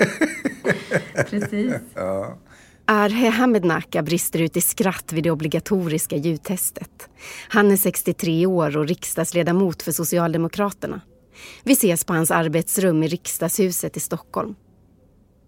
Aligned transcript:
Precis. 1.30 1.74
Ja. 1.94 2.38
Arhe 2.84 3.28
Hamednaka 3.28 4.02
brister 4.02 4.40
ut 4.40 4.56
i 4.56 4.60
skratt 4.60 5.12
vid 5.12 5.24
det 5.24 5.30
obligatoriska 5.30 6.16
ljudtestet. 6.16 7.08
Han 7.48 7.70
är 7.70 7.76
63 7.76 8.46
år 8.46 8.76
och 8.76 8.88
riksdagsledamot 8.88 9.82
för 9.82 9.92
Socialdemokraterna. 9.92 11.00
Vi 11.64 11.72
ses 11.72 12.04
på 12.04 12.12
hans 12.12 12.30
arbetsrum 12.30 13.02
i 13.02 13.08
riksdagshuset 13.08 13.96
i 13.96 14.00
Stockholm. 14.00 14.54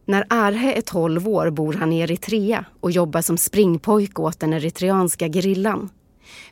När 0.06 0.24
Arhe 0.28 0.72
är 0.72 0.80
12 0.80 1.28
år 1.28 1.50
bor 1.50 1.72
han 1.72 1.92
i 1.92 2.00
Eritrea 2.00 2.64
och 2.80 2.90
jobbar 2.90 3.20
som 3.20 3.38
springpojke 3.38 4.22
åt 4.22 4.40
den 4.40 4.52
eritreanska 4.52 5.28
gerillan. 5.28 5.90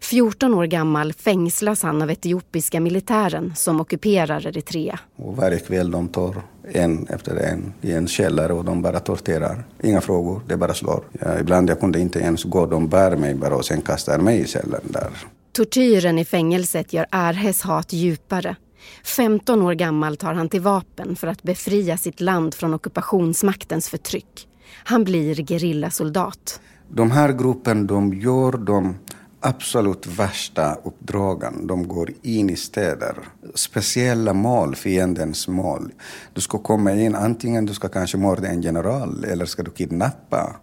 14 0.01 0.55
år 0.55 0.65
gammal 0.67 1.13
fängslas 1.13 1.83
han 1.83 2.03
av 2.03 2.11
etiopiska 2.11 2.81
militären 2.81 3.53
som 3.57 3.81
ockuperar 3.81 4.47
Eritrea. 4.47 4.99
Och 5.17 5.37
varje 5.37 5.59
kväll 5.59 5.91
de 5.91 6.09
tar 6.09 6.43
en 6.73 7.07
efter 7.07 7.37
en 7.37 7.73
i 7.81 7.93
en 7.93 8.09
källare 8.09 8.53
och 8.53 8.65
de 8.65 8.83
bara 8.83 9.01
torterar. 9.01 9.65
Inga 9.83 10.01
frågor, 10.01 10.43
det 10.49 10.57
bara 10.57 10.75
slår. 10.75 11.05
Ja, 11.21 11.39
ibland 11.39 11.71
jag 11.71 11.81
kunde 11.81 12.01
inte 12.01 12.19
ens 12.19 12.45
gå, 12.45 12.67
de 12.67 12.89
bär 12.89 13.17
mig 13.17 13.35
bara 13.35 13.55
och 13.55 13.65
sen 13.65 13.81
kastar 13.81 14.19
mig 14.19 14.41
i 14.41 14.45
cellen 14.45 14.81
där. 14.85 15.11
Tortyren 15.53 16.19
i 16.19 16.25
fängelset 16.25 16.93
gör 16.93 17.07
Arhes 17.11 17.63
hat 17.63 17.93
djupare. 17.93 18.57
15 19.05 19.63
år 19.63 19.75
gammal 19.75 20.17
tar 20.17 20.35
han 20.35 20.49
till 20.49 20.61
vapen 20.61 21.17
för 21.17 21.27
att 21.27 21.43
befria 21.43 21.97
sitt 21.97 22.21
land 22.21 22.55
från 22.55 22.75
ockupationsmaktens 22.75 23.89
förtryck. 23.89 24.49
Han 24.85 25.05
blir 25.05 25.35
gerillasoldat. 25.35 26.61
De 26.89 27.11
här 27.11 27.33
gruppen, 27.33 27.87
de 27.87 28.15
gör 28.15 28.53
de 28.53 28.97
absolut 29.41 30.07
värsta 30.07 30.75
uppdragen. 30.75 31.67
De 31.67 31.89
går 31.89 32.11
in 32.23 32.51
i 32.51 32.57
städer. 32.57 33.15
Speciella 33.55 34.33
mål, 34.33 34.75
fiendens 34.75 35.49
mål. 35.49 35.93
Du 36.35 36.41
ska 36.41 36.59
komma 36.59 36.93
in, 36.93 37.15
antingen 37.15 37.67
du 37.67 37.75
ska 37.75 37.89
kanske 37.89 38.17
mörda 38.17 38.49
en 38.49 38.63
general 38.63 39.25
eller 39.25 39.45
ska 39.45 39.63
du 39.63 39.71
kidnappa. 39.71 40.57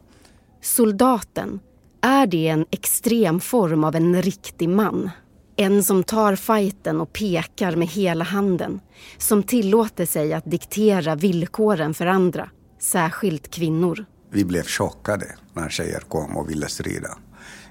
Soldaten, 0.62 1.60
är 2.02 2.28
det 2.28 2.48
en 2.48 2.66
extrem 2.72 3.40
form 3.40 3.84
av 3.84 3.96
en 3.96 4.22
riktig 4.22 4.70
man? 4.70 5.10
En 5.56 5.84
som 5.84 6.04
tar 6.04 6.36
fighten 6.36 7.02
och 7.02 7.14
pekar 7.14 7.76
med 7.76 7.88
hela 7.88 8.24
handen. 8.24 8.80
Som 9.18 9.44
tillåter 9.44 10.06
sig 10.06 10.34
att 10.34 10.52
diktera 10.52 11.16
villkoren 11.16 11.94
för 11.94 12.06
andra, 12.06 12.50
särskilt 12.80 13.52
kvinnor. 13.52 14.06
Vi 14.30 14.46
blev 14.46 14.64
chockade 14.64 15.36
när 15.54 15.70
tjejer 15.70 16.00
kom 16.00 16.38
och 16.38 16.50
ville 16.50 16.68
strida. 16.68 17.18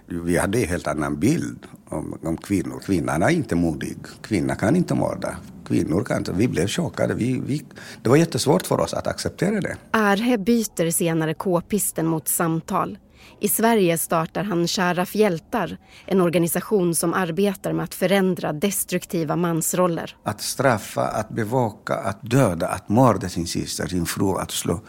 Vi 0.09 0.39
hade 0.39 0.59
en 0.59 0.69
helt 0.69 0.87
annan 0.87 1.21
bild 1.21 1.67
om, 1.89 2.19
om 2.23 2.37
kvinnor. 2.37 2.81
Kvinnan 2.87 3.23
är 3.23 3.29
inte 3.31 3.55
modig. 3.55 3.97
Kvinnan 4.23 4.57
kan 4.57 4.77
inte 4.77 4.95
mörda. 4.95 5.37
Kvinnor 5.67 6.05
kan 6.05 6.19
inte. 6.19 6.33
Vi 6.33 6.49
blev 6.49 6.67
chockade. 6.67 7.15
Vi, 7.15 7.41
vi, 7.47 7.65
det 8.03 8.09
var 8.09 8.17
jättesvårt 8.17 8.67
för 8.67 8.81
oss 8.81 8.95
att 8.95 9.07
acceptera 9.07 9.61
det. 9.61 9.77
Arhe 9.91 10.39
byter 10.39 10.91
senare 10.91 11.35
k-pisten 11.35 12.07
mot 12.07 12.29
samtal. 12.29 12.99
I 13.41 13.49
Sverige 13.49 13.99
startar 13.99 14.45
han 14.45 14.67
Sharaf 14.67 15.15
hjältar, 15.15 15.79
en 16.07 16.21
organisation 16.21 16.95
som 16.95 17.15
arbetar 17.15 17.73
med 17.73 17.85
att 17.85 17.95
förändra 17.95 18.53
destruktiva 18.53 19.37
mansroller. 19.37 20.17
Att 20.23 20.41
straffa, 20.41 21.03
att 21.03 21.29
bevaka, 21.29 21.95
att 21.95 22.19
döda, 22.23 22.69
att 22.69 22.89
mörda 22.89 23.29
sin 23.29 23.47
syster, 23.47 23.87
sin 23.87 24.07
fru, 24.07 24.39
att 24.39 24.51
slå 24.51 24.81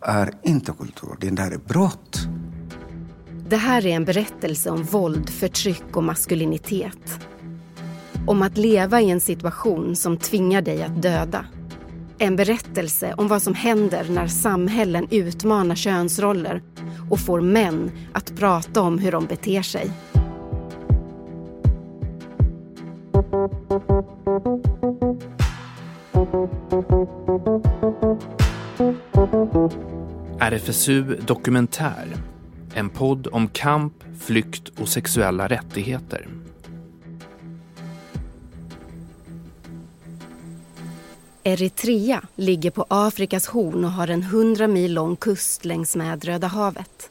är 0.00 0.30
inte 0.42 0.72
kultur. 0.72 1.16
Det 1.20 1.30
där 1.30 1.50
är 1.50 1.58
brott. 1.58 2.18
Det 3.52 3.58
här 3.58 3.86
är 3.86 3.96
en 3.96 4.04
berättelse 4.04 4.70
om 4.70 4.82
våld, 4.82 5.30
förtryck 5.30 5.96
och 5.96 6.04
maskulinitet. 6.04 7.26
Om 8.26 8.42
att 8.42 8.56
leva 8.56 9.00
i 9.00 9.10
en 9.10 9.20
situation 9.20 9.96
som 9.96 10.16
tvingar 10.16 10.62
dig 10.62 10.82
att 10.82 11.02
döda. 11.02 11.46
En 12.18 12.36
berättelse 12.36 13.14
om 13.16 13.28
vad 13.28 13.42
som 13.42 13.54
händer 13.54 14.06
när 14.10 14.26
samhällen 14.26 15.08
utmanar 15.10 15.74
könsroller 15.74 16.62
och 17.10 17.20
får 17.20 17.40
män 17.40 17.90
att 18.12 18.36
prata 18.36 18.80
om 18.80 18.98
hur 18.98 19.12
de 19.12 19.26
beter 19.26 19.62
sig. 19.62 19.90
RFSU 30.40 31.02
Dokumentär. 31.26 32.31
En 32.74 32.90
podd 32.90 33.26
om 33.26 33.48
kamp, 33.48 34.04
flykt 34.20 34.68
och 34.68 34.88
sexuella 34.88 35.48
rättigheter. 35.48 36.28
Eritrea 41.44 42.22
ligger 42.36 42.70
på 42.70 42.86
Afrikas 42.88 43.46
horn 43.46 43.84
och 43.84 43.90
har 43.90 44.08
en 44.08 44.22
100 44.22 44.66
mil 44.66 44.94
lång 44.94 45.16
kust 45.16 45.64
längs 45.64 45.96
med 45.96 46.24
Röda 46.24 46.46
havet. 46.46 47.10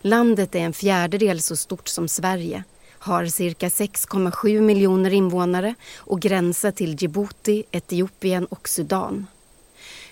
Landet 0.00 0.54
är 0.54 0.60
en 0.60 0.72
fjärdedel 0.72 1.40
så 1.40 1.56
stort 1.56 1.88
som 1.88 2.08
Sverige, 2.08 2.64
har 2.98 3.26
cirka 3.26 3.68
6,7 3.68 4.60
miljoner 4.60 5.12
invånare 5.12 5.74
och 5.96 6.20
gränsar 6.20 6.70
till 6.70 6.96
Djibouti, 7.02 7.64
Etiopien 7.70 8.46
och 8.46 8.68
Sudan. 8.68 9.26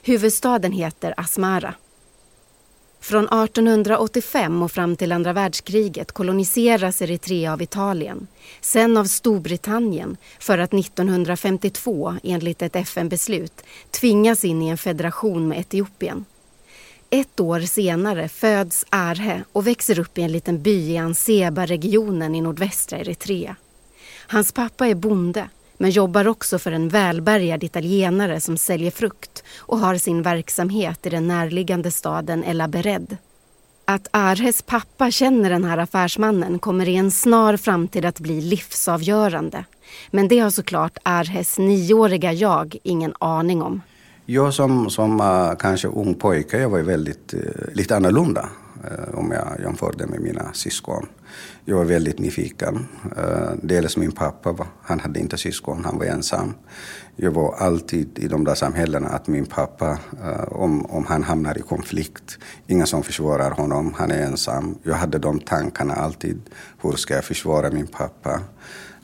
Huvudstaden 0.03 0.73
heter 0.73 1.15
Asmara. 1.17 1.75
Från 3.03 3.25
1885 3.25 4.63
och 4.63 4.73
fram 4.73 4.97
till 4.97 5.13
andra 5.13 5.33
världskriget 5.33 6.13
koloniseras 6.13 7.03
Eritrea 7.03 7.53
av 7.53 7.63
Italien, 7.63 8.27
sen 8.61 8.97
av 8.97 9.05
Storbritannien 9.05 10.17
för 10.39 10.59
att 10.59 10.75
1952, 10.75 12.15
enligt 12.23 12.63
ett 12.63 12.77
FN-beslut, 12.77 13.63
tvingas 13.91 14.45
in 14.45 14.63
i 14.63 14.69
en 14.69 14.79
federation 14.79 15.49
med 15.49 15.59
Etiopien. 15.59 16.25
Ett 17.11 17.41
år 17.41 17.61
senare 17.61 18.29
föds 18.29 18.87
Arhe 18.89 19.45
och 19.53 19.67
växer 19.67 19.99
upp 19.99 20.19
i 20.19 20.23
en 20.23 20.33
liten 20.33 20.63
by 20.63 20.91
i 20.91 20.99
Anseba-regionen 20.99 22.35
i 22.35 22.41
nordvästra 22.41 22.99
Eritrea. 22.99 23.57
Hans 24.27 24.53
pappa 24.53 24.87
är 24.87 24.95
bonde 24.95 25.49
men 25.83 25.91
jobbar 25.91 26.29
också 26.29 26.59
för 26.59 26.73
en 26.73 26.89
välbärgad 26.89 27.65
italienare 27.65 28.41
som 28.41 28.57
säljer 28.57 28.91
frukt 28.91 29.45
och 29.59 29.79
har 29.79 29.97
sin 29.97 30.23
verksamhet 30.23 31.07
i 31.07 31.11
den 31.11 31.29
närliggande 31.29 31.91
staden 31.91 32.45
El 32.45 32.61
Abered. 32.61 33.17
Att 33.85 34.09
Arhes 34.11 34.63
pappa 34.63 35.11
känner 35.11 35.51
den 35.51 35.65
här 35.65 35.79
affärsmannen 35.79 36.59
kommer 36.59 36.89
i 36.89 36.97
en 36.97 37.11
snar 37.11 37.57
framtid 37.57 38.05
att 38.05 38.21
bli 38.21 38.41
livsavgörande. 38.41 39.65
Men 40.11 40.29
det 40.29 40.39
har 40.39 40.51
såklart 40.51 40.99
Arhes 41.03 41.59
nioåriga 41.59 42.33
jag 42.33 42.77
ingen 42.83 43.15
aning 43.19 43.63
om. 43.63 43.81
Jag 44.27 44.55
som, 44.55 44.91
som 44.91 45.21
uh, 45.21 45.55
kanske 45.59 45.89
ung 45.89 46.15
pojke, 46.15 46.59
jag 46.59 46.71
var 46.71 46.81
väldigt 46.81 47.35
uh, 47.35 47.41
lite 47.73 47.97
annorlunda 47.97 48.49
uh, 48.85 49.19
om 49.19 49.31
jag 49.31 49.61
jämförde 49.61 50.07
med 50.07 50.21
mina 50.21 50.53
syskon. 50.53 51.07
Jag 51.65 51.77
var 51.77 51.85
väldigt 51.85 52.19
nyfiken. 52.19 52.87
Uh, 53.17 53.53
dels 53.63 53.97
min 53.97 54.13
pappa, 54.13 54.67
han 54.83 55.01
hade 55.01 55.21
inte 55.21 55.37
syskon, 55.37 55.85
han 55.85 55.99
var 55.99 56.05
ensam. 56.05 56.55
Jag 57.17 57.31
var 57.31 57.55
alltid 57.55 58.19
i 58.19 58.29
de 58.29 58.45
där 58.45 58.55
samhällena 58.55 59.09
att 59.09 59.27
min 59.27 59.47
pappa, 59.47 59.99
om, 60.49 60.87
om 60.87 61.07
han 61.07 61.23
hamnar 61.23 61.59
i 61.59 61.61
konflikt, 61.61 62.39
ingen 62.67 62.87
som 62.87 63.03
försvarar 63.03 63.51
honom, 63.51 63.95
han 63.99 64.11
är 64.11 64.23
ensam. 64.23 64.79
Jag 64.83 64.95
hade 64.95 65.19
de 65.19 65.41
tankarna 65.41 65.95
alltid, 65.95 66.41
hur 66.83 66.93
ska 66.93 67.15
jag 67.15 67.25
försvara 67.25 67.71
min 67.71 67.87
pappa? 67.87 68.41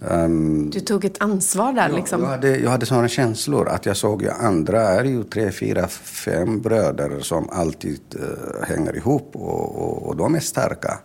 Um, 0.01 0.71
du 0.71 0.81
tog 0.81 1.05
ett 1.05 1.23
ansvar 1.23 1.73
där 1.73 1.89
ja, 1.89 1.97
liksom? 1.97 2.23
Jag 2.23 2.29
hade, 2.29 2.57
jag 2.59 2.71
hade 2.71 2.87
sådana 2.87 3.09
känslor 3.09 3.69
att 3.69 3.87
jag 3.87 3.97
såg 3.97 4.23
ju 4.23 4.31
andra 4.31 4.83
är 4.83 5.05
ju 5.05 5.25
tre, 5.25 5.53
fyra, 5.53 5.89
fem 5.89 6.61
bröder 6.61 7.21
som 7.21 7.49
alltid 7.51 8.01
uh, 8.15 8.67
hänger 8.69 8.97
ihop 8.97 9.31
och, 9.33 9.83
och, 9.83 10.09
och, 10.09 10.17
de 10.17 10.35
är 10.35 10.41
starka. 10.41 10.99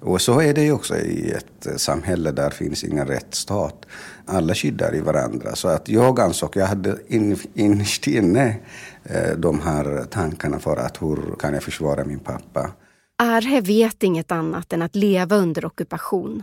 Och 0.00 0.20
så 0.20 0.40
är 0.40 0.54
det 0.54 0.62
ju 0.62 0.72
också 0.72 0.96
i 0.96 1.30
ett 1.30 1.66
eh, 1.66 1.76
samhälle 1.76 2.30
där 2.30 2.50
finns 2.50 2.84
ingen 2.84 3.06
rättsstat. 3.06 3.86
Alla 4.26 4.54
skyddar 4.54 4.94
i 4.94 5.00
varandra. 5.00 5.56
Så 5.56 5.68
att 5.68 5.88
jag 5.88 6.20
ansåg, 6.20 6.50
jag 6.54 6.66
hade 6.66 6.98
in, 7.08 7.38
innerst 7.54 8.06
inne 8.06 8.56
eh, 9.04 9.36
de 9.36 9.60
här 9.60 10.04
tankarna 10.10 10.58
för 10.58 10.76
att 10.76 11.02
hur 11.02 11.36
kan 11.38 11.54
jag 11.54 11.62
försvara 11.62 12.04
min 12.04 12.18
pappa. 12.18 12.70
Arhe 13.18 13.60
vet 13.60 14.02
inget 14.02 14.32
annat 14.32 14.72
än 14.72 14.82
att 14.82 14.96
leva 14.96 15.36
under 15.36 15.64
ockupation. 15.64 16.42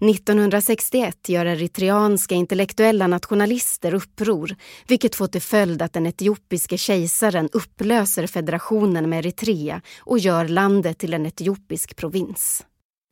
1961 0.00 1.28
gör 1.28 1.46
eritreanska 1.46 2.34
intellektuella 2.34 3.06
nationalister 3.06 3.94
uppror 3.94 4.56
vilket 4.86 5.14
får 5.14 5.26
till 5.26 5.42
följd 5.42 5.82
att 5.82 5.92
den 5.92 6.06
etiopiske 6.06 6.78
kejsaren 6.78 7.48
upplöser 7.52 8.26
federationen 8.26 9.08
med 9.10 9.18
Eritrea 9.18 9.80
och 10.00 10.18
gör 10.18 10.48
landet 10.48 10.98
till 10.98 11.14
en 11.14 11.26
etiopisk 11.26 11.96
provins. 11.96 12.64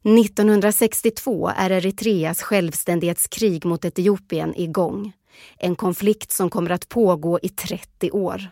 1962 0.06 1.50
är 1.56 1.70
Eritreas 1.70 2.42
självständighetskrig 2.42 3.64
mot 3.64 3.84
Etiopien 3.84 4.54
igång. 4.56 5.12
En 5.58 5.76
konflikt 5.76 6.32
som 6.32 6.50
kommer 6.50 6.70
att 6.70 6.88
pågå 6.88 7.38
i 7.42 7.48
30 7.48 8.10
år. 8.10 8.42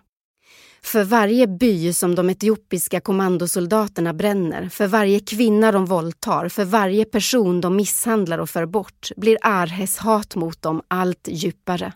För 0.82 1.04
varje 1.04 1.46
by 1.46 1.92
som 1.92 2.14
de 2.14 2.30
etiopiska 2.30 3.00
kommandosoldaterna 3.00 4.14
bränner, 4.14 4.68
för 4.68 4.86
varje 4.86 5.20
kvinna 5.20 5.72
de 5.72 5.86
våldtar, 5.86 6.48
för 6.48 6.64
varje 6.64 7.04
person 7.04 7.60
de 7.60 7.76
misshandlar 7.76 8.38
och 8.38 8.50
för 8.50 8.66
bort 8.66 9.08
blir 9.16 9.38
Arhes 9.42 9.98
hat 9.98 10.34
mot 10.34 10.62
dem 10.62 10.82
allt 10.88 11.28
djupare. 11.30 11.92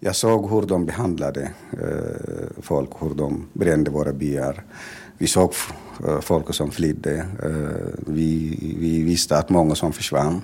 Jag 0.00 0.16
såg 0.16 0.50
hur 0.50 0.62
de 0.62 0.86
behandlade 0.86 1.50
eh, 1.72 2.62
folk, 2.62 2.90
hur 3.00 3.14
de 3.14 3.48
brände 3.52 3.90
våra 3.90 4.12
byar. 4.12 4.64
Vi 5.18 5.26
såg 5.26 5.54
eh, 6.06 6.20
folk 6.20 6.54
som 6.54 6.70
flydde. 6.70 7.18
Eh, 7.18 8.04
vi, 8.06 8.58
vi 8.78 9.02
visste 9.02 9.38
att 9.38 9.50
många 9.50 9.74
som 9.74 9.92
försvann. 9.92 10.42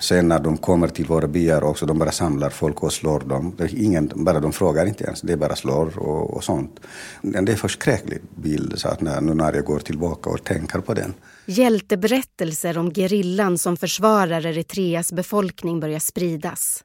Sen 0.00 0.28
när 0.28 0.38
de 0.40 0.56
kommer 0.56 0.88
till 0.88 1.06
våra 1.06 1.26
byar 1.26 1.64
också, 1.64 1.86
de 1.86 1.98
bara 1.98 2.12
samlar 2.12 2.50
folk 2.50 2.82
och 2.82 2.92
slår 2.92 3.20
dem. 3.20 3.56
Ingen, 3.70 4.10
bara 4.14 4.40
de 4.40 4.52
frågar 4.52 4.86
inte 4.86 5.04
ens, 5.04 5.20
det 5.20 5.32
är 5.32 5.36
bara 5.36 5.56
slår 5.56 5.98
och, 5.98 6.36
och 6.36 6.44
sånt. 6.44 6.80
Det 7.22 7.38
är 7.38 7.50
en 7.50 7.56
förskräcklig 7.56 8.20
bild, 8.34 8.78
så 8.78 8.88
att 8.88 9.00
när, 9.00 9.20
nu 9.20 9.34
när 9.34 9.52
jag 9.52 9.64
går 9.64 9.78
tillbaka 9.78 10.30
och 10.30 10.44
tänker 10.44 10.78
på 10.78 10.94
den. 10.94 11.14
Hjälteberättelser 11.46 12.78
om 12.78 12.90
gerillan 12.90 13.58
som 13.58 13.76
försvarar 13.76 14.46
Eritreas 14.46 15.12
befolkning 15.12 15.80
börjar 15.80 15.98
spridas. 15.98 16.84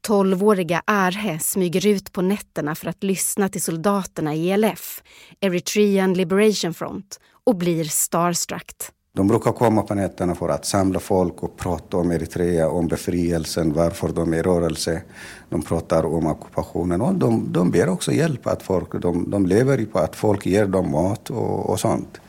Tolvåriga 0.00 0.82
Arhe 0.84 1.38
smyger 1.38 1.86
ut 1.86 2.12
på 2.12 2.22
nätterna 2.22 2.74
för 2.74 2.86
att 2.86 3.02
lyssna 3.02 3.48
till 3.48 3.62
soldaterna 3.62 4.34
i 4.34 4.50
ELF, 4.50 5.02
Eritrean 5.40 6.14
Liberation 6.14 6.74
Front, 6.74 7.20
och 7.44 7.56
blir 7.56 7.84
starstruck. 7.84 8.72
De 9.14 9.28
brukar 9.28 9.52
komma 9.52 9.82
på 9.82 9.94
nätterna 9.94 10.34
för 10.34 10.48
att 10.48 10.66
samla 10.66 11.00
folk 11.00 11.42
och 11.42 11.56
prata 11.56 11.96
om 11.96 12.10
Eritrea, 12.10 12.68
om 12.68 12.88
befrielsen, 12.88 13.72
varför 13.72 14.08
de 14.08 14.32
är 14.32 14.38
i 14.38 14.42
rörelse. 14.42 15.02
De 15.48 15.62
pratar 15.62 16.04
om 16.04 16.26
ockupationen 16.26 17.00
och 17.00 17.14
de, 17.14 17.52
de 17.52 17.70
ber 17.70 17.88
också 17.88 18.12
hjälp. 18.12 18.46
Att 18.46 18.62
folk, 18.62 18.92
de, 19.02 19.30
de 19.30 19.46
lever 19.46 19.86
på 19.86 19.98
att 19.98 20.16
folk 20.16 20.46
ger 20.46 20.66
dem 20.66 20.90
mat 20.90 21.30
och, 21.30 21.70
och 21.70 21.80
sånt. 21.80 22.20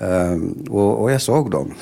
Um, 0.00 0.66
och, 0.70 1.02
och, 1.02 1.12
jag 1.12 1.22
såg 1.22 1.50
dem. 1.50 1.74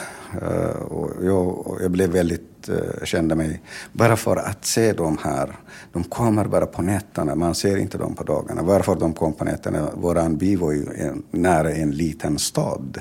Uh, 0.42 0.82
och 0.82 1.24
jag, 1.24 1.66
och 1.66 1.82
jag 1.82 1.90
blev 1.90 2.10
väldigt 2.10 2.55
uh, 2.68 3.04
kände 3.04 3.34
mig, 3.34 3.62
bara 3.92 4.16
för 4.16 4.36
att 4.36 4.64
se 4.64 4.92
dem 4.92 5.18
här. 5.22 5.56
De 5.92 6.04
kommer 6.04 6.44
bara 6.44 6.66
på 6.66 6.82
nätterna, 6.82 7.34
man 7.34 7.54
ser 7.54 7.76
inte 7.76 7.98
dem 7.98 8.14
på 8.14 8.24
dagarna. 8.24 8.62
Varför 8.62 8.94
de 8.94 9.12
kom 9.12 9.32
på 9.32 9.44
nätterna? 9.44 9.90
vår 9.94 10.36
by 10.36 10.56
var 10.56 10.72
ju 10.72 10.86
en, 10.96 11.22
nära 11.30 11.72
en 11.72 11.90
liten 11.90 12.38
stad. 12.38 13.00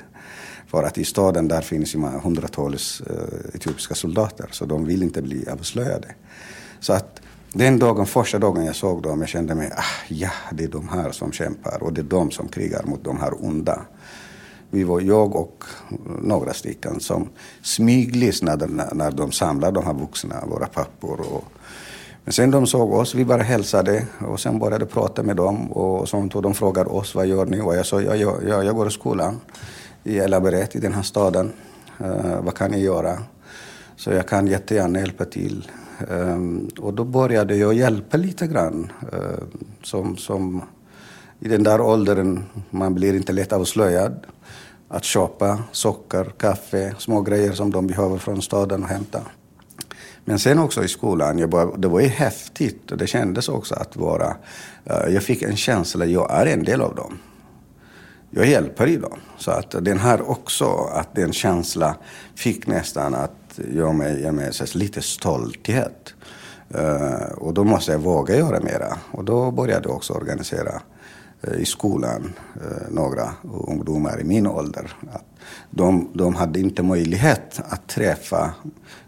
För 0.68 0.84
att 0.84 0.98
i 0.98 1.06
staden 1.06 1.48
där 1.48 1.62
finns 1.62 1.96
ju 1.96 2.00
hundratals 2.00 3.02
uh, 3.02 3.56
etiopiska 3.56 3.96
soldater, 3.96 4.48
så 4.52 4.66
de 4.66 4.86
vill 4.86 5.04
inte 5.04 5.22
bli 5.22 5.50
avslöjade. 5.50 6.08
Så 6.80 6.94
att 6.94 7.22
den 7.54 7.80
dagen, 7.80 8.06
första 8.06 8.40
dagen 8.40 8.66
jag 8.66 8.76
såg 8.76 9.02
dem, 9.02 9.20
jag 9.20 9.30
kände 9.30 9.56
mig, 9.56 9.72
ah, 9.76 9.84
ja, 10.08 10.32
det 10.52 10.64
är 10.64 10.68
de 10.68 10.90
här 10.90 11.12
som 11.12 11.32
kämpar 11.32 11.84
och 11.84 11.94
det 11.94 12.02
är 12.02 12.06
de 12.06 12.32
som 12.32 12.48
krigar 12.48 12.84
mot 12.84 13.04
de 13.04 13.20
här 13.20 13.46
onda. 13.46 13.82
Vi 14.76 14.84
var 14.84 15.02
jag 15.02 15.36
och 15.36 15.64
några 16.22 16.54
stycken 16.54 17.00
som 17.00 17.30
smyglyssnade 17.62 18.68
när, 18.68 18.94
när 18.94 19.12
de 19.12 19.32
samlade 19.32 19.80
de 19.80 19.86
här 19.86 19.94
vuxna, 19.94 20.36
våra 20.46 20.68
pappor. 20.68 21.20
Och, 21.20 21.44
men 22.24 22.34
sen 22.34 22.52
de 22.52 22.68
såg 22.68 22.94
oss, 22.94 23.16
vi 23.16 23.26
bara 23.26 23.44
hälsade 23.44 24.08
och 24.20 24.40
sen 24.40 24.60
började 24.60 24.86
prata 24.86 25.24
med 25.24 25.36
dem 25.36 25.72
och 25.72 26.10
sånt. 26.10 26.34
De 26.34 26.54
frågade 26.54 26.90
oss, 26.90 27.16
vad 27.16 27.28
gör 27.28 27.46
ni? 27.46 27.62
Och 27.62 27.76
jag 27.76 27.86
sa, 27.86 28.02
ja, 28.02 28.16
ja, 28.16 28.64
jag 28.64 28.76
går 28.76 28.88
i 28.88 28.92
skolan 28.92 29.40
i 30.04 30.18
Elabaret 30.18 30.76
i 30.76 30.80
den 30.80 30.94
här 30.94 31.04
staden. 31.04 31.52
Uh, 32.02 32.42
vad 32.42 32.56
kan 32.56 32.72
ni 32.72 32.80
göra? 32.80 33.18
Så 33.96 34.12
jag 34.12 34.28
kan 34.28 34.48
jättegärna 34.48 35.00
hjälpa 35.00 35.26
till. 35.26 35.72
Um, 36.10 36.70
och 36.80 36.94
då 36.94 37.04
började 37.04 37.56
jag 37.56 37.74
hjälpa 37.74 38.18
lite 38.18 38.48
grann. 38.48 38.92
Uh, 39.14 39.44
som, 39.84 40.18
som 40.18 40.62
I 41.40 41.48
den 41.48 41.64
där 41.64 41.82
åldern, 41.82 42.44
man 42.70 42.94
blir 42.94 43.16
inte 43.16 43.34
lätt 43.34 43.54
avslöjad 43.54 44.26
att 44.88 45.04
köpa 45.04 45.64
socker, 45.72 46.34
kaffe, 46.38 46.96
små 46.98 47.22
grejer 47.22 47.52
som 47.52 47.72
de 47.72 47.88
behöver 47.88 48.18
från 48.18 48.42
staden 48.42 48.84
och 48.84 48.90
hämta. 48.90 49.22
Men 50.26 50.40
sen 50.40 50.60
också 50.60 50.84
i 50.84 50.88
skolan, 50.88 51.40
jag 51.40 51.50
bara, 51.50 51.78
det 51.78 51.88
var 51.88 52.00
ju 52.00 52.08
häftigt 52.08 52.92
och 52.92 52.98
det 52.98 53.08
kändes 53.08 53.50
också 53.50 53.76
att 53.76 53.96
vara... 53.96 54.28
Uh, 54.90 55.14
jag 55.14 55.24
fick 55.24 55.42
en 55.42 55.56
känsla, 55.56 56.06
jag 56.06 56.32
är 56.32 56.46
en 56.46 56.64
del 56.64 56.82
av 56.82 56.96
dem. 56.96 57.18
Jag 58.30 58.48
hjälper 58.48 58.88
i 58.88 58.98
dem. 58.98 59.20
Så 59.38 59.52
att 59.52 59.72
den 59.72 60.00
här 60.00 60.30
också, 60.30 60.90
att 60.94 61.16
den 61.16 61.34
känsla 61.34 61.96
fick 62.36 62.68
nästan 62.68 63.16
att 63.16 63.60
jag 63.76 63.96
mig, 63.96 64.22
jag 64.22 64.34
med 64.34 64.54
lite 64.74 65.02
stolthet. 65.02 66.14
Uh, 66.76 67.32
och 67.38 67.54
då 67.54 67.64
måste 67.64 67.92
jag 67.92 68.00
våga 68.00 68.38
göra 68.38 68.60
mera. 68.60 68.98
Och 69.12 69.24
då 69.24 69.52
började 69.52 69.88
jag 69.88 69.96
också 69.96 70.14
organisera 70.14 70.82
Eh, 71.48 71.62
i 71.62 71.66
skolan, 71.66 72.34
eh, 72.56 72.92
några 72.92 73.34
ungdomar 73.68 74.22
i 74.22 74.24
min 74.24 74.48
ålder. 74.48 74.94
Att 75.12 75.26
de, 75.70 76.10
de 76.14 76.36
hade 76.36 76.60
inte 76.60 76.84
möjlighet 76.84 77.62
att 77.70 77.88
träffa 77.88 78.54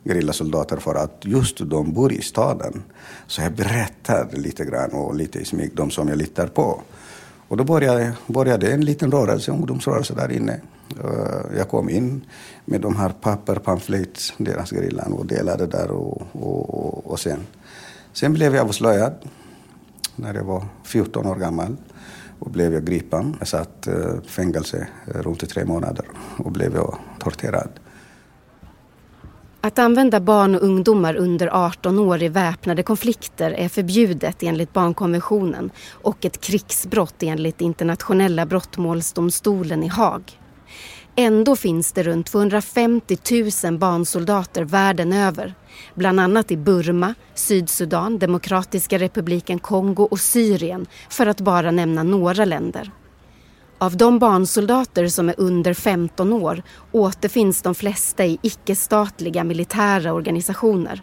gerillasoldater 0.04 0.78
för 0.78 0.96
att 0.96 1.22
just 1.22 1.58
de 1.70 1.94
bor 1.94 2.14
i 2.14 2.22
staden. 2.22 2.84
Så 3.28 3.42
jag 3.42 3.52
berättade 3.52 4.38
lite 4.38 4.66
grann 4.66 4.92
och 4.92 5.16
lite 5.16 5.40
i 5.40 5.46
smyg, 5.46 5.72
de 5.76 5.92
som 5.92 6.08
jag 6.08 6.18
litar 6.18 6.48
på. 6.48 6.82
Och 7.48 7.58
då 7.58 7.64
började, 7.64 8.14
började 8.28 8.72
en 8.72 8.86
liten 8.86 9.12
rörelse, 9.12 9.52
ungdomsrörelse 9.52 10.14
där 10.14 10.32
inne. 10.32 10.62
Eh, 11.04 11.58
jag 11.58 11.70
kom 11.70 11.90
in 11.90 12.26
med 12.66 12.82
de 12.82 12.96
här 12.96 13.10
papper, 13.10 13.56
pamflets, 13.56 14.34
deras 14.38 14.72
gerillan 14.72 15.14
och 15.14 15.26
delade 15.26 15.68
där 15.68 15.92
och, 15.92 16.22
och, 16.32 17.12
och 17.12 17.20
sen. 17.20 17.40
Sen 18.14 18.34
blev 18.34 18.56
jag 18.56 18.66
avslöjad 18.66 19.14
när 20.18 20.34
jag 20.34 20.44
var 20.44 20.66
14 20.84 21.26
år 21.26 21.36
gammal 21.36 21.78
och 22.40 22.52
blev 22.52 22.74
jag 22.74 22.86
gripen. 22.86 23.36
Jag 23.40 23.48
satt 23.48 23.88
i 23.88 24.28
fängelse 24.28 24.88
eh, 25.08 25.22
runt 25.22 25.44
i 25.44 25.48
tre 25.48 25.66
månader 25.66 26.06
och 26.38 26.52
blev 26.52 26.76
jag 26.76 26.98
torterad. 27.20 27.70
Att 29.62 29.80
använda 29.80 30.20
barn 30.20 30.56
och 30.56 30.62
ungdomar 30.62 31.16
under 31.16 31.48
18 31.48 32.00
år 32.00 32.24
i 32.24 32.30
väpnade 32.30 32.84
konflikter 32.84 33.52
är 33.52 33.70
förbjudet 33.70 34.44
enligt 34.44 34.74
barnkonventionen 34.74 35.72
och 35.92 36.26
ett 36.26 36.42
krigsbrott 36.42 37.24
enligt 37.24 37.62
internationella 37.62 38.46
brottmålsdomstolen 38.46 39.84
i 39.84 39.88
Haag. 39.88 40.40
Ändå 41.20 41.56
finns 41.56 41.92
det 41.92 42.04
runt 42.04 42.28
250 42.28 43.18
000 43.64 43.78
barnsoldater 43.78 44.64
världen 44.64 45.14
över. 45.14 45.56
Bland 45.96 46.20
annat 46.20 46.52
i 46.52 46.58
Burma, 46.58 47.14
Sydsudan, 47.34 48.20
Demokratiska 48.20 48.98
republiken 48.98 49.60
Kongo 49.60 50.04
och 50.04 50.20
Syrien 50.20 50.86
för 51.10 51.28
att 51.28 51.42
bara 51.42 51.72
nämna 51.72 52.04
några 52.04 52.46
länder. 52.46 52.92
Av 53.78 53.98
de 53.98 54.20
barnsoldater 54.20 55.08
som 55.08 55.30
är 55.30 55.36
under 55.38 55.74
15 55.74 56.34
år 56.34 56.64
återfinns 56.92 57.62
de 57.62 57.76
flesta 57.76 58.26
i 58.26 58.40
icke-statliga 58.42 59.44
militära 59.44 60.14
organisationer. 60.14 61.02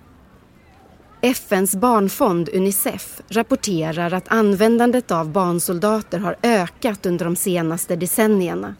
FNs 1.20 1.76
barnfond 1.76 2.48
Unicef 2.52 3.20
rapporterar 3.28 4.12
att 4.14 4.28
användandet 4.28 5.10
av 5.10 5.30
barnsoldater 5.30 6.18
har 6.18 6.36
ökat 6.42 7.06
under 7.06 7.24
de 7.24 7.36
senaste 7.36 7.96
decennierna. 7.96 8.74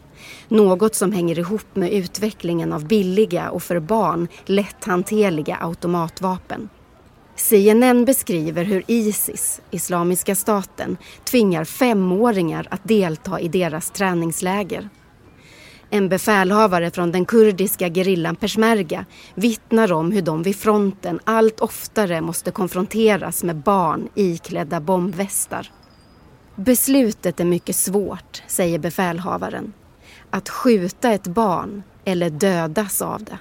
Något 0.47 0.95
som 0.95 1.11
hänger 1.11 1.39
ihop 1.39 1.75
med 1.75 1.93
utvecklingen 1.93 2.73
av 2.73 2.87
billiga 2.87 3.49
och 3.49 3.63
för 3.63 3.79
barn 3.79 4.27
lätthanterliga 4.45 5.57
automatvapen. 5.61 6.69
CNN 7.35 8.05
beskriver 8.05 8.63
hur 8.63 8.83
Isis, 8.87 9.61
Islamiska 9.71 10.35
staten, 10.35 10.97
tvingar 11.23 11.65
femåringar 11.65 12.67
att 12.71 12.83
delta 12.83 13.39
i 13.39 13.47
deras 13.47 13.91
träningsläger. 13.91 14.89
En 15.89 16.09
befälhavare 16.09 16.91
från 16.91 17.11
den 17.11 17.25
kurdiska 17.25 17.89
gerillan 17.89 18.35
peshmerga 18.35 19.05
vittnar 19.35 19.93
om 19.93 20.11
hur 20.11 20.21
de 20.21 20.43
vid 20.43 20.55
fronten 20.55 21.19
allt 21.23 21.59
oftare 21.59 22.21
måste 22.21 22.51
konfronteras 22.51 23.43
med 23.43 23.55
barn 23.55 24.09
iklädda 24.15 24.79
bombvästar. 24.79 25.71
Beslutet 26.55 27.39
är 27.39 27.45
mycket 27.45 27.75
svårt, 27.75 28.43
säger 28.47 28.79
befälhavaren 28.79 29.73
att 30.35 30.49
skjuta 30.49 31.11
ett 31.11 31.27
barn 31.27 31.83
eller 32.05 32.29
dödas 32.29 33.01
av 33.01 33.23
det. 33.23 33.37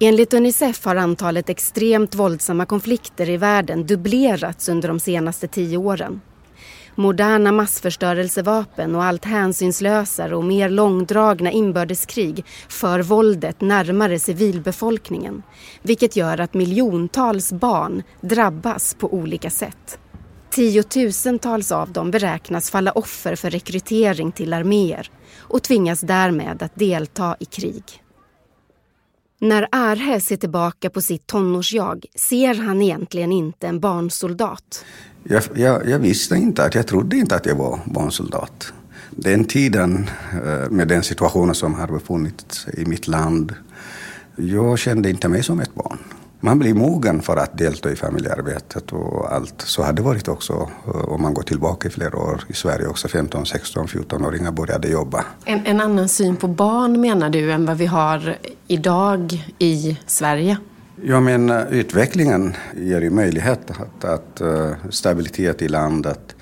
Enligt 0.00 0.34
Unicef 0.34 0.84
har 0.84 0.96
antalet 0.96 1.48
extremt 1.48 2.14
våldsamma 2.14 2.66
konflikter 2.66 3.30
i 3.30 3.36
världen 3.36 3.86
dubblerats 3.86 4.68
under 4.68 4.88
de 4.88 5.00
senaste 5.00 5.48
tio 5.48 5.78
åren. 5.78 6.20
Moderna 6.94 7.52
massförstörelsevapen 7.52 8.94
och 8.94 9.04
allt 9.04 9.24
hänsynslösare 9.24 10.36
och 10.36 10.44
mer 10.44 10.68
långdragna 10.68 11.50
inbördeskrig 11.50 12.44
för 12.68 13.00
våldet 13.02 13.60
närmare 13.60 14.18
civilbefolkningen 14.18 15.42
vilket 15.82 16.16
gör 16.16 16.40
att 16.40 16.54
miljontals 16.54 17.52
barn 17.52 18.02
drabbas 18.20 18.94
på 18.94 19.14
olika 19.14 19.50
sätt. 19.50 19.98
Tiotusentals 20.50 21.72
av 21.72 21.92
dem 21.92 22.10
beräknas 22.10 22.70
falla 22.70 22.92
offer 22.92 23.36
för 23.36 23.50
rekrytering 23.50 24.32
till 24.32 24.52
arméer 24.52 25.10
och 25.38 25.62
tvingas 25.62 26.00
därmed 26.00 26.62
att 26.62 26.74
delta 26.74 27.36
i 27.40 27.44
krig. 27.44 27.84
När 29.40 29.68
Arhe 29.72 30.20
ser 30.20 30.36
tillbaka 30.36 30.90
på 30.90 31.00
sitt 31.00 31.26
tonårsjag 31.26 32.06
ser 32.14 32.54
han 32.54 32.82
egentligen 32.82 33.32
inte 33.32 33.66
en 33.66 33.80
barnsoldat. 33.80 34.84
Jag, 35.24 35.42
jag, 35.54 35.88
jag, 35.88 35.98
visste 35.98 36.36
inte, 36.36 36.64
att 36.64 36.74
jag 36.74 36.86
trodde 36.86 37.16
inte 37.16 37.36
att 37.36 37.46
jag 37.46 37.54
var 37.54 37.80
barnsoldat. 37.84 38.72
Den 39.10 39.44
tiden, 39.44 40.10
eh, 40.32 40.70
med 40.70 40.88
den 40.88 41.02
situationen 41.02 41.54
som 41.54 41.74
har 41.74 41.86
befunnits 41.86 42.66
i 42.74 42.84
mitt 42.84 43.08
land, 43.08 43.54
jag 44.36 44.78
kände 44.78 45.10
inte 45.10 45.28
mig 45.28 45.42
som 45.42 45.60
ett 45.60 45.74
barn 45.74 45.98
man 46.40 46.58
blir 46.58 46.74
mogen 46.74 47.22
för 47.22 47.36
att 47.36 47.58
delta 47.58 47.90
i 47.90 47.96
familjearbetet 47.96 48.92
och 48.92 49.32
allt. 49.32 49.60
Så 49.60 49.82
har 49.82 49.92
det 49.92 50.02
varit 50.02 50.28
också 50.28 50.70
eh, 50.86 50.90
om 50.90 51.22
man 51.22 51.34
går 51.34 51.42
tillbaka 51.42 51.88
i 51.88 51.90
flera 51.90 52.16
år 52.16 52.44
i 52.48 52.52
Sverige 52.52 52.86
också. 52.86 53.08
15, 53.08 53.46
16, 53.46 53.86
14-åringar 53.86 54.52
började 54.52 54.88
jobba. 54.88 55.24
En, 55.44 55.66
en 55.66 55.80
annan 55.80 56.08
syn 56.08 56.36
på 56.36 56.48
barn 56.48 57.00
menar 57.00 57.30
du 57.30 57.52
än 57.52 57.66
vad 57.66 57.76
vi 57.76 57.86
har 57.86 58.36
idag 58.66 59.52
i 59.58 59.98
Sverige? 60.06 60.56
Ja, 61.02 61.20
men 61.20 61.50
eh, 61.50 61.62
utvecklingen 61.70 62.54
ger 62.76 63.00
ju 63.00 63.10
möjlighet 63.10 63.70
att, 63.70 64.04
att 64.04 64.40
uh, 64.40 64.72
stabilitet 64.90 65.62
i 65.62 65.68
landet, 65.68 66.36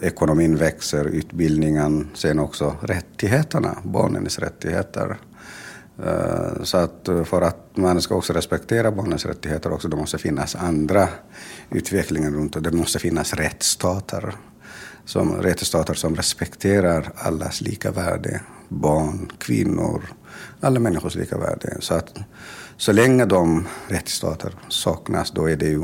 ekonomin 0.00 0.56
växer, 0.56 1.04
utbildningen, 1.04 2.08
sen 2.14 2.38
också 2.38 2.76
rättigheterna, 2.80 3.76
barnens 3.82 4.38
rättigheter. 4.38 5.16
Eh, 6.06 6.62
så 6.62 6.76
att 6.76 7.08
eh, 7.08 7.24
för 7.24 7.42
att 7.42 7.76
man 7.76 8.02
ska 8.02 8.14
också 8.14 8.32
respektera 8.32 8.90
barnens 8.90 9.26
rättigheter 9.26 9.72
också, 9.72 9.88
det 9.88 9.96
måste 9.96 10.18
finnas 10.18 10.56
andra 10.56 11.08
utvecklingar 11.70 12.30
runt 12.30 12.56
och 12.56 12.62
det 12.62 12.72
måste 12.72 12.98
finnas 12.98 13.34
rättsstater. 13.34 14.34
Som, 15.04 15.42
rättsstater 15.42 15.94
som 15.94 16.16
respekterar 16.16 17.12
allas 17.14 17.60
lika 17.60 17.90
värde, 17.90 18.40
barn, 18.68 19.32
kvinnor, 19.38 20.02
alla 20.60 20.80
människors 20.80 21.14
lika 21.14 21.38
värde. 21.38 21.76
Så 21.80 21.94
att 21.94 22.18
så 22.76 22.92
länge 22.92 23.24
de 23.24 23.66
rättsstater 23.88 24.54
saknas, 24.68 25.30
då 25.30 25.50
är 25.50 25.56
det 25.56 25.66
ju 25.66 25.82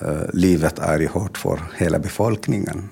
eh, 0.00 0.22
livet 0.32 0.78
är 0.78 0.98
ju 0.98 1.06
hårt 1.06 1.38
för 1.38 1.60
hela 1.76 1.98
befolkningen. 1.98 2.88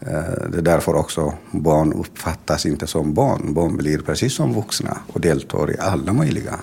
Eh, 0.00 0.48
det 0.52 0.58
är 0.58 0.62
därför 0.62 0.94
också 0.94 1.34
barn 1.50 1.92
uppfattas 1.92 2.66
inte 2.66 2.86
som 2.86 3.14
barn. 3.14 3.54
Barn 3.54 3.76
blir 3.76 3.98
precis 3.98 4.34
som 4.34 4.54
vuxna 4.54 4.98
och 5.12 5.20
deltar 5.20 5.70
i 5.70 5.78
alla 5.78 6.12
möjliga 6.12 6.60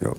jobb. 0.00 0.18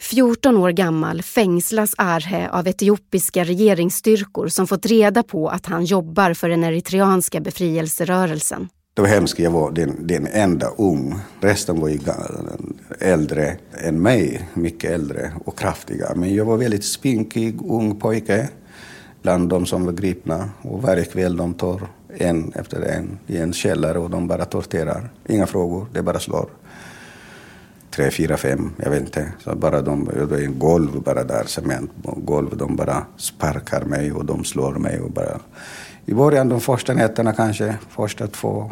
14 0.00 0.56
år 0.56 0.70
gammal 0.70 1.22
fängslas 1.22 1.94
Arhe 1.98 2.48
av 2.48 2.68
etiopiska 2.68 3.44
regeringsstyrkor 3.44 4.48
som 4.48 4.66
fått 4.66 4.86
reda 4.86 5.22
på 5.22 5.48
att 5.48 5.66
han 5.66 5.84
jobbar 5.84 6.34
för 6.34 6.48
den 6.48 6.64
eritreanska 6.64 7.40
befrielserörelsen. 7.40 8.68
Det 8.94 9.02
var 9.02 9.08
hemskt, 9.08 9.38
jag 9.38 9.50
var 9.50 9.70
den, 9.70 10.06
den 10.06 10.26
enda 10.26 10.66
ung. 10.66 11.14
Resten 11.40 11.80
var 11.80 11.88
ju 11.88 11.98
äldre 13.00 13.56
än 13.72 14.02
mig, 14.02 14.48
mycket 14.54 14.90
äldre 14.90 15.32
och 15.44 15.58
kraftiga. 15.58 16.12
Men 16.16 16.34
jag 16.34 16.44
var 16.44 16.56
väldigt 16.56 16.84
spinkig, 16.84 17.60
ung 17.62 17.96
pojke 18.00 18.48
bland 19.24 19.48
de 19.48 19.66
som 19.66 19.84
var 19.84 19.92
gripna. 19.92 20.50
Och 20.62 20.82
varje 20.82 21.04
kväll 21.04 21.36
de 21.36 21.54
tar 21.54 21.80
en 22.08 22.52
efter 22.52 22.80
en 22.80 23.18
i 23.26 23.38
en 23.38 23.52
källare 23.52 23.98
och 23.98 24.10
de 24.10 24.28
bara 24.28 24.44
torterar. 24.44 25.10
Inga 25.28 25.46
frågor, 25.46 25.86
det 25.92 26.02
bara 26.02 26.20
slår. 26.20 26.48
Tre, 27.90 28.10
fyra, 28.10 28.36
fem, 28.36 28.70
jag 28.76 28.90
vet 28.90 29.00
inte. 29.00 29.32
Så 29.38 29.54
bara 29.54 29.82
de, 29.82 30.04
det 30.04 30.36
är 30.36 30.44
en 30.44 30.58
golv 30.58 31.02
bara 31.02 31.24
där, 31.24 31.44
cementgolv. 31.44 32.56
De 32.56 32.76
bara 32.76 33.06
sparkar 33.16 33.84
mig 33.84 34.12
och 34.12 34.24
de 34.24 34.44
slår 34.44 34.72
mig. 34.72 35.00
Och 35.00 35.10
bara. 35.10 35.40
I 36.06 36.14
början, 36.14 36.48
de 36.48 36.60
första 36.60 36.94
nätterna 36.94 37.32
kanske, 37.32 37.76
första 37.88 38.26
två 38.26 38.70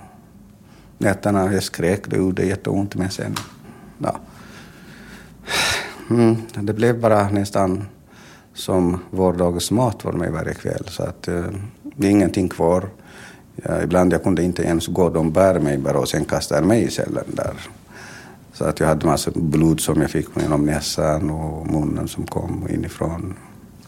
nätterna, 0.98 1.52
jag 1.52 1.62
skrek, 1.62 2.10
det 2.10 2.16
gjorde 2.16 2.46
jätteont. 2.46 2.94
Men 2.94 3.10
sen, 3.10 3.34
ja. 3.98 4.16
Mm, 6.10 6.36
det 6.54 6.72
blev 6.72 7.00
bara 7.00 7.28
nästan 7.28 7.84
som 8.54 8.98
vardagsmat 9.10 10.02
för 10.02 10.12
mig 10.12 10.30
varje 10.30 10.54
kväll. 10.54 10.84
Så 10.88 11.02
att 11.02 11.28
eh, 11.28 11.44
det 11.82 12.06
är 12.06 12.10
ingenting 12.10 12.48
kvar. 12.48 12.88
Ja, 13.56 13.82
ibland 13.82 14.12
jag 14.12 14.22
kunde 14.22 14.42
inte 14.42 14.62
ens 14.62 14.86
gå, 14.86 15.10
de 15.10 15.32
bär 15.32 15.60
mig 15.60 15.78
bara 15.78 15.98
och 15.98 16.08
sen 16.08 16.24
kastar 16.24 16.62
mig 16.62 16.82
i 16.82 16.90
cellen 16.90 17.24
där. 17.26 17.54
Så 18.52 18.64
att 18.64 18.80
jag 18.80 18.86
hade 18.86 19.06
massa 19.06 19.30
blod 19.34 19.80
som 19.80 20.00
jag 20.00 20.10
fick 20.10 20.26
genom 20.42 20.66
näsan 20.66 21.30
och 21.30 21.66
munnen 21.66 22.08
som 22.08 22.26
kom 22.26 22.68
inifrån. 22.70 23.34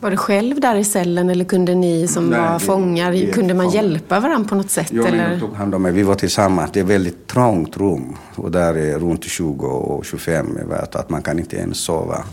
Var 0.01 0.11
du 0.11 0.17
själv 0.17 0.61
där 0.61 0.77
i 0.77 0.85
cellen 0.85 1.31
eller 1.31 1.45
kunde 1.45 1.75
ni 1.75 2.09
som 2.09 2.31
Nej, 2.31 2.41
var 2.41 2.59
fångar, 2.59 3.33
kunde 3.33 3.55
man 3.55 3.71
hjälpa 3.71 4.21
varandra 4.21 4.49
på 4.49 4.55
något 4.55 4.71
sätt? 4.71 4.93
Ja, 4.93 5.07
eller? 5.07 5.41
tog 5.41 5.55
hand 5.55 5.75
om 5.75 5.83
mig. 5.83 5.93
Vi 5.93 6.03
var 6.03 6.15
tillsammans. 6.15 6.71
Det 6.73 6.81
är 6.81 6.85
ett 6.85 6.91
väldigt 6.91 7.27
trångt 7.27 7.77
rum 7.77 8.17
och 8.35 8.51
där 8.51 8.77
är 8.77 8.99
runt 8.99 9.25
20 9.25 9.67
och 9.67 10.05
25. 10.05 10.59
Jag 10.59 10.67
vet 10.67 10.97
att 10.97 11.11
man 11.11 11.23
kan 11.23 11.39
inte 11.39 11.57
ens 11.57 11.79
sova. 11.79 12.25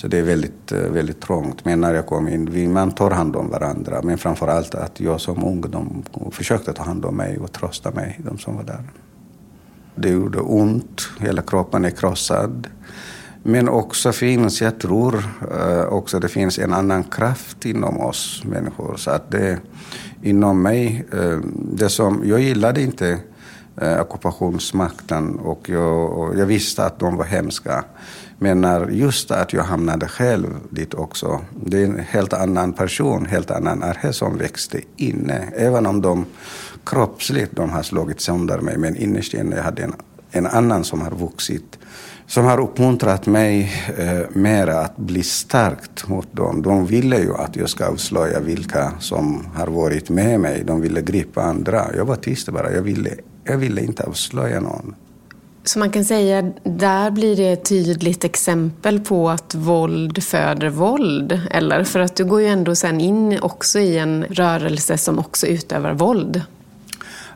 Så 0.00 0.08
det 0.08 0.18
är 0.18 0.22
väldigt, 0.22 0.72
eh, 0.72 0.78
väldigt 0.78 1.20
trångt. 1.20 1.64
Men 1.64 1.80
när 1.80 1.94
jag 1.94 2.06
kom 2.06 2.28
in, 2.28 2.50
vi, 2.50 2.68
man 2.68 2.92
tar 2.92 3.10
hand 3.10 3.36
om 3.36 3.48
varandra. 3.50 4.00
Men 4.02 4.18
framför 4.18 4.48
allt 4.48 4.74
att 4.74 5.00
jag 5.00 5.20
som 5.20 5.44
ung, 5.44 5.60
de 5.60 6.02
försökte 6.30 6.72
ta 6.72 6.82
hand 6.82 7.04
om 7.04 7.16
mig 7.16 7.38
och 7.38 7.52
trösta 7.52 7.90
mig, 7.90 8.20
de 8.24 8.38
som 8.38 8.56
var 8.56 8.62
där. 8.62 8.82
Det 9.94 10.08
gjorde 10.08 10.40
ont, 10.40 11.08
hela 11.18 11.42
kroppen 11.42 11.84
är 11.84 11.90
krossad. 11.90 12.66
Men 13.42 13.68
också 13.68 14.12
finns, 14.12 14.62
jag 14.62 14.78
tror 14.80 15.24
eh, 15.58 15.84
också 15.84 16.18
det 16.18 16.28
finns 16.28 16.58
en 16.58 16.72
annan 16.72 17.04
kraft 17.04 17.66
inom 17.66 18.00
oss 18.00 18.42
människor. 18.44 18.96
Så 18.96 19.10
att 19.10 19.30
det 19.30 19.58
inom 20.22 20.62
mig, 20.62 21.04
eh, 21.12 21.38
det 21.72 21.88
som, 21.88 22.22
jag 22.24 22.40
gillade 22.40 22.82
inte 22.82 23.18
eh, 23.80 24.00
ockupationsmakten 24.00 25.38
och 25.38 25.68
jag, 25.68 26.12
och 26.12 26.38
jag 26.38 26.46
visste 26.46 26.84
att 26.84 26.98
de 26.98 27.16
var 27.16 27.24
hemska. 27.24 27.84
Men 28.38 28.60
när 28.60 28.88
just 28.88 29.30
att 29.30 29.52
jag 29.52 29.62
hamnade 29.62 30.08
själv 30.08 30.46
dit 30.70 30.94
också, 30.94 31.40
det 31.64 31.82
är 31.82 31.84
en 31.84 31.98
helt 31.98 32.32
annan 32.32 32.72
person, 32.72 33.26
helt 33.26 33.50
annan 33.50 33.82
Arhe 33.82 34.12
som 34.12 34.38
växte 34.38 34.80
inne. 34.96 35.48
Även 35.56 35.86
om 35.86 36.00
de 36.00 36.26
kroppsligt 36.86 37.56
de 37.56 37.70
har 37.70 37.82
slagit 37.82 38.20
sönder 38.20 38.58
mig, 38.58 38.78
men 38.78 38.96
innerst 38.96 39.34
inne 39.34 39.56
jag 39.56 39.62
hade 39.62 39.82
en, 39.82 39.94
en 40.30 40.46
annan 40.46 40.84
som 40.84 41.00
har 41.00 41.10
vuxit 41.10 41.78
som 42.30 42.44
har 42.44 42.60
uppmuntrat 42.60 43.26
mig 43.26 43.72
eh, 43.98 44.20
mera 44.32 44.80
att 44.80 44.96
bli 44.96 45.22
starkt 45.22 46.08
mot 46.08 46.32
dem. 46.32 46.62
De 46.62 46.86
ville 46.86 47.18
ju 47.18 47.34
att 47.34 47.56
jag 47.56 47.70
ska 47.70 47.86
avslöja 47.86 48.40
vilka 48.40 48.92
som 48.98 49.46
har 49.54 49.66
varit 49.66 50.10
med 50.10 50.40
mig. 50.40 50.62
De 50.64 50.80
ville 50.80 51.02
gripa 51.02 51.42
andra. 51.42 51.86
Jag 51.96 52.04
var 52.04 52.16
tyst 52.16 52.48
bara. 52.48 52.72
Jag 52.72 52.82
ville, 52.82 53.10
jag 53.44 53.56
ville 53.56 53.80
inte 53.80 54.02
avslöja 54.02 54.60
någon. 54.60 54.94
Så 55.64 55.78
man 55.78 55.90
kan 55.90 56.04
säga, 56.04 56.52
där 56.64 57.10
blir 57.10 57.36
det 57.36 57.52
ett 57.52 57.64
tydligt 57.64 58.24
exempel 58.24 59.00
på 59.00 59.30
att 59.30 59.54
våld 59.54 60.22
föder 60.22 60.68
våld, 60.68 61.40
eller? 61.50 61.84
För 61.84 62.00
att 62.00 62.16
du 62.16 62.24
går 62.24 62.40
ju 62.40 62.46
ändå 62.46 62.74
sen 62.74 63.00
in 63.00 63.38
också 63.42 63.78
i 63.78 63.98
en 63.98 64.24
rörelse 64.24 64.98
som 64.98 65.18
också 65.18 65.46
utövar 65.46 65.92
våld. 65.92 66.42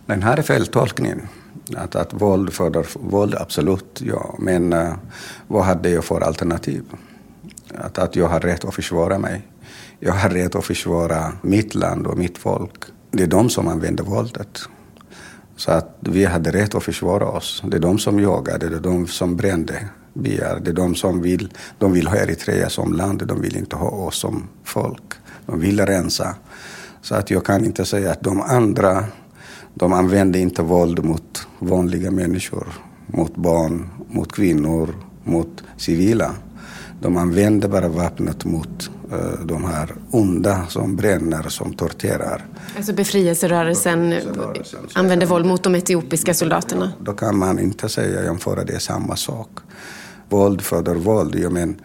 Den 0.07 0.23
här 0.23 0.37
är 0.37 0.43
feltolkningen. 0.43 1.29
Att, 1.77 1.97
att 1.97 2.13
våld 2.13 2.53
föder 2.53 2.87
våld, 2.95 3.35
absolut, 3.35 4.01
ja. 4.05 4.35
Men 4.39 4.73
uh, 4.73 4.95
vad 5.49 5.65
hade 5.65 5.91
jag 5.91 6.05
för 6.05 6.21
alternativ? 6.21 6.83
Att, 7.75 7.99
att 7.99 8.17
jag 8.17 8.29
har 8.29 8.41
rätt 8.41 8.65
att 8.65 8.75
försvara 8.75 9.19
mig. 9.19 9.49
Jag 10.01 10.13
har 10.13 10.31
rätt 10.31 10.55
att 10.55 10.65
försvara 10.65 11.33
mitt 11.43 11.75
land 11.75 12.07
och 12.07 12.19
mitt 12.19 12.39
folk. 12.39 12.85
Det 13.11 13.23
är 13.23 13.27
de 13.27 13.51
som 13.51 13.69
använder 13.69 14.05
våldet. 14.05 14.69
Så 15.57 15.71
att 15.71 15.97
vi 16.01 16.25
hade 16.25 16.51
rätt 16.51 16.75
att 16.75 16.83
försvara 16.83 17.27
oss. 17.27 17.63
Det 17.67 17.77
är 17.77 17.81
de 17.81 17.99
som 17.99 18.21
jagade, 18.21 18.69
det 18.69 18.77
är 18.77 18.81
de 18.81 19.07
som 19.07 19.37
brände 19.37 19.89
byar. 20.15 20.61
Det 20.65 20.71
är 20.71 20.75
de 20.75 20.95
som 20.95 21.23
vill, 21.23 21.53
de 21.79 21.93
vill 21.93 22.07
ha 22.07 22.17
Eritrea 22.17 22.69
som 22.69 22.93
land, 22.93 23.27
de 23.27 23.41
vill 23.41 23.57
inte 23.57 23.77
ha 23.77 23.89
oss 23.89 24.17
som 24.17 24.49
folk. 24.65 25.13
De 25.47 25.61
vill 25.61 25.87
rensa. 25.87 26.35
Så 27.03 27.15
att 27.15 27.31
jag 27.31 27.45
kan 27.45 27.65
inte 27.65 27.85
säga 27.85 28.11
att 28.11 28.21
de 28.21 28.41
andra, 28.41 29.05
de 29.75 29.93
använde 29.93 30.39
inte 30.39 30.63
våld 30.63 31.05
mot 31.05 31.47
vanliga 31.59 32.11
människor, 32.11 32.67
mot 33.07 33.37
barn, 33.37 33.89
mot 34.09 34.33
kvinnor, 34.33 34.95
mot 35.25 35.63
civila. 35.77 36.35
De 37.01 37.17
använde 37.17 37.69
bara 37.69 37.89
vapnet 37.89 38.45
mot 38.45 38.91
uh, 39.13 39.47
de 39.47 39.65
här 39.65 39.95
onda 40.11 40.67
som 40.69 40.97
bränner, 40.97 41.49
som 41.49 41.75
torterar. 41.75 42.45
Alltså 42.77 42.93
befrielserörelsen, 42.93 44.11
befrielserörelsen 44.11 44.81
använde 44.95 45.27
våld 45.27 45.47
mot 45.47 45.63
de 45.63 45.75
etiopiska 45.75 46.35
soldaterna? 46.35 46.93
Då 47.01 47.13
kan 47.13 47.39
man 47.39 47.59
inte 47.59 47.89
säga 47.89 48.25
jämföra, 48.25 48.65
det 48.65 48.75
är 48.75 48.79
samma 48.79 49.17
sak. 49.17 49.49
Våld 50.29 50.61
föder 50.63 50.95
våld. 50.95 51.35
Jag 51.35 51.53
men, 51.53 51.81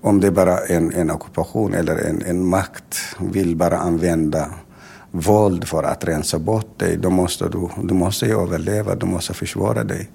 om 0.00 0.20
det 0.20 0.26
är 0.26 0.30
bara 0.30 0.58
en, 0.58 0.92
en 0.92 1.10
ockupation 1.10 1.74
eller 1.74 1.96
en, 1.96 2.22
en 2.22 2.46
makt 2.46 2.96
vill 3.18 3.56
bara 3.56 3.78
använda 3.78 4.50
våld 5.10 5.68
för 5.68 5.82
att 5.82 6.04
rensa 6.04 6.38
bort 6.38 6.78
dig, 6.78 6.96
då 6.96 7.10
måste 7.10 7.48
du, 7.48 7.68
du 7.82 7.94
måste 7.94 8.26
överleva, 8.26 8.94
du 8.94 9.06
måste 9.06 9.34
försvara 9.34 9.84
dig. 9.84 10.10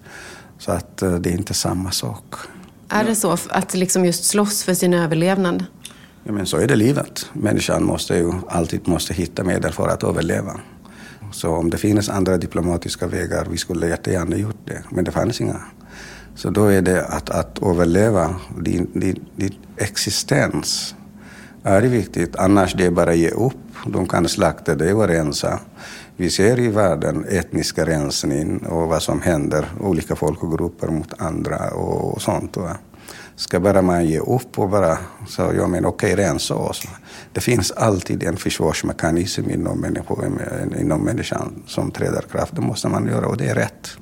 Så 0.60 0.72
att 0.72 1.04
uh, 1.04 1.16
det 1.16 1.30
är 1.30 1.34
inte 1.34 1.54
samma 1.54 1.92
sak. 1.92 2.36
Är 2.90 3.04
det 3.04 3.16
så 3.16 3.38
att 3.50 3.74
liksom 3.74 4.06
just 4.06 4.24
slåss 4.24 4.64
för 4.64 4.74
sin 4.74 4.94
överlevnad? 4.94 5.66
Ja, 6.24 6.32
men 6.32 6.46
så 6.46 6.58
är 6.58 6.68
det 6.68 6.76
livet. 6.76 7.30
Människan 7.34 7.84
måste 7.84 8.16
ju 8.18 8.34
alltid 8.48 8.88
måste 8.88 9.14
hitta 9.14 9.44
medel 9.44 9.72
för 9.72 9.88
att 9.88 10.04
överleva. 10.04 10.60
Så 11.32 11.50
om 11.50 11.70
det 11.70 11.78
finns 11.78 12.10
andra 12.10 12.38
diplomatiska 12.38 13.08
vägar, 13.08 13.48
vi 13.52 13.58
skulle 13.58 13.88
jättegärna 13.88 14.38
gjort 14.38 14.60
det. 14.66 14.84
Men 14.90 15.04
det 15.04 15.12
fanns 15.12 15.42
inga. 15.42 15.62
Så 16.36 16.50
då 16.50 16.66
är 16.66 16.82
det 16.82 17.06
att, 17.06 17.30
att 17.30 17.64
överleva, 17.64 18.36
din, 18.60 18.90
din, 18.94 19.26
din 19.36 19.54
existens 19.78 20.96
är 21.66 21.82
viktigt. 21.82 22.36
Annars 22.36 22.74
det 22.74 22.86
är 22.86 22.92
bara 22.92 23.12
att 23.12 23.18
ge 23.18 23.30
upp. 23.30 23.54
De 23.86 24.08
kan 24.08 24.28
slakta 24.28 24.76
dig 24.76 24.94
och 24.94 25.08
rensa. 25.08 25.60
Vi 26.16 26.30
ser 26.30 26.60
i 26.60 26.68
världen 26.68 27.26
etniska 27.30 27.86
rensning 27.86 28.58
och 28.58 28.88
vad 28.88 29.02
som 29.02 29.22
händer, 29.22 29.66
olika 29.82 30.16
folkgrupper 30.16 30.88
mot 30.88 31.22
andra 31.22 31.70
och 31.70 32.22
sånt. 32.22 32.58
Va? 32.58 32.78
Ska 33.36 33.60
bara 33.60 33.82
man 33.82 34.06
ge 34.06 34.20
upp 34.20 34.60
och 34.60 34.70
bara 34.70 34.98
säga, 35.30 35.54
ja 35.54 35.68
men 35.68 35.86
okej, 35.86 36.16
rensa 36.16 36.56
oss. 36.56 36.84
Det 37.34 37.42
finns 37.42 37.72
alltid 37.72 38.24
en 38.24 38.38
försvarsmekanism 38.38 39.50
inom, 39.50 39.80
människor, 39.80 40.32
inom 40.80 41.02
människan 41.02 41.64
som 41.68 41.92
träder 41.92 42.22
kraft. 42.22 42.56
Det 42.56 42.62
måste 42.62 42.88
man 42.88 43.08
göra 43.08 43.28
och 43.28 43.38
det 43.38 43.48
är 43.48 43.56
rätt. 43.56 43.98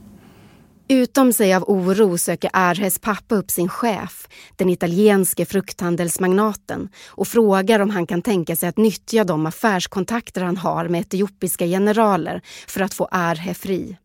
Utom 0.88 1.34
sig 1.34 1.54
av 1.54 1.64
oro 1.64 2.18
söker 2.18 2.50
Arhes 2.54 3.00
pappa 3.00 3.36
upp 3.36 3.52
sin 3.52 3.70
chef, 3.70 4.28
den 4.56 4.70
italienske 4.70 5.46
frukthandelsmagnaten 5.46 6.90
och 7.08 7.28
frågar 7.28 7.80
om 7.80 7.90
han 7.90 8.08
kan 8.08 8.22
tänka 8.22 8.56
sig 8.56 8.70
att 8.70 8.78
nyttja 8.78 9.24
de 9.24 9.46
affärskontakter 9.46 10.42
han 10.42 10.58
har 10.58 10.88
med 10.88 11.02
etiopiska 11.02 11.66
generaler 11.66 12.42
för 12.68 12.82
att 12.82 12.94
få 12.94 13.08
Arhe 13.12 13.54
fri. 13.54 13.98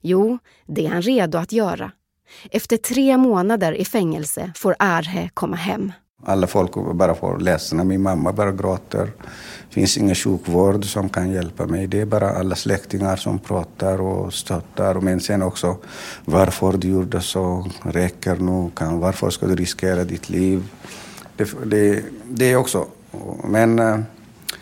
Jo, 0.00 0.38
det 0.66 0.86
är 0.86 0.90
han 0.90 1.02
redo 1.02 1.38
att 1.38 1.52
göra. 1.52 1.92
Efter 2.50 2.76
tre 2.76 3.16
månader 3.16 3.72
i 3.72 3.84
fängelse 3.84 4.52
får 4.56 4.76
Arhe 4.78 5.30
komma 5.34 5.56
hem. 5.56 5.92
Alla 6.24 6.46
folk 6.46 6.74
bara 6.94 7.14
får 7.14 7.38
ledsna. 7.38 7.84
Min 7.84 8.02
mamma 8.02 8.32
bara 8.32 8.52
gråter. 8.52 9.10
Det 9.68 9.74
finns 9.74 9.96
ingen 9.98 10.14
sjukvård 10.14 10.84
som 10.84 11.08
kan 11.08 11.30
hjälpa 11.32 11.66
mig. 11.66 11.86
Det 11.86 12.00
är 12.00 12.06
bara 12.06 12.30
alla 12.30 12.56
släktingar 12.56 13.16
som 13.16 13.38
pratar 13.38 14.00
och 14.00 14.32
stöttar. 14.34 14.94
Men 14.94 15.20
sen 15.20 15.42
också, 15.42 15.76
varför 16.24 16.72
du 16.72 16.88
gjorde 16.88 17.20
så? 17.20 17.66
Räcker 17.82 18.36
nu? 18.36 18.70
Kan, 18.74 19.00
varför 19.00 19.30
ska 19.30 19.46
du 19.46 19.56
riskera 19.56 20.04
ditt 20.04 20.28
liv? 20.30 20.62
Det, 21.36 21.50
det, 21.66 22.02
det 22.28 22.52
är 22.52 22.56
också. 22.56 22.86
Men... 23.44 23.78
Eh, 23.78 23.98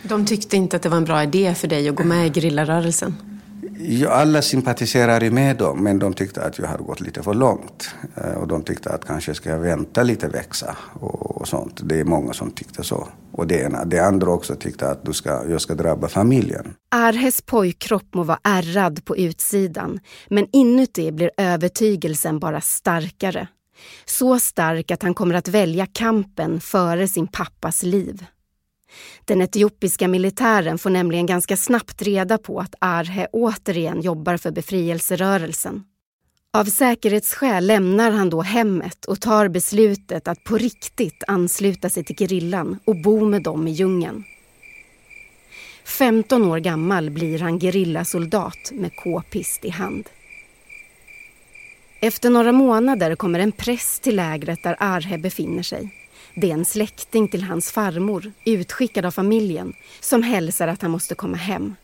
De 0.03 0.27
tyckte 0.27 0.57
inte 0.57 0.77
att 0.77 0.83
det 0.83 0.89
var 0.89 0.97
en 0.97 1.05
bra 1.05 1.23
idé 1.23 1.55
för 1.55 1.69
dig 1.69 1.89
att 1.89 1.95
gå 1.95 2.05
med 2.05 2.37
i 2.37 2.51
alla 4.09 4.43
sympatiserade 4.43 5.31
med 5.31 5.57
dem, 5.57 5.85
men 5.85 5.99
de 5.99 6.15
tyckte 6.15 6.43
att 6.43 6.59
jag 6.59 6.67
hade 6.67 6.83
gått 6.83 7.01
lite 7.01 7.23
för 7.23 7.35
långt. 7.35 7.95
Eh, 8.15 8.33
och 8.33 8.49
de 8.49 8.63
tyckte 8.63 8.91
att 8.91 9.05
kanske 9.05 9.35
ska 9.35 9.51
jag 9.51 9.59
vänta 9.59 10.03
lite 10.03 10.29
växa 10.29 10.77
och, 11.01 11.41
och 11.41 11.49
sånt. 11.49 11.81
Det 11.85 12.01
är 12.01 12.05
många 12.05 12.33
som 12.33 12.51
tyckte 12.51 12.85
så. 12.85 13.09
Och 13.33 13.47
det 13.47 13.61
ena. 13.61 13.85
Det 13.85 13.99
andra 13.99 14.31
också 14.31 14.55
tyckte 14.55 14.91
att 14.91 15.05
du 15.05 15.13
ska, 15.13 15.31
jag 15.49 15.61
ska 15.61 15.75
drabba 15.75 16.09
familjen. 16.09 16.75
Arhes 16.91 17.43
pojkkropp 17.43 18.15
må 18.15 18.23
vara 18.23 18.39
ärrad 18.45 19.05
på 19.05 19.17
utsidan, 19.17 20.01
men 20.29 20.47
inuti 20.53 21.13
blir 21.13 21.31
övertygelsen 21.37 22.39
bara 22.39 22.61
starkare. 22.61 23.49
Så 24.05 24.39
stark 24.39 24.91
att 24.91 25.03
han 25.03 25.15
kommer 25.15 25.35
att 25.35 25.49
välja 25.49 25.87
kampen 25.87 26.61
före 26.61 27.09
sin 27.09 27.27
pappas 27.27 27.83
liv. 27.83 28.25
Den 29.25 29.41
etiopiska 29.41 30.09
militären 30.09 30.79
får 30.79 30.91
nämligen 30.91 31.27
ganska 31.27 31.57
snabbt 31.57 32.03
reda 32.03 32.39
på 32.39 32.61
att 32.61 32.75
Arhe 32.79 33.27
återigen 33.33 34.01
jobbar 34.01 34.37
för 34.37 34.51
befrielserörelsen. 34.51 35.83
Av 36.53 36.65
säkerhetsskäl 36.65 37.67
lämnar 37.67 38.11
han 38.11 38.31
då 38.31 38.43
hemmet 38.43 39.05
och 39.05 39.21
tar 39.21 39.49
beslutet 39.49 40.29
att 40.29 40.45
på 40.45 40.59
riktigt 40.59 41.25
ansluta 41.27 41.91
sig 41.91 42.05
till 42.05 42.17
gerillan 42.17 42.79
och 42.85 42.97
bo 42.97 43.25
med 43.25 43.43
dem 43.43 43.69
i 43.69 43.71
djungeln. 43.71 44.25
15 45.85 46.45
år 46.45 46.59
gammal 46.59 47.11
blir 47.11 47.39
han 47.39 47.61
gerillasoldat 47.61 48.71
med 48.73 48.97
k-pist 48.97 49.65
i 49.65 49.71
hand. 49.71 50.09
Efter 52.03 52.31
några 52.31 52.53
månader 52.53 53.15
kommer 53.15 53.39
en 53.39 53.53
press 53.53 54.01
till 54.01 54.17
lägret 54.17 54.63
där 54.63 54.77
Arhe 54.79 55.19
befinner 55.19 55.63
sig. 55.63 56.00
Det 56.41 56.51
är 56.51 56.55
en 56.55 56.65
släkting 56.65 57.29
till 57.29 57.43
hans 57.43 57.71
farmor, 57.71 58.33
utskickad 58.45 59.07
av 59.07 59.11
familjen, 59.11 59.73
som 60.01 60.23
hälsar 60.23 60.69
att 60.69 60.83
han 60.83 60.91
måste 60.91 61.15
komma 61.15 61.37
hem. 61.37 61.75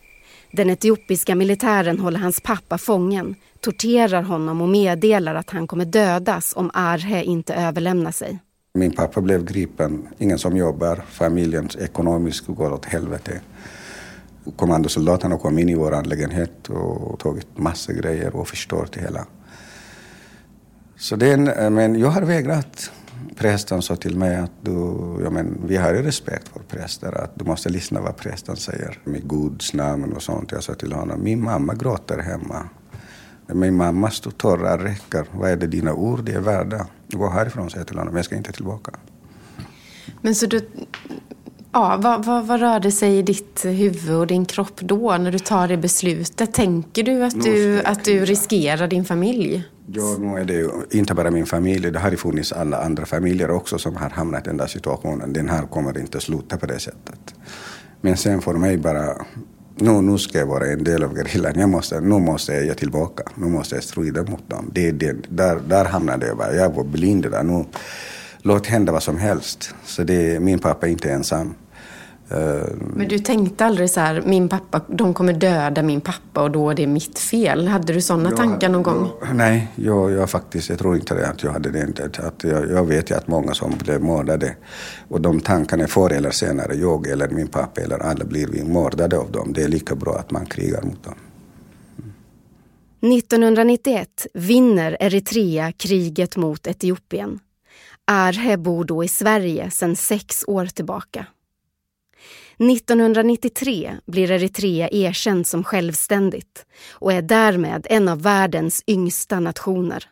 Den 0.53 0.71
etiopiska 0.71 1.35
militären 1.35 1.99
håller 1.99 2.19
hans 2.19 2.41
pappa 2.41 2.79
fången, 2.79 3.35
torterar 3.61 4.23
honom 4.23 4.61
och 4.61 4.69
meddelar 4.69 5.35
att 5.35 5.51
han 5.51 5.67
kommer 5.67 5.85
dödas 5.85 6.53
om 6.57 6.71
Arhe 6.75 7.23
inte 7.23 7.55
överlämnar 7.55 8.13
sig. 8.13 8.39
Min 8.75 8.93
pappa 8.93 9.21
blev 9.21 9.45
gripen, 9.45 10.09
ingen 10.19 10.39
som 10.39 10.57
jobbar, 10.57 11.05
familjens 11.11 11.77
ekonomiskt 11.77 12.47
går 12.47 12.73
åt 12.73 12.85
helvete. 12.85 13.41
Kommandosoldaterna 14.57 15.39
kom 15.39 15.59
in 15.59 15.69
i 15.69 15.75
vår 15.75 16.05
lägenhet 16.05 16.69
och 16.69 17.19
tagit 17.19 17.59
massa 17.59 17.93
grejer 17.93 18.37
och 18.37 18.49
förstört 18.49 18.93
det 18.93 19.01
hela. 19.01 19.27
Så 20.97 21.17
det 21.17 21.33
är, 21.33 21.71
men 21.71 21.99
jag 21.99 22.09
har 22.09 22.23
vägrat 22.23 22.91
prästen 23.37 23.83
sa 23.83 23.97
till 23.97 24.17
mig 24.17 24.37
att 24.37 24.52
du, 24.63 24.73
ja, 25.25 25.31
men, 25.31 25.59
vi 25.67 25.76
har 25.76 25.95
ju 25.95 26.02
respekt 26.02 26.49
för 26.49 26.61
präster, 26.61 27.23
att 27.23 27.39
du 27.39 27.45
måste 27.45 27.69
lyssna 27.69 28.00
vad 28.00 28.17
prästen 28.17 28.57
säger 28.57 28.99
med 29.05 29.29
Guds 29.29 29.75
namn 29.75 30.13
och 30.13 30.23
sånt. 30.23 30.52
Jag 30.52 30.63
sa 30.63 30.75
till 30.75 30.93
honom, 30.93 31.23
min 31.23 31.43
mamma 31.45 31.75
gråter 31.75 32.19
hemma. 32.19 32.69
Min 33.47 33.76
mammas 33.76 34.23
tårar 34.37 34.79
räcker. 34.79 35.26
Vad 35.33 35.50
är 35.50 35.57
det 35.57 35.67
dina 35.67 35.95
ord 35.95 36.29
är 36.29 36.41
värda? 36.41 36.87
Gå 37.09 37.31
härifrån, 37.31 37.71
sa 37.71 37.79
jag 37.79 37.87
till 37.87 37.99
honom. 37.99 38.17
Jag 38.17 38.25
ska 38.25 38.37
inte 38.37 38.52
tillbaka. 38.52 38.93
Men 40.21 40.35
så 40.35 40.47
du, 40.47 40.69
ja, 41.76 41.97
vad, 42.00 42.25
vad, 42.25 42.47
vad 42.47 42.60
rörde 42.60 42.93
sig 42.93 43.19
i 43.19 43.23
ditt 43.23 43.65
huvud 43.65 44.17
och 44.17 44.26
din 44.26 44.47
kropp 44.47 44.80
då 44.80 45.17
när 45.19 45.32
du 45.32 45.39
tar 45.39 45.69
det 45.69 45.76
beslutet? 45.76 46.54
Tänker 46.54 47.02
du 47.02 47.25
att 47.25 47.43
du, 47.43 47.82
att 47.82 48.04
du 48.04 48.25
riskerar 48.25 48.89
din 48.89 49.04
familj? 49.04 49.65
Ja, 49.86 50.17
nu 50.19 50.41
är 50.41 50.45
det 50.45 50.52
ju 50.52 50.71
inte 50.91 51.15
bara 51.15 51.30
min 51.30 51.47
familj. 51.47 51.91
Det 51.91 51.99
har 51.99 52.10
ju 52.10 52.17
funnits 52.17 52.52
alla 52.52 52.82
andra 52.82 53.06
familjer 53.06 53.50
också 53.50 53.78
som 53.78 53.97
har 53.97 54.10
hamnat 54.10 54.47
i 54.47 54.49
den 54.49 54.56
där 54.56 54.67
situationen. 54.67 55.32
Den 55.32 55.49
här 55.49 55.62
kommer 55.67 55.99
inte 55.99 56.21
sluta 56.21 56.56
på 56.56 56.67
det 56.67 56.78
sättet. 56.78 57.34
Men 58.00 58.17
sen 58.17 58.41
för 58.41 58.54
mig 58.54 58.78
bara, 58.78 59.26
nu, 59.75 60.02
nu 60.02 60.19
ska 60.19 60.39
jag 60.39 60.47
vara 60.47 60.67
en 60.67 60.84
del 60.84 61.02
av 61.02 61.15
gerillan. 61.15 61.58
Jag 61.58 61.69
måste, 61.69 62.00
nu 62.00 62.19
måste 62.19 62.52
jag 62.52 62.65
ge 62.65 62.75
tillbaka. 62.75 63.23
Nu 63.34 63.47
måste 63.47 63.75
jag 63.75 63.84
strida 63.84 64.23
mot 64.23 64.50
dem. 64.50 64.71
Det, 64.73 64.91
det, 64.91 65.17
där, 65.28 65.60
där 65.69 65.84
hamnade 65.84 66.26
jag 66.26 66.36
bara. 66.36 66.54
Jag 66.54 66.75
var 66.75 66.84
blind 66.84 67.30
där. 67.30 67.43
Nu, 67.43 67.65
låt 68.43 68.67
hända 68.67 68.93
vad 68.93 69.02
som 69.02 69.19
helst. 69.19 69.75
Så 69.84 70.02
det, 70.02 70.41
min 70.41 70.58
pappa 70.58 70.86
är 70.86 70.91
inte 70.91 71.10
ensam. 71.10 71.54
Eh, 72.30 72.39
Men 72.97 73.08
du 73.08 73.19
tänkte 73.19 73.65
aldrig 73.65 73.91
så 73.91 74.00
här, 74.00 74.23
min 74.26 74.49
pappa, 74.49 74.80
de 74.89 75.15
kommer 75.15 75.32
döda 75.32 75.82
min 75.82 76.00
pappa 76.00 76.43
och 76.43 76.50
då 76.50 76.71
är 76.71 76.75
det 76.75 76.86
mitt 76.86 77.19
fel? 77.19 77.69
Hade 77.69 77.93
du 77.93 78.00
sådana 78.00 78.28
jag, 78.28 78.36
tankar 78.36 78.69
någon 78.69 78.82
gång? 78.82 79.10
Jag, 79.21 79.36
nej, 79.36 79.69
jag, 79.75 80.12
jag, 80.12 80.30
faktiskt, 80.30 80.69
jag 80.69 80.78
tror 80.78 80.97
inte 80.97 81.15
det, 81.15 81.28
att 81.28 81.43
jag 81.43 81.52
hade 81.52 81.71
det. 81.71 82.19
Att 82.19 82.45
jag, 82.45 82.71
jag 82.71 82.84
vet 82.84 83.10
ju 83.10 83.15
att 83.15 83.28
många 83.28 83.54
som 83.54 83.75
blev 83.78 84.02
mördade 84.02 84.56
och 85.08 85.21
de 85.21 85.41
tankarna 85.41 85.86
förr 85.86 86.12
eller 86.12 86.30
senare, 86.30 86.75
jag 86.75 87.06
eller 87.06 87.28
min 87.28 87.49
pappa 87.49 87.80
eller 87.80 87.99
alla 87.99 88.25
blir 88.25 88.47
vi 88.47 88.65
mördade 88.65 89.19
av 89.19 89.30
dem. 89.32 89.52
Det 89.52 89.62
är 89.62 89.69
lika 89.69 89.95
bra 89.95 90.19
att 90.19 90.30
man 90.30 90.47
krigar 90.47 90.82
mot 90.82 91.04
dem. 91.04 91.15
1991 93.12 94.26
vinner 94.34 94.97
Eritrea 95.00 95.73
kriget 95.73 96.36
mot 96.36 96.67
Etiopien. 96.67 97.39
Arhe 98.04 98.56
bor 98.56 98.84
då 98.84 99.04
i 99.04 99.08
Sverige 99.08 99.71
sedan 99.71 99.97
sex 99.97 100.45
år 100.47 100.67
tillbaka. 100.67 101.26
1993 102.58 103.97
blir 104.06 104.30
Eritrea 104.30 104.88
erkänt 104.88 105.47
som 105.47 105.64
självständigt 105.64 106.66
och 106.90 107.12
är 107.12 107.23
därmed 107.23 107.86
en 107.90 108.08
av 108.08 108.23
världens 108.23 108.82
yngsta 108.86 109.40
nationer. 109.40 110.04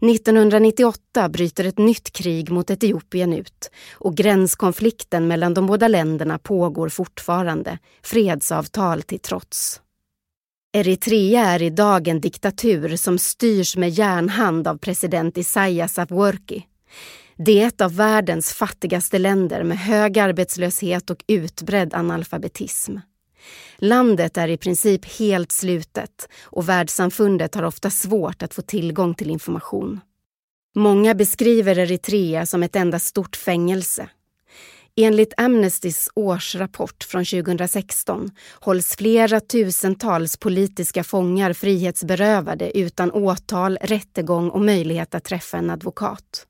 1998 0.00 1.28
bryter 1.28 1.64
ett 1.64 1.78
nytt 1.78 2.12
krig 2.12 2.50
mot 2.50 2.70
Etiopien 2.70 3.32
ut 3.32 3.70
och 3.92 4.16
gränskonflikten 4.16 5.28
mellan 5.28 5.54
de 5.54 5.66
båda 5.66 5.88
länderna 5.88 6.38
pågår 6.38 6.88
fortfarande, 6.88 7.78
fredsavtal 8.02 9.02
till 9.02 9.20
trots. 9.20 9.80
Eritrea 10.72 11.44
är 11.44 11.62
idag 11.62 12.08
en 12.08 12.20
diktatur 12.20 12.96
som 12.96 13.18
styrs 13.18 13.76
med 13.76 13.90
järnhand 13.90 14.68
av 14.68 14.78
president 14.78 15.38
Isaias 15.38 15.98
Afwerki. 15.98 16.66
Det 17.38 17.62
är 17.62 17.66
ett 17.66 17.80
av 17.80 17.96
världens 17.96 18.52
fattigaste 18.52 19.18
länder 19.18 19.62
med 19.62 19.78
hög 19.78 20.18
arbetslöshet 20.18 21.10
och 21.10 21.24
utbredd 21.26 21.94
analfabetism. 21.94 22.96
Landet 23.78 24.36
är 24.36 24.48
i 24.48 24.56
princip 24.56 25.18
helt 25.18 25.52
slutet 25.52 26.28
och 26.42 26.68
världssamfundet 26.68 27.54
har 27.54 27.62
ofta 27.62 27.90
svårt 27.90 28.42
att 28.42 28.54
få 28.54 28.62
tillgång 28.62 29.14
till 29.14 29.30
information. 29.30 30.00
Många 30.74 31.14
beskriver 31.14 31.78
Eritrea 31.78 32.46
som 32.46 32.62
ett 32.62 32.76
enda 32.76 32.98
stort 32.98 33.36
fängelse. 33.36 34.08
Enligt 34.96 35.34
Amnestys 35.36 36.08
årsrapport 36.14 37.04
från 37.04 37.24
2016 37.24 38.30
hålls 38.52 38.96
flera 38.96 39.40
tusentals 39.40 40.36
politiska 40.36 41.04
fångar 41.04 41.52
frihetsberövade 41.52 42.78
utan 42.78 43.12
åtal, 43.12 43.78
rättegång 43.80 44.50
och 44.50 44.60
möjlighet 44.60 45.14
att 45.14 45.24
träffa 45.24 45.58
en 45.58 45.70
advokat. 45.70 46.46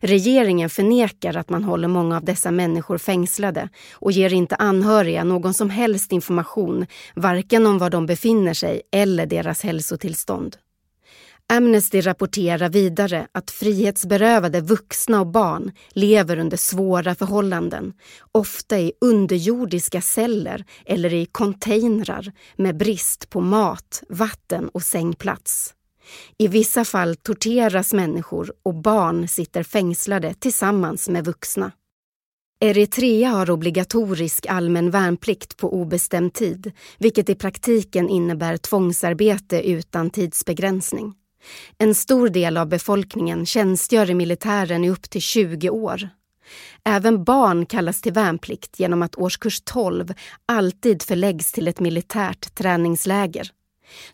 Regeringen 0.00 0.70
förnekar 0.70 1.36
att 1.36 1.50
man 1.50 1.64
håller 1.64 1.88
många 1.88 2.16
av 2.16 2.24
dessa 2.24 2.50
människor 2.50 2.98
fängslade 2.98 3.68
och 3.92 4.12
ger 4.12 4.32
inte 4.32 4.56
anhöriga 4.56 5.24
någon 5.24 5.54
som 5.54 5.70
helst 5.70 6.12
information, 6.12 6.86
varken 7.14 7.66
om 7.66 7.78
var 7.78 7.90
de 7.90 8.06
befinner 8.06 8.54
sig 8.54 8.82
eller 8.92 9.26
deras 9.26 9.62
hälsotillstånd. 9.62 10.56
Amnesty 11.48 12.00
rapporterar 12.00 12.68
vidare 12.68 13.26
att 13.32 13.50
frihetsberövade 13.50 14.60
vuxna 14.60 15.20
och 15.20 15.26
barn 15.26 15.72
lever 15.90 16.38
under 16.38 16.56
svåra 16.56 17.14
förhållanden, 17.14 17.92
ofta 18.32 18.78
i 18.78 18.92
underjordiska 19.00 20.00
celler 20.00 20.64
eller 20.86 21.14
i 21.14 21.26
containrar 21.26 22.32
med 22.56 22.76
brist 22.76 23.30
på 23.30 23.40
mat, 23.40 24.02
vatten 24.08 24.68
och 24.68 24.82
sängplats. 24.82 25.74
I 26.38 26.48
vissa 26.48 26.84
fall 26.84 27.16
torteras 27.16 27.92
människor 27.92 28.52
och 28.62 28.74
barn 28.74 29.28
sitter 29.28 29.62
fängslade 29.62 30.34
tillsammans 30.34 31.08
med 31.08 31.24
vuxna. 31.24 31.72
Eritrea 32.60 33.28
har 33.28 33.50
obligatorisk 33.50 34.46
allmän 34.46 34.90
värnplikt 34.90 35.56
på 35.56 35.74
obestämd 35.74 36.34
tid, 36.34 36.72
vilket 36.98 37.28
i 37.28 37.34
praktiken 37.34 38.08
innebär 38.08 38.56
tvångsarbete 38.56 39.70
utan 39.70 40.10
tidsbegränsning. 40.10 41.14
En 41.78 41.94
stor 41.94 42.28
del 42.28 42.56
av 42.56 42.68
befolkningen 42.68 43.46
tjänstgör 43.46 44.10
i 44.10 44.14
militären 44.14 44.84
i 44.84 44.90
upp 44.90 45.10
till 45.10 45.20
20 45.20 45.70
år. 45.70 46.08
Även 46.84 47.24
barn 47.24 47.66
kallas 47.66 48.00
till 48.00 48.12
värnplikt 48.12 48.80
genom 48.80 49.02
att 49.02 49.16
årskurs 49.16 49.60
12 49.64 50.14
alltid 50.46 51.02
förläggs 51.02 51.52
till 51.52 51.68
ett 51.68 51.80
militärt 51.80 52.54
träningsläger. 52.54 53.50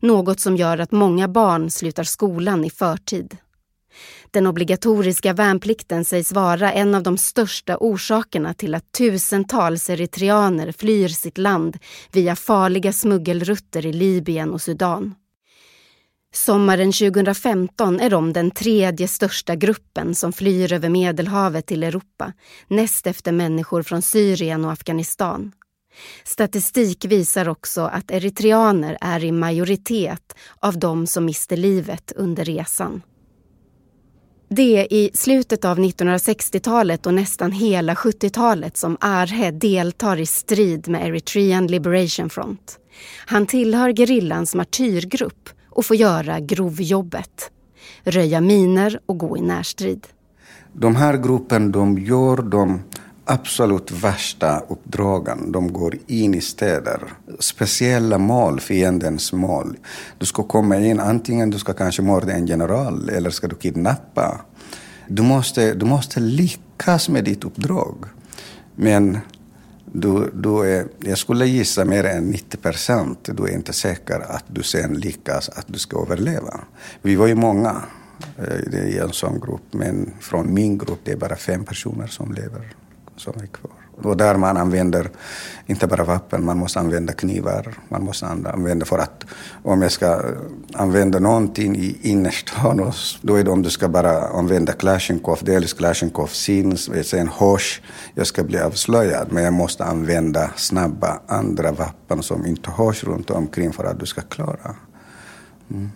Något 0.01 0.40
som 0.40 0.57
gör 0.57 0.79
att 0.79 0.93
många 0.93 1.29
barn 1.29 1.71
slutar 1.71 2.05
skolan 2.05 2.64
i 2.64 2.71
förtid. 2.71 3.37
Den 4.31 4.47
obligatoriska 4.47 5.33
värnplikten 5.33 6.05
sägs 6.05 6.33
vara 6.33 6.73
en 6.73 6.95
av 6.95 7.03
de 7.03 7.19
största 7.19 7.77
orsakerna 7.77 8.55
till 8.55 8.75
att 8.75 8.93
tusentals 8.93 9.90
eritreaner 9.90 10.73
flyr 10.73 11.09
sitt 11.09 11.38
land 11.38 11.79
via 12.12 12.37
farliga 12.37 12.93
smuggelrutter 12.93 13.87
i 13.87 13.93
Libyen 13.93 14.51
och 14.51 14.62
Sudan. 14.62 15.14
Sommaren 16.33 16.93
2015 16.93 18.01
är 18.01 18.11
de 18.11 18.33
den 18.33 18.51
tredje 18.51 19.09
största 19.09 19.55
gruppen 19.55 20.14
som 20.14 20.33
flyr 20.33 20.73
över 20.73 20.88
Medelhavet 20.88 21.66
till 21.66 21.83
Europa, 21.83 22.33
näst 22.69 23.07
efter 23.07 23.33
människor 23.33 23.83
från 23.83 24.03
Syrien 24.03 24.64
och 24.64 24.73
Afghanistan. 24.73 25.53
Statistik 26.24 27.05
visar 27.05 27.48
också 27.48 27.81
att 27.81 28.11
eritreaner 28.11 28.98
är 29.00 29.24
i 29.24 29.33
majoritet 29.33 30.35
av 30.61 30.79
de 30.79 31.07
som 31.07 31.24
mister 31.24 31.57
livet 31.57 32.12
under 32.16 32.44
resan. 32.44 33.03
Det 34.48 34.76
är 34.76 34.92
i 34.92 35.11
slutet 35.14 35.64
av 35.64 35.79
1960-talet 35.79 37.07
och 37.07 37.14
nästan 37.14 37.53
hela 37.53 37.94
70-talet 37.94 38.76
som 38.76 38.96
Arhe 39.00 39.50
deltar 39.50 40.20
i 40.20 40.26
strid 40.26 40.88
med 40.88 41.07
Eritrean 41.07 41.66
Liberation 41.66 42.31
Front. 42.31 42.79
Han 43.26 43.46
tillhör 43.46 43.92
gerillans 43.92 44.55
martyrgrupp 44.55 45.48
och 45.68 45.87
får 45.87 45.96
göra 45.96 46.40
grovjobbet. 46.40 47.50
Röja 48.03 48.40
miner 48.40 49.00
och 49.07 49.18
gå 49.18 49.37
i 49.37 49.40
närstrid. 49.40 50.07
De 50.72 50.96
här 50.96 51.16
gruppen 51.16 51.72
de 51.72 51.98
gör 51.98 52.37
de 52.37 52.83
absolut 53.31 53.90
värsta 53.90 54.61
uppdragen. 54.69 55.53
De 55.53 55.73
går 55.73 55.97
in 56.07 56.35
i 56.35 56.40
städer. 56.40 57.01
Speciella 57.38 58.19
mål, 58.19 58.61
fiendens 58.61 59.33
mål. 59.33 59.77
Du 60.19 60.27
ska 60.27 60.43
komma 60.43 60.79
in, 60.79 61.01
antingen 61.01 61.51
du 61.51 61.59
ska 61.59 61.73
kanske 61.73 62.03
mörda 62.03 62.33
en 62.33 62.47
general 62.47 63.09
eller 63.09 63.31
ska 63.31 63.49
du 63.49 63.57
kidnappa. 63.57 64.40
Du 65.09 65.23
måste, 65.23 65.75
du 65.75 65.87
måste 65.87 66.21
lyckas 66.21 67.09
med 67.09 67.25
ditt 67.25 67.45
uppdrag. 67.45 68.05
Men 68.75 69.19
du, 69.93 70.31
du 70.35 70.61
är, 70.61 70.87
jag 70.99 71.19
skulle 71.19 71.47
gissa 71.47 71.85
mer 71.85 72.05
än 72.05 72.31
90 72.31 72.57
procent, 72.57 73.29
du 73.33 73.43
är 73.43 73.55
inte 73.55 73.73
säker 73.73 74.21
att 74.21 74.45
du 74.47 74.62
sen 74.62 74.95
lyckas 74.95 75.49
att 75.49 75.66
du 75.66 75.79
ska 75.79 76.03
överleva. 76.03 76.61
Vi 77.03 77.16
var 77.16 77.27
ju 77.27 77.35
många 77.35 77.83
eh, 78.38 78.75
i 78.75 78.99
en 78.99 79.12
sån 79.12 79.40
grupp, 79.40 79.66
men 79.71 80.12
från 80.21 80.55
min 80.55 80.79
grupp 80.79 81.01
det 81.05 81.12
är 81.12 81.16
bara 81.16 81.37
fem 81.37 81.64
personer 81.64 82.07
som 82.07 82.33
lever 82.33 82.75
som 83.16 83.33
är 83.42 83.46
kvar. 83.46 83.81
Och 84.03 84.16
där 84.16 84.37
man 84.37 84.57
använder 84.57 85.11
inte 85.66 85.87
bara 85.87 86.05
vapen, 86.05 86.44
man 86.44 86.59
måste 86.59 86.81
använda 86.81 87.12
knivar. 87.12 87.75
Man 87.88 88.05
måste 88.05 88.27
använda 88.27 88.87
för 88.87 88.99
att 88.99 89.25
om 89.62 89.83
jag 89.83 89.92
ska 89.92 90.07
eh, 90.07 90.20
använda 90.75 91.18
någonting 91.18 91.77
i 91.77 91.99
innerstan, 92.03 92.92
då 93.23 93.35
är 93.35 93.44
det 93.44 93.51
om 93.51 93.62
du 93.62 93.70
ska 93.70 93.88
bara 93.88 94.29
använda 94.29 94.73
Klasjnikov, 94.73 95.38
dels 95.42 95.73
Klasjnikov 95.73 96.27
syns, 96.27 97.09
sen 97.09 97.29
hörs, 97.29 97.83
jag 98.14 98.27
ska 98.27 98.44
bli 98.44 98.59
avslöjad. 98.59 99.33
Men 99.33 99.44
jag 99.44 99.53
måste 99.53 99.85
använda 99.85 100.51
snabba 100.57 101.20
andra 101.27 101.73
vapen 101.73 102.23
som 102.23 102.46
inte 102.46 102.70
hörs 102.70 103.05
runt 103.05 103.31
omkring 103.31 103.73
för 103.73 103.85
att 103.85 104.01
du 104.01 104.07
ska 104.07 104.20
klara. 104.20 104.75
Mm. 105.70 105.90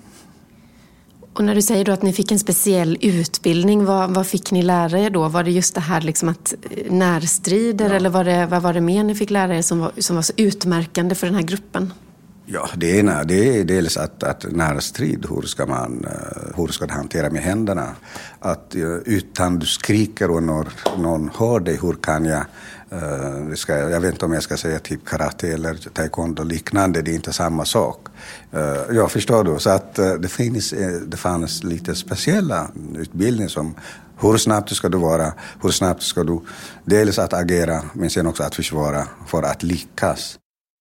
Och 1.34 1.44
när 1.44 1.54
du 1.54 1.62
säger 1.62 1.84
då 1.84 1.92
att 1.92 2.02
ni 2.02 2.12
fick 2.12 2.32
en 2.32 2.38
speciell 2.38 2.98
utbildning, 3.00 3.84
vad, 3.84 4.14
vad 4.14 4.26
fick 4.26 4.52
ni 4.52 4.62
lära 4.62 4.98
er 4.98 5.10
då? 5.10 5.28
Var 5.28 5.44
det 5.44 5.50
just 5.50 5.74
det 5.74 5.80
här 5.80 6.00
liksom 6.00 6.28
att 6.28 6.54
eh, 6.70 6.92
närstrider 6.92 7.90
ja. 7.90 7.94
eller 7.94 8.10
var 8.10 8.24
det, 8.24 8.46
vad 8.46 8.62
var 8.62 8.72
det 8.72 8.80
mer 8.80 9.04
ni 9.04 9.14
fick 9.14 9.30
lära 9.30 9.56
er 9.56 9.62
som 9.62 9.78
var, 9.78 9.92
som 9.98 10.16
var 10.16 10.22
så 10.22 10.32
utmärkande 10.36 11.14
för 11.14 11.26
den 11.26 11.36
här 11.36 11.42
gruppen? 11.42 11.92
Ja, 12.46 12.68
det 12.76 12.98
ena 12.98 13.24
det 13.24 13.60
är 13.60 13.64
dels 13.64 13.96
att, 13.96 14.22
att 14.22 14.52
närstrid, 14.52 15.26
hur 15.30 15.42
ska 15.42 15.66
man 15.66 16.04
eh, 16.04 16.56
hur 16.56 16.66
ska 16.66 16.86
du 16.86 16.92
hantera 16.92 17.30
med 17.30 17.42
händerna? 17.42 17.88
Att 18.40 18.74
eh, 18.74 18.82
utan 19.04 19.58
du 19.58 19.66
skriker 19.66 20.30
och 20.30 20.42
någon, 20.42 20.66
någon 20.98 21.30
hör 21.34 21.60
dig, 21.60 21.78
hur 21.82 21.92
kan 21.92 22.24
jag 22.24 22.44
Uh, 22.92 23.54
ska, 23.54 23.78
jag 23.78 24.00
vet 24.00 24.12
inte 24.12 24.24
om 24.24 24.32
jag 24.32 24.42
ska 24.42 24.56
säga 24.56 24.78
typ 24.78 25.04
karate 25.04 25.48
eller 25.48 25.74
taekwondo 25.74 26.42
liknande, 26.42 27.02
det 27.02 27.10
är 27.10 27.14
inte 27.14 27.32
samma 27.32 27.64
sak. 27.64 28.06
Uh, 28.54 28.96
jag 28.96 29.10
förstår 29.10 29.44
du. 29.44 29.58
Så 29.58 29.70
att 29.70 29.98
uh, 29.98 30.14
det, 30.14 30.28
finns, 30.28 30.74
det 31.06 31.16
fanns 31.16 31.64
lite 31.64 31.94
speciella 31.94 32.68
utbildningar 32.96 33.48
som 33.48 33.74
hur 34.20 34.36
snabbt 34.36 34.76
ska 34.76 34.88
du 34.88 34.98
vara, 34.98 35.32
hur 35.62 35.70
snabbt 35.70 36.02
ska 36.02 36.24
du 36.24 36.40
dels 36.84 37.18
att 37.18 37.32
agera 37.32 37.82
men 37.92 38.10
sen 38.10 38.26
också 38.26 38.42
att 38.42 38.54
försvara 38.54 39.08
för 39.26 39.42
att 39.42 39.62
lyckas. 39.62 40.38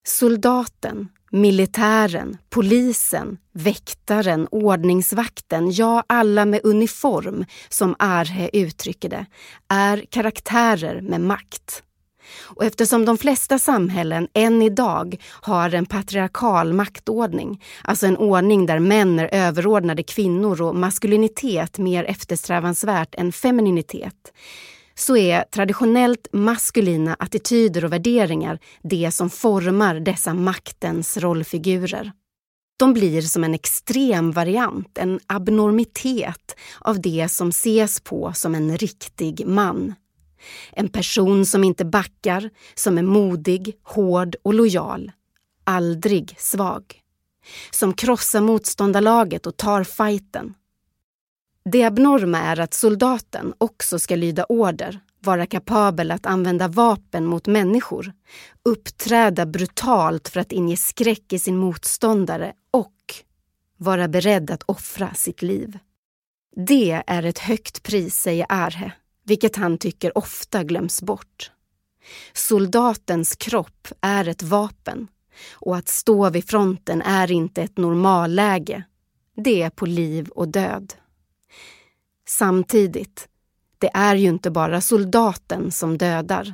Soldaten, 0.07 1.07
militären, 1.31 2.37
polisen, 2.49 3.37
väktaren, 3.53 4.47
ordningsvakten, 4.51 5.71
ja 5.71 6.03
alla 6.07 6.45
med 6.45 6.61
uniform, 6.63 7.45
som 7.69 7.95
Arhe 7.99 8.49
uttrycker 8.53 9.09
det, 9.09 9.25
är 9.69 10.05
karaktärer 10.09 11.01
med 11.01 11.21
makt. 11.21 11.83
Och 12.41 12.63
eftersom 12.63 13.05
de 13.05 13.17
flesta 13.17 13.59
samhällen 13.59 14.27
än 14.33 14.61
idag 14.61 15.17
har 15.29 15.73
en 15.73 15.85
patriarkal 15.85 16.73
maktordning, 16.73 17.63
alltså 17.83 18.07
en 18.07 18.17
ordning 18.17 18.65
där 18.65 18.79
män 18.79 19.19
är 19.19 19.29
överordnade 19.33 20.03
kvinnor 20.03 20.61
och 20.61 20.75
maskulinitet 20.75 21.77
mer 21.77 22.03
eftersträvansvärt 22.03 23.15
än 23.15 23.31
femininitet, 23.31 24.33
så 24.95 25.17
är 25.17 25.43
traditionellt 25.43 26.27
maskulina 26.33 27.15
attityder 27.19 27.85
och 27.85 27.93
värderingar 27.93 28.59
det 28.83 29.11
som 29.11 29.29
formar 29.29 29.99
dessa 29.99 30.33
maktens 30.33 31.17
rollfigurer. 31.17 32.11
De 32.79 32.93
blir 32.93 33.21
som 33.21 33.43
en 33.43 33.53
extrem 33.53 34.31
variant, 34.31 34.97
en 34.97 35.19
abnormitet 35.27 36.55
av 36.79 37.01
det 37.01 37.27
som 37.31 37.49
ses 37.49 37.99
på 37.99 38.31
som 38.33 38.55
en 38.55 38.77
riktig 38.77 39.47
man. 39.47 39.93
En 40.71 40.89
person 40.89 41.45
som 41.45 41.63
inte 41.63 41.85
backar, 41.85 42.49
som 42.75 42.97
är 42.97 43.03
modig, 43.03 43.75
hård 43.83 44.35
och 44.43 44.53
lojal. 44.53 45.11
Aldrig 45.63 46.35
svag. 46.37 46.83
Som 47.71 47.93
krossar 47.93 48.41
motståndarlaget 48.41 49.45
och 49.45 49.57
tar 49.57 49.83
fighten. 49.83 50.53
Det 51.65 51.83
abnorma 51.83 52.39
är 52.39 52.59
att 52.59 52.73
soldaten 52.73 53.53
också 53.57 53.99
ska 53.99 54.15
lyda 54.15 54.45
order, 54.49 54.99
vara 55.19 55.45
kapabel 55.45 56.11
att 56.11 56.25
använda 56.25 56.67
vapen 56.67 57.25
mot 57.25 57.47
människor, 57.47 58.13
uppträda 58.65 59.45
brutalt 59.45 60.29
för 60.29 60.39
att 60.39 60.51
inge 60.51 60.77
skräck 60.77 61.33
i 61.33 61.39
sin 61.39 61.57
motståndare 61.57 62.53
och 62.71 62.91
vara 63.77 64.07
beredd 64.07 64.51
att 64.51 64.63
offra 64.63 65.13
sitt 65.13 65.41
liv. 65.41 65.79
Det 66.55 67.03
är 67.07 67.23
ett 67.23 67.39
högt 67.39 67.83
pris, 67.83 68.15
säger 68.15 68.45
Arhe 68.49 68.91
vilket 69.23 69.55
han 69.55 69.77
tycker 69.77 70.17
ofta 70.17 70.63
glöms 70.63 71.01
bort. 71.01 71.51
Soldatens 72.33 73.35
kropp 73.35 73.87
är 74.01 74.27
ett 74.27 74.43
vapen 74.43 75.07
och 75.51 75.77
att 75.77 75.87
stå 75.87 76.29
vid 76.29 76.49
fronten 76.49 77.01
är 77.01 77.31
inte 77.31 77.61
ett 77.61 77.77
normalläge. 77.77 78.83
Det 79.35 79.61
är 79.61 79.69
på 79.69 79.85
liv 79.85 80.29
och 80.29 80.47
död. 80.47 80.93
Samtidigt, 82.27 83.27
det 83.77 83.89
är 83.93 84.15
ju 84.15 84.29
inte 84.29 84.51
bara 84.51 84.81
soldaten 84.81 85.71
som 85.71 85.97
dödar. 85.97 86.53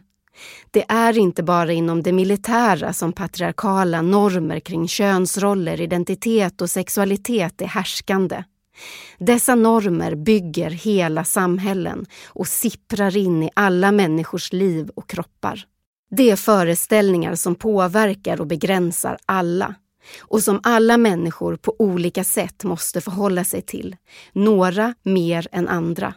Det 0.71 0.85
är 0.91 1.17
inte 1.17 1.43
bara 1.43 1.71
inom 1.71 2.03
det 2.03 2.13
militära 2.13 2.93
som 2.93 3.13
patriarkala 3.13 4.01
normer 4.01 4.59
kring 4.59 4.87
könsroller, 4.87 5.81
identitet 5.81 6.61
och 6.61 6.69
sexualitet 6.69 7.61
är 7.61 7.65
härskande. 7.65 8.43
Dessa 9.17 9.55
normer 9.55 10.15
bygger 10.15 10.69
hela 10.69 11.23
samhällen 11.23 12.05
och 12.25 12.47
sipprar 12.47 13.17
in 13.17 13.43
i 13.43 13.49
alla 13.53 13.91
människors 13.91 14.53
liv 14.53 14.89
och 14.95 15.09
kroppar. 15.09 15.65
Det 16.11 16.29
är 16.29 16.35
föreställningar 16.35 17.35
som 17.35 17.55
påverkar 17.55 18.41
och 18.41 18.47
begränsar 18.47 19.17
alla 19.25 19.75
och 20.19 20.43
som 20.43 20.59
alla 20.63 20.97
människor 20.97 21.55
på 21.55 21.75
olika 21.79 22.23
sätt 22.23 22.63
måste 22.63 23.01
förhålla 23.01 23.43
sig 23.43 23.61
till, 23.61 23.95
några 24.33 24.95
mer 25.03 25.47
än 25.51 25.67
andra. 25.67 26.13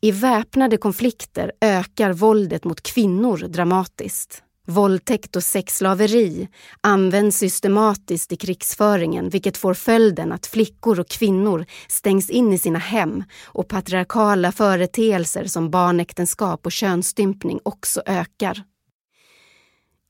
I 0.00 0.10
väpnade 0.10 0.76
konflikter 0.76 1.52
ökar 1.60 2.12
våldet 2.12 2.64
mot 2.64 2.80
kvinnor 2.80 3.36
dramatiskt. 3.36 4.42
Våldtäkt 4.68 5.36
och 5.36 5.42
sexslaveri 5.42 6.48
används 6.80 7.38
systematiskt 7.38 8.32
i 8.32 8.36
krigsföringen 8.36 9.28
vilket 9.28 9.56
får 9.56 9.74
följden 9.74 10.32
att 10.32 10.46
flickor 10.46 11.00
och 11.00 11.08
kvinnor 11.08 11.66
stängs 11.88 12.30
in 12.30 12.52
i 12.52 12.58
sina 12.58 12.78
hem 12.78 13.24
och 13.44 13.68
patriarkala 13.68 14.52
företeelser 14.52 15.44
som 15.44 15.70
barnäktenskap 15.70 16.66
och 16.66 16.72
könsstympning 16.72 17.60
också 17.62 18.02
ökar. 18.06 18.62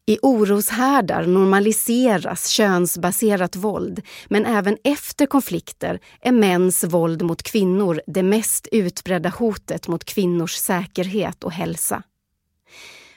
I 0.08 0.18
oroshärdar 0.22 1.26
normaliseras 1.26 2.48
könsbaserat 2.48 3.56
våld 3.56 4.02
men 4.28 4.46
även 4.46 4.76
efter 4.84 5.26
konflikter 5.26 6.00
är 6.20 6.32
mäns 6.32 6.84
våld 6.84 7.22
mot 7.22 7.42
kvinnor 7.42 8.00
det 8.06 8.22
mest 8.22 8.68
utbredda 8.72 9.28
hotet 9.28 9.88
mot 9.88 10.04
kvinnors 10.04 10.54
säkerhet 10.54 11.44
och 11.44 11.52
hälsa. 11.52 12.02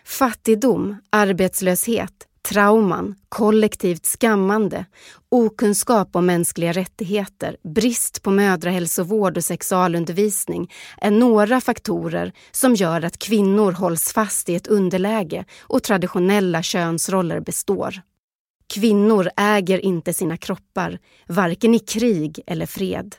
Fattigdom, 0.10 0.96
arbetslöshet, 1.10 2.12
trauman, 2.50 3.16
kollektivt 3.30 4.06
skammande, 4.06 4.86
okunskap 5.30 6.16
om 6.16 6.26
mänskliga 6.26 6.72
rättigheter, 6.72 7.58
brist 7.64 8.24
på 8.24 8.32
mödrahälsovård 8.32 9.38
och 9.38 9.44
sexualundervisning 9.44 10.72
är 10.98 11.12
några 11.12 11.62
faktorer 11.62 12.32
som 12.52 12.76
gör 12.76 13.06
att 13.06 13.18
kvinnor 13.20 13.72
hålls 13.72 14.14
fast 14.14 14.50
i 14.50 14.56
ett 14.56 14.68
underläge 14.68 15.46
och 15.62 15.84
traditionella 15.84 16.64
könsroller 16.64 17.40
består. 17.40 18.02
Kvinnor 18.74 19.30
äger 19.38 19.86
inte 19.86 20.14
sina 20.14 20.38
kroppar, 20.38 21.00
varken 21.28 21.76
i 21.76 21.80
krig 21.80 22.40
eller 22.48 22.66
fred. 22.66 23.16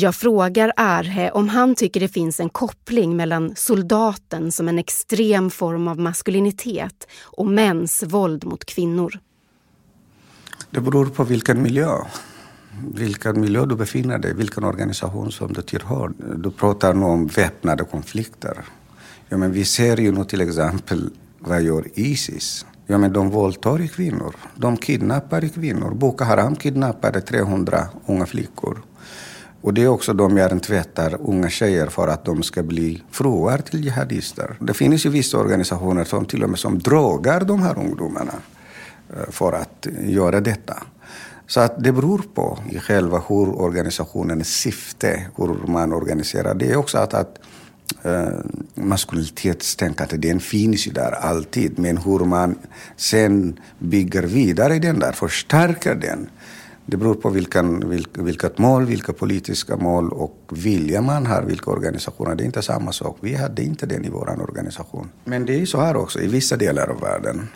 Jag 0.00 0.14
frågar 0.14 0.72
Arhe 0.76 1.30
om 1.30 1.48
han 1.48 1.74
tycker 1.74 2.00
det 2.00 2.08
finns 2.08 2.40
en 2.40 2.48
koppling 2.48 3.16
mellan 3.16 3.52
soldaten 3.56 4.52
som 4.52 4.68
en 4.68 4.78
extrem 4.78 5.50
form 5.50 5.88
av 5.88 5.98
maskulinitet 5.98 7.06
och 7.22 7.46
mäns 7.46 8.02
våld 8.02 8.44
mot 8.44 8.64
kvinnor. 8.64 9.18
Det 10.70 10.80
beror 10.80 11.06
på 11.06 11.24
vilken 11.24 11.62
miljö. 11.62 11.90
Vilken 12.94 13.40
miljö 13.40 13.66
du 13.66 13.76
befinner 13.76 14.18
dig 14.18 14.30
i, 14.30 14.34
vilken 14.34 14.64
organisation 14.64 15.32
som 15.32 15.52
du 15.52 15.62
tillhör. 15.62 16.12
Du 16.36 16.50
pratar 16.50 16.94
nu 16.94 17.04
om 17.04 17.26
väpnade 17.26 17.84
konflikter. 17.84 18.64
Ja, 19.28 19.36
men 19.36 19.52
vi 19.52 19.64
ser 19.64 19.96
ju 19.96 20.12
nu 20.12 20.24
till 20.24 20.40
exempel 20.40 21.10
vad 21.38 21.62
gör 21.62 21.84
Isis? 21.94 22.66
Ja, 22.86 22.98
men 22.98 23.12
de 23.12 23.30
våldtar 23.30 23.86
kvinnor. 23.86 24.34
De 24.54 24.76
kidnappar 24.76 25.48
kvinnor. 25.48 25.94
Boko 25.94 26.24
Haram 26.24 26.56
kidnappade 26.56 27.20
300 27.20 27.88
unga 28.06 28.26
flickor. 28.26 28.82
Och 29.60 29.74
det 29.74 29.82
är 29.82 29.88
också 29.88 30.12
de 30.12 30.36
hjärntvättar 30.36 31.16
unga 31.20 31.50
tjejer 31.50 31.86
för 31.86 32.08
att 32.08 32.24
de 32.24 32.42
ska 32.42 32.62
bli 32.62 33.02
fruar 33.10 33.58
till 33.58 33.84
jihadister. 33.84 34.56
Det 34.60 34.74
finns 34.74 35.06
ju 35.06 35.10
vissa 35.10 35.38
organisationer 35.38 36.04
som 36.04 36.24
till 36.24 36.44
och 36.44 36.50
med 36.50 36.58
som 36.58 36.78
drogar 36.78 37.40
de 37.40 37.62
här 37.62 37.78
ungdomarna 37.78 38.34
eh, 39.10 39.30
för 39.30 39.52
att 39.52 39.86
göra 40.02 40.40
detta. 40.40 40.82
Så 41.46 41.60
att 41.60 41.84
det 41.84 41.92
beror 41.92 42.22
på 42.34 42.58
i 42.70 42.78
själva 42.78 43.22
hur 43.28 43.60
organisationens 43.60 44.48
syfte, 44.48 45.26
hur 45.36 45.66
man 45.66 45.92
organiserar. 45.92 46.54
Det 46.54 46.70
är 46.70 46.76
också 46.76 46.98
att, 46.98 47.14
att 47.14 47.38
eh, 48.02 48.28
maskulinitetstänkandet, 48.74 50.22
den 50.22 50.40
finns 50.40 50.86
ju 50.86 50.92
där 50.92 51.12
alltid. 51.12 51.78
Men 51.78 51.98
hur 51.98 52.18
man 52.18 52.58
sen 52.96 53.60
bygger 53.78 54.22
vidare 54.22 54.78
den 54.78 54.98
där, 54.98 55.12
förstärker 55.12 55.94
den 55.94 56.30
det 56.90 56.96
beror 56.96 57.14
på 57.14 57.30
vilken, 57.30 57.96
vilket 58.12 58.58
mål, 58.58 58.86
vilka 58.86 59.12
politiska 59.12 59.76
mål 59.76 60.12
och 60.12 60.38
vilja 60.52 61.02
man 61.02 61.26
har, 61.26 61.42
vilka 61.42 61.70
organisationer. 61.70 62.34
Det 62.34 62.42
är 62.42 62.46
inte 62.46 62.62
samma 62.62 62.92
sak. 62.92 63.16
Vi 63.20 63.34
hade 63.34 63.62
inte 63.62 63.86
den 63.86 64.04
i 64.04 64.08
vår 64.08 64.42
organisation. 64.42 65.08
Men 65.24 65.46
det 65.46 65.60
är 65.60 65.66
så 65.66 65.80
här 65.80 65.96
också 65.96 66.20
i 66.20 66.26
vissa 66.26 66.56
delar 66.56 66.88
av 66.88 67.00
världen. 67.00 67.48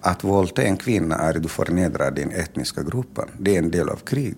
Att 0.00 0.24
våldta 0.24 0.62
en 0.62 0.76
kvinna 0.76 1.14
är 1.14 1.36
att 1.36 1.42
du 1.42 1.48
förnedrar 1.48 2.10
den 2.10 2.30
etniska 2.30 2.82
gruppen. 2.82 3.28
Det 3.38 3.54
är 3.54 3.58
en 3.58 3.70
del 3.70 3.88
av 3.88 3.96
krig. 3.96 4.36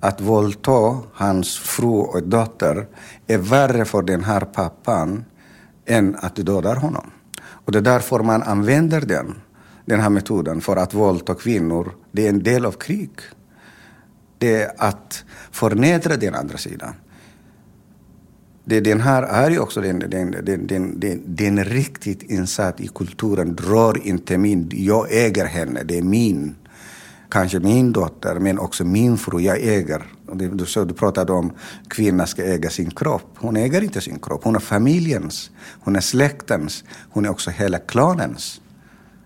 Att 0.00 0.20
våldta 0.20 0.98
hans 1.12 1.58
fru 1.58 1.88
och 1.88 2.22
dotter 2.22 2.86
är 3.26 3.38
värre 3.38 3.84
för 3.84 4.02
den 4.02 4.24
här 4.24 4.40
pappan 4.40 5.24
än 5.86 6.16
att 6.16 6.36
du 6.36 6.42
dödar 6.42 6.76
honom. 6.76 7.10
Och 7.42 7.72
det 7.72 7.78
är 7.78 7.82
därför 7.82 8.20
man 8.20 8.42
använder 8.42 9.00
den, 9.00 9.34
den 9.84 10.00
här 10.00 10.10
metoden 10.10 10.60
för 10.60 10.76
att 10.76 10.94
våldta 10.94 11.34
kvinnor. 11.34 11.92
Det 12.12 12.26
är 12.26 12.28
en 12.28 12.42
del 12.42 12.66
av 12.66 12.72
krig 12.72 13.10
det 14.40 14.62
är 14.62 14.72
att 14.78 15.24
förnedra 15.50 16.16
den 16.16 16.34
andra 16.34 16.58
sidan. 16.58 16.94
Det, 18.64 18.80
den 18.80 19.00
här 19.00 19.22
är 19.22 19.50
ju 19.50 19.58
också 19.58 19.80
den, 19.80 19.98
den, 19.98 20.30
den, 20.30 20.66
den, 20.66 21.00
den, 21.00 21.22
den 21.26 21.64
riktigt 21.64 22.22
insatt 22.22 22.80
i 22.80 22.88
kulturen. 22.88 23.54
Drar 23.54 24.06
inte 24.06 24.38
min, 24.38 24.70
jag 24.72 25.06
äger 25.10 25.44
henne, 25.44 25.82
det 25.82 25.98
är 25.98 26.02
min. 26.02 26.54
Kanske 27.28 27.60
min 27.60 27.92
dotter, 27.92 28.38
men 28.38 28.58
också 28.58 28.84
min 28.84 29.18
fru, 29.18 29.40
jag 29.40 29.58
äger. 29.58 30.02
Du, 30.32 30.66
så 30.66 30.84
du 30.84 30.94
pratade 30.94 31.32
om 31.32 31.50
att 31.50 31.88
kvinnan 31.88 32.26
ska 32.26 32.42
äga 32.42 32.70
sin 32.70 32.90
kropp. 32.90 33.36
Hon 33.36 33.56
äger 33.56 33.82
inte 33.82 34.00
sin 34.00 34.18
kropp, 34.18 34.44
hon 34.44 34.56
är 34.56 34.60
familjens, 34.60 35.50
hon 35.80 35.96
är 35.96 36.00
släktens, 36.00 36.84
hon 37.10 37.24
är 37.24 37.30
också 37.30 37.50
hela 37.50 37.78
klanens. 37.78 38.60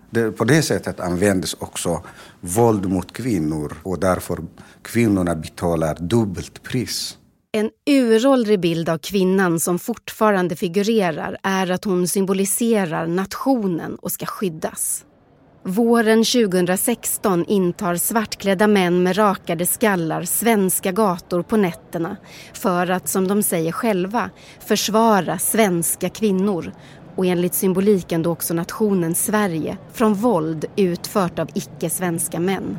Det, 0.09 0.31
på 0.31 0.43
det 0.43 0.61
sättet 0.61 0.99
användes 0.99 1.53
också 1.53 2.01
våld 2.41 2.89
mot 2.89 3.13
kvinnor 3.13 3.73
och 3.83 3.99
därför 3.99 4.39
kvinnorna 4.85 5.35
betalar 5.35 5.97
dubbelt 5.99 6.63
pris. 6.63 7.17
En 7.51 7.69
uråldrig 7.85 8.59
bild 8.59 8.89
av 8.89 8.97
kvinnan 8.97 9.59
som 9.59 9.79
fortfarande 9.79 10.55
figurerar 10.55 11.37
är 11.43 11.71
att 11.71 11.85
hon 11.85 12.07
symboliserar 12.07 13.07
nationen 13.07 13.95
och 13.95 14.11
ska 14.11 14.25
skyddas. 14.25 15.05
Våren 15.63 16.23
2016 16.23 17.45
intar 17.45 17.95
svartklädda 17.95 18.67
män 18.67 19.03
med 19.03 19.17
rakade 19.17 19.65
skallar 19.65 20.23
svenska 20.23 20.91
gator 20.91 21.41
på 21.41 21.57
nätterna 21.57 22.17
för 22.53 22.89
att, 22.89 23.07
som 23.07 23.27
de 23.27 23.43
säger 23.43 23.71
själva, 23.71 24.29
försvara 24.59 25.39
svenska 25.39 26.09
kvinnor 26.09 26.71
och 27.15 27.25
enligt 27.25 27.53
symboliken 27.53 28.23
då 28.23 28.31
också 28.31 28.53
nationen 28.53 29.15
Sverige 29.15 29.77
från 29.93 30.13
våld 30.13 30.65
utfört 30.75 31.39
av 31.39 31.49
icke-svenska 31.53 32.39
män. 32.39 32.77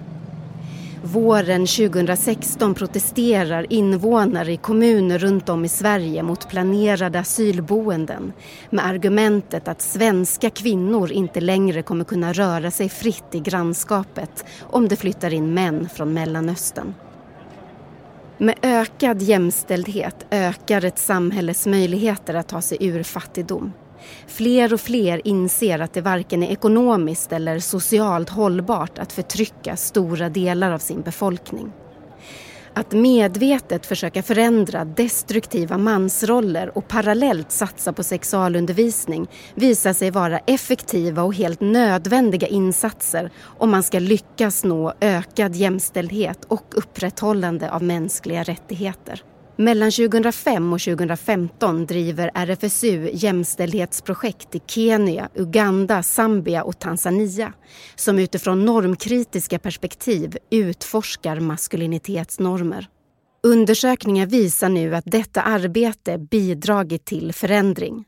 Våren 1.07 1.66
2016 1.66 2.75
protesterar 2.75 3.66
invånare 3.73 4.53
i 4.53 4.57
kommuner 4.57 5.19
runt 5.19 5.49
om 5.49 5.64
i 5.64 5.69
Sverige 5.69 6.23
mot 6.23 6.49
planerade 6.49 7.19
asylboenden 7.19 8.33
med 8.71 8.87
argumentet 8.87 9.69
att 9.69 9.83
svenska 9.83 10.51
kvinnor 10.51 11.12
inte 11.12 11.40
längre 11.40 11.83
kommer 11.83 12.05
kunna 12.05 12.33
röra 12.33 12.71
sig 12.71 12.88
fritt 12.88 13.35
i 13.35 13.40
grannskapet 13.40 14.45
om 14.62 14.88
det 14.88 14.97
flyttar 14.97 15.33
in 15.33 15.55
män 15.55 15.88
från 15.95 16.12
Mellanöstern. 16.12 16.95
Med 18.38 18.55
ökad 18.62 19.23
jämställdhet 19.23 20.27
ökar 20.31 20.85
ett 20.85 20.99
samhälles 20.99 21.66
möjligheter 21.66 22.35
att 22.35 22.49
ta 22.49 22.61
sig 22.61 22.79
ur 22.81 23.03
fattigdom. 23.03 23.73
Fler 24.27 24.75
och 24.75 24.81
fler 24.81 25.21
inser 25.25 25.79
att 25.79 25.92
det 25.92 26.01
varken 26.01 26.42
är 26.42 26.51
ekonomiskt 26.51 27.33
eller 27.33 27.59
socialt 27.59 28.29
hållbart 28.29 28.99
att 28.99 29.12
förtrycka 29.12 29.77
stora 29.77 30.29
delar 30.29 30.71
av 30.71 30.79
sin 30.79 31.03
befolkning. 31.03 31.73
Att 32.79 32.92
medvetet 32.92 33.87
försöka 33.87 34.23
förändra 34.23 34.85
destruktiva 34.85 35.79
mansroller 35.79 36.79
och 36.79 36.88
parallellt 36.88 37.53
satsa 37.53 37.92
på 37.92 38.03
sexualundervisning 38.03 39.27
visar 39.55 39.92
sig 39.92 40.11
vara 40.11 40.38
effektiva 40.38 41.23
och 41.23 41.35
helt 41.35 41.61
nödvändiga 41.61 42.47
insatser 42.47 43.31
om 43.59 43.71
man 43.71 43.83
ska 43.83 43.99
lyckas 43.99 44.64
nå 44.64 44.92
ökad 45.01 45.57
jämställdhet 45.57 46.45
och 46.45 46.64
upprätthållande 46.75 47.71
av 47.71 47.83
mänskliga 47.83 48.42
rättigheter. 48.42 49.23
Mellan 49.59 49.90
2005 49.90 50.73
och 50.73 50.81
2015 50.81 51.87
driver 51.87 52.31
RFSU 52.35 53.11
jämställdhetsprojekt 53.12 54.55
i 54.55 54.61
Kenya, 54.66 55.29
Uganda, 55.35 56.03
Zambia 56.03 56.62
och 56.62 56.79
Tanzania 56.79 57.53
som 57.95 58.19
utifrån 58.19 58.64
normkritiska 58.64 59.59
perspektiv 59.59 60.37
utforskar 60.51 61.40
maskulinitetsnormer. 61.40 62.88
Undersökningar 63.42 64.27
visar 64.27 64.69
nu 64.69 64.95
att 64.95 65.05
detta 65.07 65.42
arbete 65.42 66.19
bidragit 66.19 67.05
till 67.05 67.33
förändring. 67.33 68.05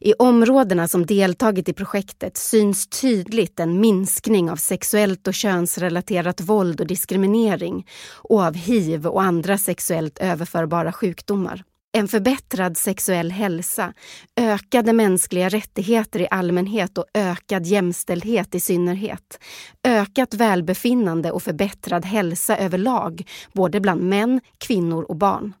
I 0.00 0.14
områdena 0.18 0.88
som 0.88 1.06
deltagit 1.06 1.68
i 1.68 1.72
projektet 1.72 2.36
syns 2.36 2.86
tydligt 2.86 3.60
en 3.60 3.80
minskning 3.80 4.50
av 4.50 4.56
sexuellt 4.56 5.28
och 5.28 5.34
könsrelaterat 5.34 6.40
våld 6.40 6.80
och 6.80 6.86
diskriminering 6.86 7.86
och 8.14 8.42
av 8.42 8.54
hiv 8.54 9.06
och 9.06 9.22
andra 9.22 9.58
sexuellt 9.58 10.18
överförbara 10.18 10.92
sjukdomar. 10.92 11.62
En 11.94 12.08
förbättrad 12.08 12.76
sexuell 12.76 13.30
hälsa, 13.30 13.92
ökade 14.36 14.92
mänskliga 14.92 15.48
rättigheter 15.48 16.20
i 16.20 16.28
allmänhet 16.30 16.98
och 16.98 17.06
ökad 17.14 17.66
jämställdhet 17.66 18.54
i 18.54 18.60
synnerhet. 18.60 19.38
Ökat 19.84 20.34
välbefinnande 20.34 21.30
och 21.32 21.42
förbättrad 21.42 22.04
hälsa 22.04 22.56
överlag, 22.56 23.28
både 23.52 23.80
bland 23.80 24.02
män, 24.02 24.40
kvinnor 24.58 25.02
och 25.02 25.16
barn. 25.16 25.54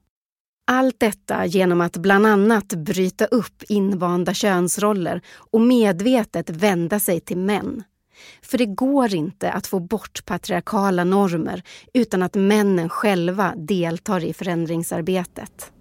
Allt 0.66 1.00
detta 1.00 1.46
genom 1.46 1.80
att 1.80 1.96
bland 1.96 2.26
annat 2.26 2.68
bryta 2.68 3.24
upp 3.24 3.62
invanda 3.68 4.34
könsroller 4.34 5.22
och 5.50 5.60
medvetet 5.60 6.50
vända 6.50 7.00
sig 7.00 7.20
till 7.20 7.38
män. 7.38 7.82
För 8.42 8.58
det 8.58 8.66
går 8.66 9.14
inte 9.14 9.52
att 9.52 9.66
få 9.66 9.80
bort 9.80 10.24
patriarkala 10.26 11.04
normer 11.04 11.62
utan 11.94 12.22
att 12.22 12.34
männen 12.34 12.88
själva 12.88 13.54
deltar 13.56 14.24
i 14.24 14.34
förändringsarbetet. 14.34 15.72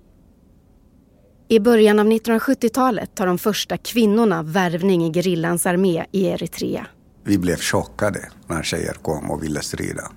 I 1.48 1.60
början 1.60 2.00
av 2.00 2.08
1970-talet 2.08 3.16
tar 3.16 3.28
de 3.28 3.38
första 3.38 3.78
kvinnorna 3.78 4.44
värvning 4.44 5.06
i 5.06 5.14
gerillans 5.14 5.66
armé 5.66 6.06
i 6.12 6.26
Eritrea. 6.26 6.88
Vi 7.24 7.38
blev 7.38 7.58
chockade 7.58 8.30
när 8.48 8.64
tjejer 8.64 8.94
kom 8.94 9.32
och 9.32 9.44
ville 9.44 9.62
strida. 9.62 10.12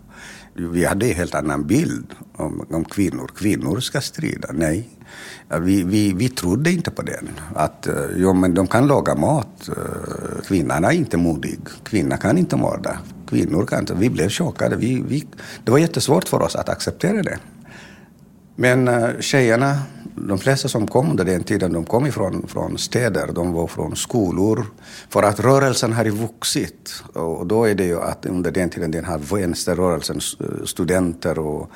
Vi 0.55 0.85
hade 0.85 1.07
en 1.07 1.14
helt 1.14 1.35
annan 1.35 1.67
bild 1.67 2.07
om, 2.33 2.67
om 2.71 2.85
kvinnor. 2.85 3.31
Kvinnor 3.37 3.81
ska 3.81 4.01
strida. 4.01 4.49
Nej, 4.53 4.88
vi, 5.61 5.83
vi, 5.83 6.12
vi 6.12 6.29
trodde 6.29 6.73
inte 6.73 6.90
på 6.90 7.03
den. 7.03 7.29
Att 7.55 7.87
eh, 7.87 7.95
jo, 8.17 8.33
men 8.33 8.55
de 8.55 8.67
kan 8.67 8.87
laga 8.87 9.14
mat. 9.14 9.69
Eh, 9.69 10.43
kvinnan 10.47 10.85
är 10.85 10.90
inte 10.90 11.17
modig. 11.17 11.59
Kvinnan 11.83 12.19
kan 12.19 12.38
inte 12.38 12.57
mörda. 12.57 12.99
Kvinnor 13.29 13.67
kan 13.67 13.81
inte. 13.81 13.95
Vi 13.95 14.11
blev 14.11 14.29
chockade. 14.29 14.77
Vi, 14.77 15.03
vi, 15.09 15.27
det 15.64 15.71
var 15.71 15.79
jättesvårt 15.79 16.29
för 16.29 16.43
oss 16.43 16.57
att 16.57 16.69
acceptera 16.69 17.23
det. 17.23 17.38
Men 18.57 18.88
eh, 18.88 19.21
tjejerna 19.21 19.79
de 20.17 20.38
flesta 20.38 20.69
som 20.69 20.87
kom 20.87 21.11
under 21.11 21.25
den 21.25 21.45
tiden, 21.45 21.73
de 21.73 21.85
kom 21.85 22.07
ifrån 22.07 22.47
från 22.49 22.79
städer, 22.79 23.33
de 23.33 23.53
var 23.53 23.67
från 23.67 23.97
skolor. 23.97 24.67
För 25.09 25.23
att 25.23 25.40
rörelsen 25.40 25.93
har 25.93 26.05
vuxit. 26.05 27.03
Och 27.12 27.47
då 27.47 27.64
är 27.64 27.75
det 27.75 27.85
ju 27.85 28.01
att 28.01 28.27
under 28.27 28.51
den 28.51 28.71
tiden, 28.71 28.90
den 28.90 29.05
här 29.05 29.19
vänsterrörelsen, 29.19 30.21
eh, 30.40 30.64
studenter 30.64 31.38
och 31.38 31.71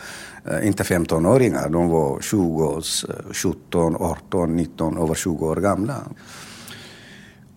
eh, 0.45 0.67
inte 0.67 0.83
15-åringar, 0.83 1.69
de 1.69 1.89
var 1.89 2.21
20, 2.21 2.83
17, 3.33 3.97
18, 3.97 4.57
19, 4.57 4.99
över 4.99 5.15
20 5.15 5.47
år 5.47 5.57
gamla. 5.57 5.95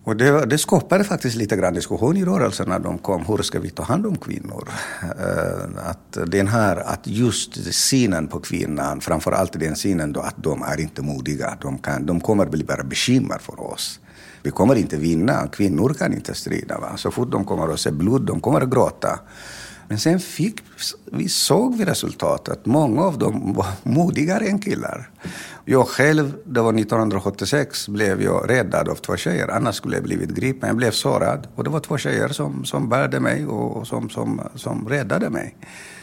Och 0.04 0.16
det, 0.16 0.46
det 0.46 0.58
skapade 0.58 1.04
faktiskt 1.04 1.36
lite 1.36 1.56
grann 1.56 1.74
diskussion 1.74 2.16
i 2.16 2.24
rörelsen 2.24 2.68
när 2.68 2.78
de 2.78 2.98
kom. 2.98 3.24
Hur 3.26 3.42
ska 3.42 3.60
vi 3.60 3.70
ta 3.70 3.82
hand 3.82 4.06
om 4.06 4.16
kvinnor? 4.16 4.68
Eh, 5.02 5.90
att 5.90 6.18
den 6.26 6.48
här, 6.48 6.76
att 6.76 7.06
just 7.06 7.74
synen 7.74 8.28
på 8.28 8.40
kvinnan, 8.40 9.00
framför 9.00 9.32
allt 9.32 9.52
den 9.52 9.76
synen 9.76 10.12
då 10.12 10.20
att 10.20 10.34
de 10.36 10.62
är 10.62 10.80
inte 10.80 11.02
modiga. 11.02 11.56
De, 11.60 11.78
kan, 11.78 12.06
de 12.06 12.20
kommer 12.20 12.46
bli 12.46 12.64
bara 12.64 12.84
bekymmer 12.84 13.38
för 13.38 13.72
oss. 13.72 14.00
Vi 14.42 14.50
kommer 14.50 14.74
inte 14.74 14.96
vinna. 14.96 15.48
Kvinnor 15.48 15.94
kan 15.94 16.12
inte 16.12 16.34
strida. 16.34 16.78
Va? 16.78 16.96
Så 16.96 17.10
fort 17.10 17.30
de 17.30 17.44
kommer 17.44 17.72
att 17.72 17.80
se 17.80 17.90
blod, 17.90 18.22
de 18.22 18.40
kommer 18.40 18.60
att 18.60 18.70
gråta. 18.70 19.20
Men 19.88 19.98
sen 19.98 20.20
fick, 20.20 20.60
vi 21.12 21.28
såg 21.28 21.76
vi 21.76 21.84
resultatet. 21.84 22.66
Många 22.66 23.02
av 23.02 23.18
dem 23.18 23.54
var 23.54 23.66
modigare 23.82 24.46
än 24.46 24.58
killar. 24.58 25.10
Jag 25.64 25.88
själv, 25.88 26.34
det 26.44 26.60
var 26.60 26.72
1976, 26.78 27.88
blev 27.88 28.22
jag 28.22 28.50
räddad 28.50 28.88
av 28.88 28.94
två 28.94 29.16
tjejer. 29.16 29.48
Annars 29.48 29.74
skulle 29.76 29.96
jag 29.96 30.04
blivit 30.04 30.30
gripen. 30.30 30.66
Jag 30.66 30.76
blev 30.76 30.90
sårad. 30.90 31.46
Och 31.54 31.64
det 31.64 31.70
var 31.70 31.80
två 31.80 31.98
tjejer 31.98 32.28
som, 32.28 32.64
som 32.64 32.88
bärde 32.88 33.20
mig 33.20 33.46
och 33.46 33.86
som, 33.86 34.10
som, 34.10 34.40
som 34.54 34.88
räddade 34.88 35.30
mig. 35.30 35.56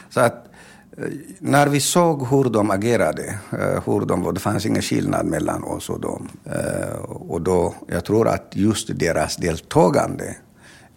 Så 0.10 0.20
att 0.20 0.48
eh, 0.98 1.04
när 1.40 1.68
vi 1.68 1.80
såg 1.80 2.28
hur 2.28 2.44
de 2.44 2.72
agerade, 2.72 3.40
eh, 3.52 3.84
hur 3.86 4.06
de, 4.06 4.34
det 4.34 4.40
fanns 4.40 4.66
ingen 4.66 4.82
skillnad 4.82 5.26
mellan 5.26 5.64
oss 5.64 5.90
och 5.90 6.00
dem. 6.00 6.30
Eh, 6.46 7.00
och 7.06 7.42
då, 7.42 7.76
jag 7.88 8.06
tror 8.06 8.28
att 8.28 8.52
just 8.52 9.00
deras 9.00 9.36
deltagande 9.36 10.36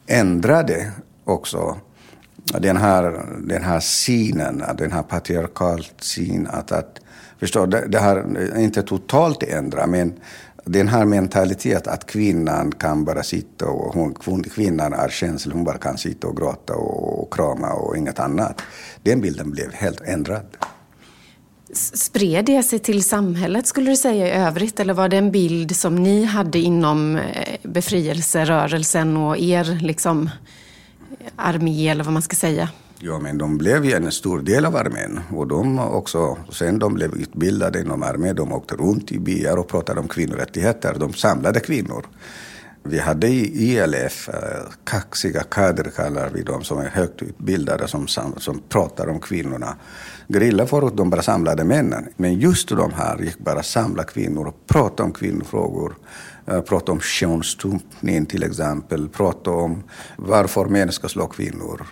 ändrade 0.06 0.92
också 1.24 1.76
den 2.44 2.76
här, 2.76 3.24
den 3.46 3.62
här 3.62 3.80
synen, 3.80 4.62
den 4.78 4.92
här 4.92 5.02
patriarkalt 5.02 5.94
syn 6.00 6.46
att, 6.46 6.72
att 6.72 7.00
förstå, 7.40 7.66
det, 7.66 7.86
det 7.88 7.98
har 7.98 8.38
inte 8.58 8.82
totalt 8.82 9.42
ändra, 9.42 9.86
men 9.86 10.12
den 10.64 10.88
här 10.88 11.04
mentaliteten 11.04 11.92
att 11.92 12.06
kvinnan 12.06 12.72
kan 12.72 13.04
bara 13.04 13.22
sitta 13.22 13.66
och 13.66 13.94
hon, 14.24 14.42
kvinnan 14.42 14.92
är 14.92 15.08
känslig, 15.08 15.54
hon 15.54 15.64
bara 15.64 15.78
kan 15.78 15.98
sitta 15.98 16.26
och 16.26 16.36
gråta 16.36 16.74
och, 16.74 17.22
och 17.22 17.34
krama 17.34 17.72
och 17.72 17.96
inget 17.96 18.18
annat. 18.18 18.62
Den 19.02 19.20
bilden 19.20 19.50
blev 19.50 19.72
helt 19.72 20.00
ändrad. 20.00 20.46
Spred 21.74 22.44
det 22.44 22.62
sig 22.62 22.78
till 22.78 23.04
samhället 23.04 23.66
skulle 23.66 23.90
du 23.90 23.96
säga 23.96 24.28
i 24.28 24.30
övrigt 24.30 24.80
eller 24.80 24.94
var 24.94 25.08
det 25.08 25.16
en 25.16 25.30
bild 25.32 25.76
som 25.76 25.94
ni 25.94 26.24
hade 26.24 26.58
inom 26.58 27.16
eh, 27.16 27.22
befrielserörelsen 27.62 29.16
och 29.16 29.38
er 29.38 29.78
liksom 29.82 30.30
armé 31.36 31.88
eller 31.88 32.04
vad 32.04 32.12
man 32.12 32.22
ska 32.22 32.36
säga? 32.36 32.68
Ja, 32.98 33.18
men 33.18 33.38
de 33.38 33.58
blev 33.58 33.84
ju 33.84 33.92
en 33.92 34.12
stor 34.12 34.40
del 34.40 34.64
av 34.64 34.76
armén. 34.76 35.20
Och 35.30 35.46
de 35.46 35.78
också, 35.78 36.38
sen 36.50 36.78
de 36.78 36.94
blev 36.94 37.14
utbildade 37.14 37.80
inom 37.80 38.02
armén, 38.02 38.36
de 38.36 38.52
åkte 38.52 38.74
runt 38.74 39.12
i 39.12 39.18
byar 39.18 39.56
och 39.56 39.68
pratade 39.68 40.00
om 40.00 40.08
kvinnorättigheter. 40.08 40.94
De 40.98 41.12
samlade 41.12 41.60
kvinnor. 41.60 42.06
Vi 42.84 42.98
hade 42.98 43.28
i 43.28 43.72
ILF, 43.72 44.28
eh, 44.28 44.34
kaxiga 44.84 45.42
kader 45.42 45.90
kallar 45.96 46.30
vi 46.34 46.42
dem, 46.42 46.62
som 46.64 46.78
är 46.78 46.88
högt 46.88 47.22
utbildade, 47.22 47.88
som, 47.88 48.06
som 48.36 48.62
pratar 48.68 49.08
om 49.08 49.20
kvinnorna. 49.20 49.76
Grilla 50.32 50.66
förut, 50.66 50.92
de 50.96 51.10
bara 51.10 51.22
samlade 51.22 51.64
männen. 51.64 52.08
Men 52.16 52.38
just 52.38 52.68
de 52.68 52.92
här 52.92 53.18
gick 53.18 53.38
bara 53.38 53.62
samla 53.62 54.04
kvinnor 54.04 54.46
och 54.46 54.66
prata 54.66 55.02
om 55.02 55.12
kvinnofrågor. 55.12 55.94
Eh, 56.46 56.60
prata 56.60 56.92
om 56.92 57.00
könsstympning 57.00 58.26
till 58.26 58.42
exempel, 58.42 59.08
prata 59.08 59.50
om 59.50 59.82
varför 60.16 60.64
män 60.64 60.92
ska 60.92 61.08
slå 61.08 61.26
kvinnor, 61.26 61.86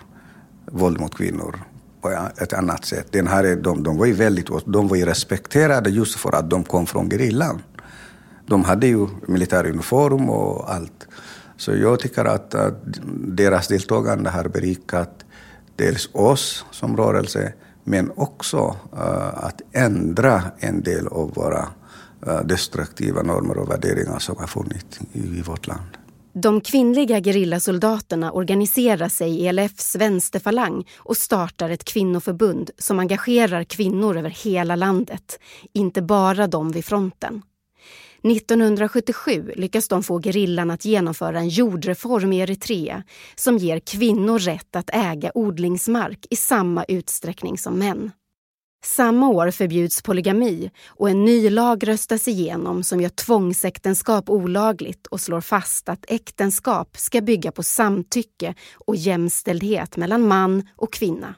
våld 0.65 0.99
mot 0.99 1.15
kvinnor 1.15 1.59
på 2.01 2.09
ett 2.37 2.53
annat 2.53 2.85
sätt. 2.85 3.07
Den 3.11 3.27
här, 3.27 3.55
de, 3.55 3.83
de, 3.83 3.97
var 3.97 4.05
ju 4.05 4.13
väldigt, 4.13 4.47
de 4.65 4.87
var 4.87 4.97
ju 4.97 5.05
respekterade 5.05 5.89
just 5.89 6.15
för 6.15 6.35
att 6.35 6.49
de 6.49 6.63
kom 6.63 6.85
från 6.85 7.09
gerillan. 7.09 7.61
De 8.47 8.63
hade 8.63 8.87
ju 8.87 9.07
militäruniform 9.27 10.29
och 10.29 10.73
allt. 10.73 11.07
Så 11.57 11.75
jag 11.75 11.99
tycker 11.99 12.25
att, 12.25 12.55
att 12.55 12.83
deras 13.17 13.67
deltagande 13.67 14.29
har 14.29 14.47
berikat 14.47 15.25
dels 15.75 16.09
oss 16.13 16.65
som 16.71 16.97
rörelse, 16.97 17.53
men 17.83 18.11
också 18.15 18.75
uh, 18.93 19.45
att 19.45 19.61
ändra 19.71 20.43
en 20.59 20.83
del 20.83 21.07
av 21.07 21.33
våra 21.33 21.67
uh, 22.27 22.41
destruktiva 22.45 23.21
normer 23.21 23.57
och 23.57 23.69
värderingar 23.69 24.19
som 24.19 24.37
har 24.37 24.47
funnits 24.47 24.99
i, 25.13 25.19
i 25.19 25.41
vårt 25.41 25.67
land. 25.67 25.97
De 26.33 26.61
kvinnliga 26.61 27.21
gerillasoldaterna 27.21 28.31
organiserar 28.31 29.09
sig 29.09 29.31
i 29.31 29.47
ELFs 29.47 29.95
vänsterfalang 29.95 30.87
och 30.97 31.17
startar 31.17 31.69
ett 31.69 31.83
kvinnoförbund 31.83 32.69
som 32.77 32.99
engagerar 32.99 33.63
kvinnor 33.63 34.17
över 34.17 34.29
hela 34.29 34.75
landet, 34.75 35.39
inte 35.73 36.01
bara 36.01 36.47
de 36.47 36.71
vid 36.71 36.85
fronten. 36.85 37.41
1977 38.23 39.51
lyckas 39.55 39.87
de 39.87 40.03
få 40.03 40.21
gerillan 40.21 40.71
att 40.71 40.85
genomföra 40.85 41.39
en 41.39 41.49
jordreform 41.49 42.33
i 42.33 42.39
Eritrea 42.39 43.03
som 43.35 43.57
ger 43.57 43.79
kvinnor 43.79 44.39
rätt 44.39 44.75
att 44.75 44.89
äga 44.93 45.31
odlingsmark 45.33 46.25
i 46.29 46.35
samma 46.35 46.83
utsträckning 46.83 47.57
som 47.57 47.79
män. 47.79 48.11
Samma 48.83 49.29
år 49.29 49.51
förbjuds 49.51 50.01
polygami 50.01 50.71
och 50.87 51.09
en 51.09 51.25
ny 51.25 51.49
lag 51.49 51.87
röstas 51.87 52.27
igenom 52.27 52.83
som 52.83 53.01
gör 53.01 53.09
tvångsäktenskap 53.09 54.29
olagligt 54.29 55.07
och 55.07 55.21
slår 55.21 55.41
fast 55.41 55.89
att 55.89 56.05
äktenskap 56.07 56.97
ska 56.97 57.21
bygga 57.21 57.51
på 57.51 57.63
samtycke 57.63 58.55
och 58.85 58.95
jämställdhet 58.95 59.97
mellan 59.97 60.27
man 60.27 60.67
och 60.75 60.93
kvinna. 60.93 61.35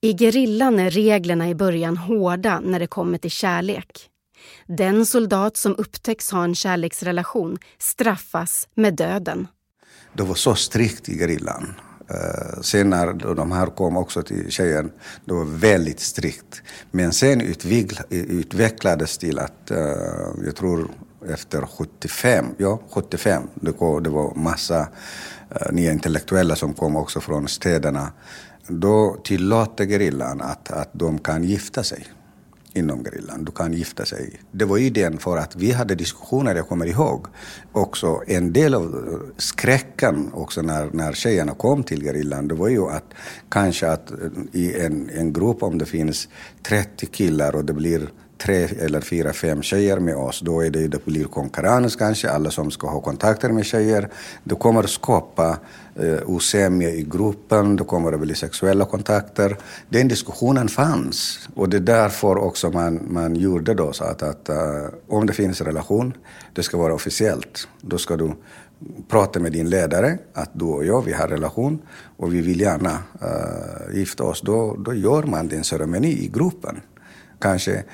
I 0.00 0.12
gerillan 0.12 0.78
är 0.78 0.90
reglerna 0.90 1.48
i 1.48 1.54
början 1.54 1.96
hårda 1.96 2.60
när 2.60 2.80
det 2.80 2.86
kommer 2.86 3.18
till 3.18 3.30
kärlek. 3.30 4.10
Den 4.66 5.06
soldat 5.06 5.56
som 5.56 5.74
upptäcks 5.78 6.30
ha 6.30 6.44
en 6.44 6.54
kärleksrelation 6.54 7.58
straffas 7.78 8.68
med 8.74 8.94
döden. 8.94 9.46
Det 10.12 10.22
var 10.22 10.34
så 10.34 10.54
strikt 10.54 11.08
i 11.08 11.18
gerillan. 11.18 11.74
Eh, 12.10 12.60
sen 12.60 12.90
när 12.90 13.34
de 13.34 13.52
här 13.52 13.66
kom 13.66 13.96
också 13.96 14.22
till 14.22 14.50
tjejen, 14.50 14.90
det 15.24 15.32
var 15.32 15.44
väldigt 15.44 16.00
strikt. 16.00 16.62
Men 16.90 17.12
sen 17.12 17.40
utvecklades 17.40 18.06
utvecklades 18.10 19.18
till 19.18 19.38
att, 19.38 19.70
eh, 19.70 19.78
jag 20.44 20.56
tror 20.56 20.90
efter 21.28 21.66
75, 21.66 22.46
ja 22.58 22.80
75, 22.90 23.42
det, 23.54 23.80
var 23.80 24.00
det 24.00 24.10
var 24.10 24.34
massa 24.34 24.88
eh, 25.50 25.72
nya 25.72 25.92
intellektuella 25.92 26.56
som 26.56 26.74
kom 26.74 26.96
också 26.96 27.20
från 27.20 27.48
städerna. 27.48 28.12
Då 28.68 29.16
tillåter 29.24 29.84
gerillan 29.84 30.40
att, 30.40 30.70
att 30.70 30.90
de 30.92 31.18
kan 31.18 31.44
gifta 31.44 31.82
sig 31.82 32.06
inom 32.74 33.04
gerillan. 33.04 33.44
Du 33.44 33.52
kan 33.52 33.72
gifta 33.72 34.04
sig. 34.04 34.40
Det 34.52 34.64
var 34.64 34.78
idén 34.78 35.18
för 35.18 35.36
att 35.36 35.56
vi 35.56 35.72
hade 35.72 35.94
diskussioner, 35.94 36.54
jag 36.54 36.68
kommer 36.68 36.86
ihåg, 36.86 37.26
också 37.72 38.22
en 38.26 38.52
del 38.52 38.74
av 38.74 39.20
skräcken 39.36 40.30
också 40.32 40.62
när, 40.62 40.88
när 40.92 41.12
tjejerna 41.12 41.54
kom 41.54 41.82
till 41.82 42.02
gerillan, 42.02 42.48
det 42.48 42.54
var 42.54 42.68
ju 42.68 42.86
att 42.88 43.14
kanske 43.48 43.90
att 43.90 44.12
i 44.52 44.80
en, 44.80 45.10
en 45.10 45.32
grupp 45.32 45.62
om 45.62 45.78
det 45.78 45.86
finns 45.86 46.28
30 46.62 47.06
killar 47.06 47.54
och 47.56 47.64
det 47.64 47.72
blir 47.72 48.08
tre 48.38 48.68
eller 48.80 49.00
fyra, 49.00 49.32
fem 49.32 49.62
tjejer 49.62 49.98
med 49.98 50.16
oss, 50.16 50.40
då 50.40 50.60
är 50.60 50.70
det, 50.70 50.88
det 50.88 51.04
blir 51.04 51.24
konkurrens 51.24 51.96
kanske, 51.96 52.30
alla 52.30 52.50
som 52.50 52.70
ska 52.70 52.88
ha 52.88 53.00
kontakter 53.00 53.48
med 53.48 53.66
tjejer. 53.66 54.08
Det 54.44 54.54
kommer 54.54 54.80
att 54.80 54.90
skapa 54.90 55.58
eh, 55.96 56.18
osämja 56.26 56.90
i 56.90 57.02
gruppen, 57.02 57.76
det 57.76 57.84
kommer 57.84 58.12
att 58.12 58.20
bli 58.20 58.34
sexuella 58.34 58.84
kontakter. 58.84 59.56
Den 59.88 60.08
diskussionen 60.08 60.68
fanns 60.68 61.48
och 61.54 61.68
det 61.68 61.76
är 61.76 61.80
därför 61.80 62.38
också 62.38 62.70
man, 62.70 63.00
man 63.08 63.36
gjorde 63.36 63.74
då 63.74 63.92
så 63.92 64.04
att, 64.04 64.22
att 64.22 64.48
uh, 64.50 64.56
om 65.08 65.26
det 65.26 65.32
finns 65.32 65.60
relation, 65.60 66.12
det 66.52 66.62
ska 66.62 66.78
vara 66.78 66.94
officiellt. 66.94 67.68
Då 67.80 67.98
ska 67.98 68.16
du 68.16 68.32
prata 69.08 69.40
med 69.40 69.52
din 69.52 69.70
ledare 69.70 70.18
att 70.34 70.50
du 70.52 70.64
och 70.64 70.84
jag, 70.84 71.04
vi 71.04 71.12
har 71.12 71.28
relation 71.28 71.78
och 72.16 72.34
vi 72.34 72.40
vill 72.40 72.60
gärna 72.60 72.92
uh, 73.22 73.96
gifta 73.96 74.24
oss. 74.24 74.40
Då, 74.40 74.76
då 74.78 74.94
gör 74.94 75.22
man 75.22 75.48
den 75.48 75.64
ceremoni 75.64 76.08
i 76.08 76.28
gruppen 76.28 76.80
kanske 77.38 77.84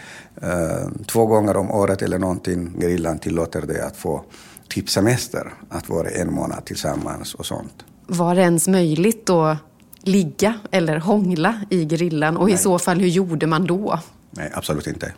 eh, 0.42 0.88
två 1.06 1.26
gånger 1.26 1.56
om 1.56 1.70
året 1.70 2.02
eller 2.02 2.18
någonting, 2.18 2.76
gerillan 2.80 3.18
tillåter 3.18 3.62
det 3.62 3.86
att 3.86 3.96
få 3.96 4.24
typ 4.68 4.90
semester, 4.90 5.52
att 5.68 5.88
vara 5.88 6.08
en 6.08 6.34
månad 6.34 6.64
tillsammans 6.64 7.34
och 7.34 7.46
sånt. 7.46 7.84
Var 8.06 8.34
det 8.34 8.40
ens 8.40 8.68
möjligt 8.68 9.30
att 9.30 9.58
ligga 10.02 10.54
eller 10.70 10.98
hångla 10.98 11.60
i 11.70 11.88
gerillan 11.88 12.36
och 12.36 12.44
Nej. 12.44 12.54
i 12.54 12.58
så 12.58 12.78
fall 12.78 13.00
hur 13.00 13.08
gjorde 13.08 13.46
man 13.46 13.66
då? 13.66 14.00
Nej, 14.30 14.50
absolut 14.54 14.86
inte. 14.86 15.12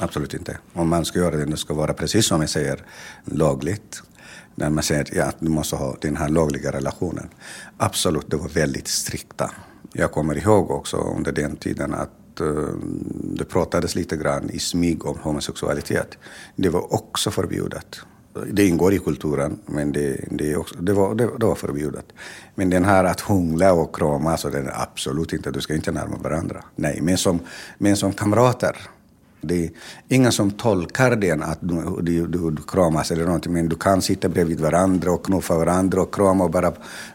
Absolut 0.00 0.34
inte. 0.34 0.58
Om 0.72 0.88
man 0.88 1.04
ska 1.04 1.18
göra 1.18 1.36
det, 1.36 1.44
det 1.44 1.56
ska 1.56 1.74
vara 1.74 1.94
precis 1.94 2.26
som 2.26 2.40
jag 2.40 2.50
säger, 2.50 2.84
lagligt. 3.24 4.02
När 4.54 4.70
man 4.70 4.82
säger 4.82 5.22
att 5.22 5.36
du 5.40 5.48
måste 5.48 5.76
ha 5.76 5.96
den 6.00 6.16
här 6.16 6.28
lagliga 6.28 6.72
relationen. 6.72 7.28
Absolut, 7.76 8.30
det 8.30 8.36
var 8.36 8.48
väldigt 8.48 8.88
strikta. 8.88 9.50
Jag 9.92 10.12
kommer 10.12 10.38
ihåg 10.38 10.70
också 10.70 10.96
under 10.96 11.32
den 11.32 11.56
tiden 11.56 11.94
att 11.94 12.10
Eh, 12.42 12.74
det 13.38 13.44
pratades 13.44 13.94
lite 13.94 14.16
grann 14.16 14.50
i 14.50 14.58
smyg 14.58 15.06
om 15.06 15.18
homosexualitet. 15.22 16.18
Det 16.56 16.68
var 16.68 16.94
också 16.94 17.30
förbjudet. 17.30 18.00
Det 18.52 18.66
ingår 18.66 18.92
i 18.92 18.98
kulturen, 18.98 19.58
men 19.66 19.92
det, 19.92 20.24
det, 20.30 20.56
också, 20.56 20.74
det, 20.74 20.92
var, 20.92 21.14
det, 21.14 21.28
det 21.38 21.46
var 21.46 21.54
förbjudet. 21.54 22.04
Men 22.54 22.70
den 22.70 22.84
här 22.84 23.04
att 23.04 23.20
hångla 23.20 23.72
och 23.72 23.96
kramas, 23.96 24.40
så 24.40 24.48
alltså, 24.48 24.60
den 24.60 24.68
är 24.68 24.82
absolut 24.82 25.32
inte, 25.32 25.50
du 25.50 25.60
ska 25.60 25.74
inte 25.74 25.92
närma 25.92 26.16
varandra. 26.16 26.64
Nej, 26.76 27.00
men 27.02 27.18
som, 27.18 27.40
men 27.78 27.96
som 27.96 28.12
kamrater. 28.12 28.76
Det 29.40 29.64
är 29.64 29.70
ingen 30.08 30.32
som 30.32 30.50
tolkar 30.50 31.16
den 31.16 31.42
att 31.42 31.58
du, 31.60 31.98
du, 32.02 32.26
du, 32.26 32.50
du 32.50 32.62
kramas 32.62 33.10
eller 33.10 33.24
någonting, 33.24 33.52
men 33.52 33.68
du 33.68 33.76
kan 33.76 34.02
sitta 34.02 34.28
bredvid 34.28 34.60
varandra 34.60 35.12
och 35.12 35.24
knuffa 35.24 35.58
varandra 35.58 36.02
och 36.02 36.14
krama 36.14 36.44
och 36.44 36.50
bara 36.50 36.72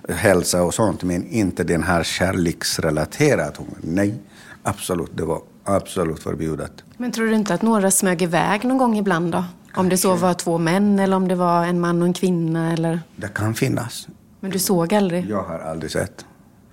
hälsa 0.09 0.63
och 0.63 0.73
sånt, 0.73 1.03
men 1.03 1.27
inte 1.27 1.63
den 1.63 1.83
här 1.83 2.03
kärleksrelaterade. 2.03 3.57
Nej. 3.81 4.19
Absolut, 4.67 5.11
det 5.17 5.25
var 5.25 5.41
absolut 5.63 6.23
förbjudet. 6.23 6.71
Men 6.97 7.11
tror 7.11 7.25
du 7.27 7.35
inte 7.35 7.53
att 7.53 7.61
några 7.61 7.91
smög 7.91 8.21
iväg 8.21 8.65
någon 8.65 8.77
gång 8.77 8.97
ibland 8.97 9.31
då? 9.31 9.43
Om 9.75 9.89
det 9.89 9.97
så 9.97 10.15
var 10.15 10.33
två 10.33 10.57
män 10.57 10.99
eller 10.99 11.15
om 11.15 11.27
det 11.27 11.35
var 11.35 11.65
en 11.65 11.79
man 11.79 12.01
och 12.01 12.07
en 12.07 12.13
kvinna 12.13 12.73
eller? 12.73 12.99
Det 13.15 13.27
kan 13.33 13.53
finnas. 13.53 14.07
Men 14.39 14.51
du 14.51 14.59
såg 14.59 14.93
aldrig? 14.93 15.29
Jag 15.29 15.43
har 15.43 15.59
aldrig 15.59 15.91
sett. 15.91 16.25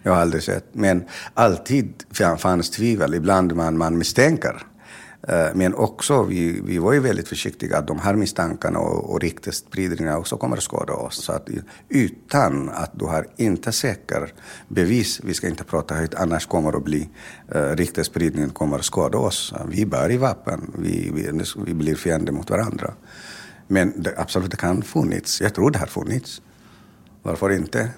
Jag 0.02 0.12
har 0.12 0.20
aldrig 0.20 0.42
sett. 0.42 0.64
Men 0.72 1.04
alltid 1.34 1.92
fanns 2.38 2.70
tvivel. 2.70 3.14
Ibland 3.14 3.54
man, 3.56 3.78
man 3.78 3.98
misstänker. 3.98 4.62
Eh, 5.28 5.46
men 5.54 5.74
också, 5.74 6.22
vi, 6.22 6.60
vi 6.64 6.78
var 6.78 6.92
ju 6.92 7.00
väldigt 7.00 7.28
försiktiga 7.28 7.78
att 7.78 7.86
de 7.86 7.98
här 7.98 8.14
misstankarna 8.14 8.78
och, 8.78 9.10
och 9.10 9.20
ryktesspridningarna 9.20 10.18
också 10.18 10.36
kommer 10.36 10.56
att 10.56 10.62
skada 10.62 10.92
oss. 10.92 11.24
Så 11.24 11.32
att 11.32 11.48
utan 11.88 12.68
att 12.68 12.90
du 12.94 13.04
har 13.04 13.26
inte 13.36 13.72
säker 13.72 14.32
bevis, 14.68 15.20
vi 15.24 15.34
ska 15.34 15.48
inte 15.48 15.64
prata 15.64 15.94
högt, 15.94 16.14
annars 16.14 16.46
kommer 16.46 16.72
det 16.72 16.78
att 16.78 16.84
bli, 16.84 17.08
eh, 17.54 17.62
uh, 17.62 17.76
ryktesspridningen 17.76 18.50
kommer 18.50 18.78
att 18.78 18.84
skada 18.84 19.18
oss. 19.18 19.54
Vi 19.68 19.86
bär 19.86 20.10
i 20.10 20.16
vapen, 20.16 20.70
vi, 20.78 21.10
vi, 21.14 21.44
vi 21.66 21.74
blir 21.74 21.94
fiender 21.94 22.32
mot 22.32 22.50
varandra. 22.50 22.94
Men 23.66 24.02
det, 24.02 24.14
absolut, 24.16 24.50
det 24.50 24.56
kan 24.56 24.76
ha 24.76 24.82
funnits. 24.82 25.40
Jag 25.40 25.54
tror 25.54 25.70
det 25.70 25.78
har 25.78 25.86
funnits. 25.86 26.42
Varför 27.22 27.52
inte? 27.52 27.88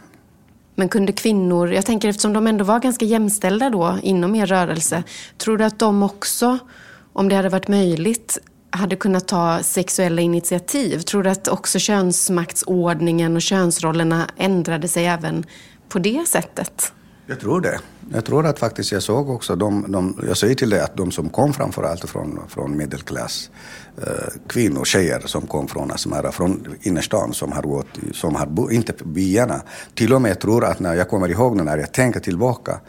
Men 0.74 0.88
kunde 0.88 1.12
kvinnor, 1.12 1.72
jag 1.72 1.86
tänker 1.86 2.08
eftersom 2.08 2.32
de 2.32 2.46
ändå 2.46 2.64
var 2.64 2.80
ganska 2.80 3.04
jämställda 3.04 3.70
då 3.70 3.98
inom 4.02 4.34
er 4.34 4.46
rörelse, 4.46 5.02
tror 5.38 5.58
du 5.58 5.64
att 5.64 5.78
de 5.78 6.02
också 6.02 6.58
om 7.16 7.28
det 7.28 7.34
hade 7.36 7.48
varit 7.48 7.68
möjligt, 7.68 8.38
hade 8.70 8.96
kunnat 8.96 9.28
ta 9.28 9.62
sexuella 9.62 10.22
initiativ? 10.22 10.98
Tror 10.98 11.22
du 11.22 11.30
att 11.30 11.48
också 11.48 11.78
könsmaktsordningen 11.78 13.36
och 13.36 13.42
könsrollerna 13.42 14.28
ändrade 14.36 14.88
sig 14.88 15.06
även 15.06 15.44
på 15.88 15.98
det 15.98 16.28
sättet? 16.28 16.92
Jag 17.26 17.40
tror 17.40 17.60
det. 17.60 17.78
Jag 18.12 18.24
tror 18.24 18.46
att 18.46 18.58
faktiskt 18.58 18.92
jag 18.92 19.02
såg 19.02 19.30
också 19.30 19.56
de, 19.56 19.92
de 19.92 20.20
jag 20.28 20.36
säger 20.36 20.54
till 20.54 20.70
dig 20.70 20.80
att 20.80 20.96
de 20.96 21.10
som 21.10 21.28
kom 21.28 21.52
framförallt 21.52 22.10
från, 22.10 22.40
från 22.48 22.76
medelklass, 22.76 23.50
eh, 24.02 24.06
kvinnor, 24.48 24.84
tjejer 24.84 25.22
som 25.24 25.46
kom 25.46 25.68
från 25.68 25.90
Asmara, 25.90 26.32
från 26.32 26.74
innerstan 26.82 27.32
som 27.32 27.52
har 27.52 27.62
gått, 27.62 27.86
som 28.12 28.34
har 28.34 28.46
bo, 28.46 28.70
inte 28.70 28.92
byarna. 29.04 29.62
Till 29.94 30.14
och 30.14 30.22
med 30.22 30.30
jag 30.30 30.40
tror 30.40 30.64
att 30.64 30.80
när 30.80 30.94
jag 30.94 31.08
kommer 31.08 31.28
ihåg 31.28 31.56
när 31.56 31.78
jag 31.78 31.92
tänker 31.92 32.20
tillbaka, 32.20 32.80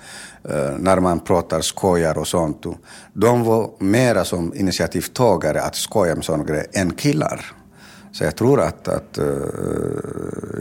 eh, 0.43 0.77
när 0.79 0.99
man 0.99 1.19
pratar 1.19 1.61
skojar 1.61 2.17
och 2.17 2.27
sånt, 2.27 2.65
de 3.13 3.43
var 3.43 3.69
mera 3.79 4.25
som 4.25 4.53
initiativtagare 4.55 5.61
att 5.61 5.75
skoja 5.75 6.15
med 6.15 6.25
sådana 6.25 6.43
grejer 6.43 6.67
än 6.73 6.91
killar. 6.91 7.45
Så 8.11 8.23
jag 8.23 8.35
tror 8.35 8.61
att, 8.61 8.87
att 8.87 9.17
eh, 9.17 9.25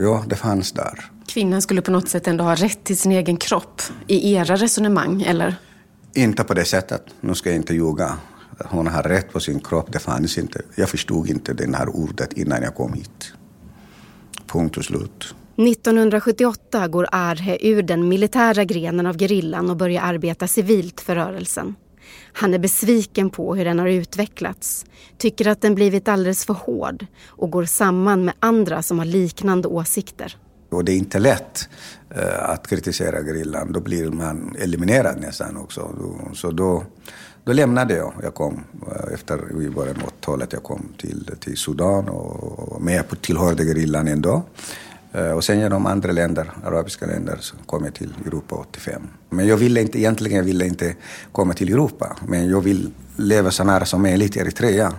ja, 0.01 0.23
det 0.27 0.35
fanns 0.35 0.71
där. 0.71 1.11
Kvinnan 1.27 1.61
skulle 1.61 1.81
på 1.81 1.91
något 1.91 2.09
sätt 2.09 2.27
ändå 2.27 2.43
ha 2.43 2.55
rätt 2.55 2.83
till 2.83 2.97
sin 2.97 3.11
egen 3.11 3.37
kropp 3.37 3.81
i 4.07 4.33
era 4.33 4.55
resonemang, 4.55 5.21
eller? 5.21 5.55
Inte 6.13 6.43
på 6.43 6.53
det 6.53 6.65
sättet. 6.65 7.03
Nu 7.21 7.35
ska 7.35 7.49
jag 7.49 7.55
inte 7.55 7.73
ljuga. 7.73 8.17
Hon 8.65 8.87
har 8.87 9.03
rätt 9.03 9.33
på 9.33 9.39
sin 9.39 9.59
kropp, 9.59 9.93
det 9.93 9.99
fanns 9.99 10.37
inte. 10.37 10.61
Jag 10.75 10.89
förstod 10.89 11.29
inte 11.29 11.53
det 11.53 11.77
här 11.77 11.89
ordet 11.89 12.33
innan 12.33 12.61
jag 12.61 12.75
kom 12.75 12.93
hit. 12.93 13.33
Punkt 14.47 14.77
och 14.77 14.85
slut. 14.85 15.35
1978 15.57 16.87
går 16.87 17.07
Arhe 17.11 17.57
ur 17.61 17.81
den 17.81 18.07
militära 18.07 18.63
grenen 18.63 19.05
av 19.05 19.17
gerillan 19.17 19.69
och 19.69 19.77
börjar 19.77 20.01
arbeta 20.01 20.47
civilt 20.47 21.01
för 21.01 21.15
rörelsen. 21.15 21.75
Han 22.33 22.53
är 22.53 22.59
besviken 22.59 23.29
på 23.29 23.55
hur 23.55 23.65
den 23.65 23.79
har 23.79 23.87
utvecklats, 23.87 24.85
tycker 25.17 25.47
att 25.47 25.61
den 25.61 25.75
blivit 25.75 26.07
alldeles 26.07 26.45
för 26.45 26.53
hård 26.53 27.05
och 27.25 27.51
går 27.51 27.65
samman 27.65 28.25
med 28.25 28.33
andra 28.39 28.83
som 28.83 28.99
har 28.99 29.05
liknande 29.05 29.67
åsikter. 29.67 30.37
Och 30.69 30.85
det 30.85 30.91
är 30.91 30.97
inte 30.97 31.19
lätt 31.19 31.69
eh, 32.09 32.49
att 32.49 32.67
kritisera 32.67 33.23
gerillan, 33.23 33.71
då 33.71 33.79
blir 33.79 34.11
man 34.11 34.55
eliminerad 34.59 35.21
nästan 35.21 35.57
också. 35.57 35.89
Så 36.33 36.51
då, 36.51 36.83
då 37.43 37.53
lämnade 37.53 37.95
jag. 37.95 38.13
Jag 38.23 38.33
kom 38.33 38.63
eh, 38.87 39.13
efter 39.13 39.61
i 39.61 39.69
början 39.69 39.95
av 39.95 40.09
80-talet, 40.09 40.53
jag 40.53 40.63
kom 40.63 40.85
till, 40.97 41.31
till 41.39 41.57
Sudan 41.57 42.09
och, 42.09 42.81
men 42.81 42.93
jag 42.93 43.21
tillhörde 43.21 43.63
gerillan 43.63 44.07
ändå. 44.07 44.43
Eh, 45.13 45.31
och 45.31 45.43
sen 45.43 45.59
genom 45.59 45.85
andra 45.85 46.11
länder, 46.11 46.51
arabiska 46.63 47.05
länder, 47.05 47.37
så 47.39 47.55
kom 47.65 47.83
jag 47.83 47.93
till 47.93 48.13
Europa 48.25 48.55
85. 48.55 49.01
Men 49.29 49.47
jag 49.47 49.57
ville 49.57 49.81
inte, 49.81 49.99
egentligen 49.99 50.45
ville 50.45 50.65
inte 50.65 50.95
komma 51.31 51.53
till 51.53 51.73
Europa, 51.73 52.15
men 52.27 52.49
jag 52.49 52.61
vill 52.61 52.91
leva 53.15 53.51
så 53.51 53.63
nära 53.63 53.85
som 53.85 54.01
möjligt 54.01 54.35
i 54.35 54.39
Eritrea. 54.39 54.93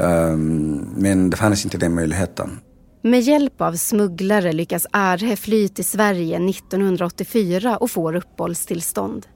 Ehm, 0.00 0.88
men 0.96 1.30
det 1.30 1.36
fanns 1.36 1.64
inte 1.64 1.78
den 1.78 1.94
möjligheten. 1.94 2.60
Med 3.02 3.20
hjälp 3.20 3.60
av 3.60 3.72
smugglare 3.72 4.52
lyckas 4.52 4.86
Arhe 4.90 5.36
fly 5.36 5.68
till 5.68 5.84
Sverige 5.84 6.36
1984 6.50 7.76
och 7.76 7.90
får 7.90 8.16
uppehållstillstånd. 8.16 9.26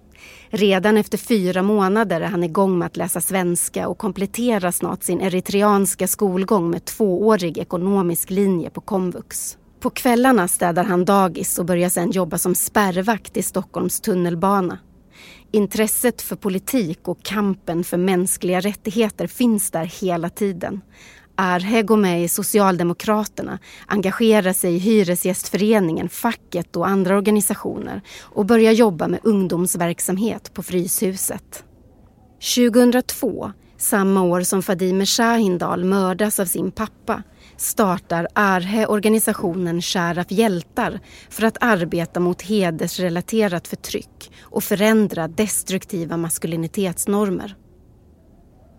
Redan 0.48 0.96
efter 0.96 1.18
fyra 1.18 1.62
månader 1.62 2.20
är 2.20 2.26
han 2.26 2.44
igång 2.44 2.78
med 2.78 2.86
att 2.86 2.96
läsa 2.96 3.20
svenska 3.20 3.88
och 3.88 3.98
kompletterar 3.98 4.70
snart 4.70 5.02
sin 5.02 5.20
eritreanska 5.20 6.06
skolgång 6.08 6.70
med 6.70 6.84
tvåårig 6.84 7.58
ekonomisk 7.58 8.30
linje 8.30 8.70
på 8.70 8.80
komvux. 8.80 9.58
På 9.80 9.90
kvällarna 9.90 10.48
städar 10.48 10.84
han 10.84 11.04
dagis 11.04 11.58
och 11.58 11.66
börjar 11.66 11.88
sedan 11.88 12.10
jobba 12.10 12.38
som 12.38 12.54
spärrvakt 12.54 13.36
i 13.36 13.42
Stockholms 13.42 14.00
tunnelbana. 14.00 14.78
Intresset 15.52 16.22
för 16.22 16.36
politik 16.36 17.08
och 17.08 17.22
kampen 17.22 17.84
för 17.84 17.96
mänskliga 17.96 18.60
rättigheter 18.60 19.26
finns 19.26 19.70
där 19.70 19.84
hela 19.84 20.30
tiden. 20.30 20.80
Arhe 21.36 21.82
går 21.82 21.96
med 21.96 22.24
i 22.24 22.28
Socialdemokraterna, 22.28 23.58
engagerar 23.86 24.52
sig 24.52 24.74
i 24.74 24.78
Hyresgästföreningen, 24.78 26.08
facket 26.08 26.76
och 26.76 26.88
andra 26.88 27.16
organisationer 27.16 28.02
och 28.22 28.46
börjar 28.46 28.72
jobba 28.72 29.08
med 29.08 29.20
ungdomsverksamhet 29.22 30.54
på 30.54 30.62
Fryshuset. 30.62 31.64
2002, 32.56 33.52
samma 33.76 34.22
år 34.22 34.40
som 34.40 34.62
Fadime 34.62 35.06
Shahindal 35.06 35.84
mördas 35.84 36.40
av 36.40 36.46
sin 36.46 36.70
pappa, 36.70 37.22
startar 37.56 38.28
Arhe 38.32 38.86
organisationen 38.86 39.82
Sharaf 39.82 40.30
hjältar 40.30 41.00
för 41.30 41.42
att 41.42 41.56
arbeta 41.60 42.20
mot 42.20 42.42
hedersrelaterat 42.42 43.68
förtryck 43.68 44.32
och 44.42 44.64
förändra 44.64 45.28
destruktiva 45.28 46.16
maskulinitetsnormer. 46.16 47.56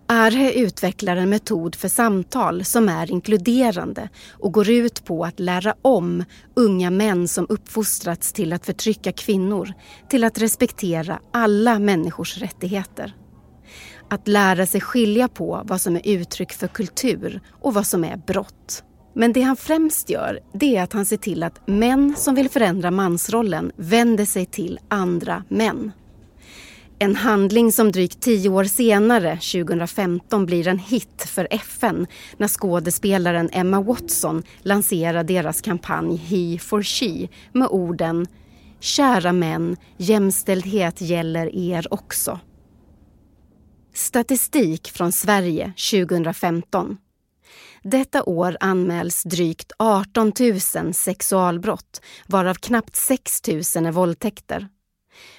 Arhe 0.08 0.52
utvecklar 0.52 1.16
en 1.16 1.28
metod 1.28 1.74
för 1.74 1.88
samtal 1.88 2.64
som 2.64 2.88
är 2.88 3.10
inkluderande 3.10 4.08
och 4.32 4.52
går 4.52 4.70
ut 4.70 5.04
på 5.04 5.24
att 5.24 5.40
lära 5.40 5.74
om 5.82 6.24
unga 6.54 6.90
män 6.90 7.28
som 7.28 7.46
uppfostrats 7.48 8.32
till 8.32 8.52
att 8.52 8.66
förtrycka 8.66 9.12
kvinnor 9.12 9.72
till 10.08 10.24
att 10.24 10.38
respektera 10.38 11.20
alla 11.32 11.78
människors 11.78 12.38
rättigheter. 12.38 13.16
Att 14.10 14.28
lära 14.28 14.66
sig 14.66 14.80
skilja 14.80 15.28
på 15.28 15.62
vad 15.64 15.80
som 15.80 15.96
är 15.96 16.08
uttryck 16.08 16.52
för 16.52 16.68
kultur 16.68 17.40
och 17.60 17.74
vad 17.74 17.86
som 17.86 18.04
är 18.04 18.16
brott. 18.16 18.82
Men 19.14 19.32
det 19.32 19.42
han 19.42 19.56
främst 19.56 20.10
gör 20.10 20.40
det 20.54 20.76
är 20.76 20.82
att 20.82 20.92
han 20.92 21.06
ser 21.06 21.16
till 21.16 21.42
att 21.42 21.68
män 21.68 22.14
som 22.18 22.34
vill 22.34 22.48
förändra 22.48 22.90
mansrollen 22.90 23.72
vänder 23.76 24.24
sig 24.24 24.46
till 24.46 24.78
andra 24.88 25.44
män. 25.48 25.92
En 26.98 27.16
handling 27.16 27.72
som 27.72 27.92
drygt 27.92 28.20
tio 28.20 28.48
år 28.48 28.64
senare, 28.64 29.36
2015, 29.36 30.46
blir 30.46 30.68
en 30.68 30.78
hit 30.78 31.24
för 31.26 31.48
FN 31.50 32.06
när 32.36 32.48
skådespelaren 32.48 33.50
Emma 33.52 33.80
Watson 33.80 34.42
lanserar 34.62 35.24
deras 35.24 35.60
kampanj 35.60 36.16
He 36.16 36.58
for 36.58 36.82
She 36.82 37.28
med 37.52 37.68
orden 37.70 38.26
Kära 38.80 39.32
män, 39.32 39.76
jämställdhet 39.96 41.00
gäller 41.00 41.56
er 41.56 41.94
också. 41.94 42.40
Statistik 43.94 44.88
från 44.88 45.12
Sverige 45.12 45.72
2015. 45.90 46.96
Detta 47.82 48.22
år 48.22 48.56
anmäls 48.60 49.22
drygt 49.22 49.72
18 49.78 50.32
000 50.74 50.94
sexualbrott 50.94 52.00
varav 52.26 52.54
knappt 52.54 52.96
6 52.96 53.48
000 53.48 53.56
är 53.58 53.92
våldtäkter. 53.92 54.68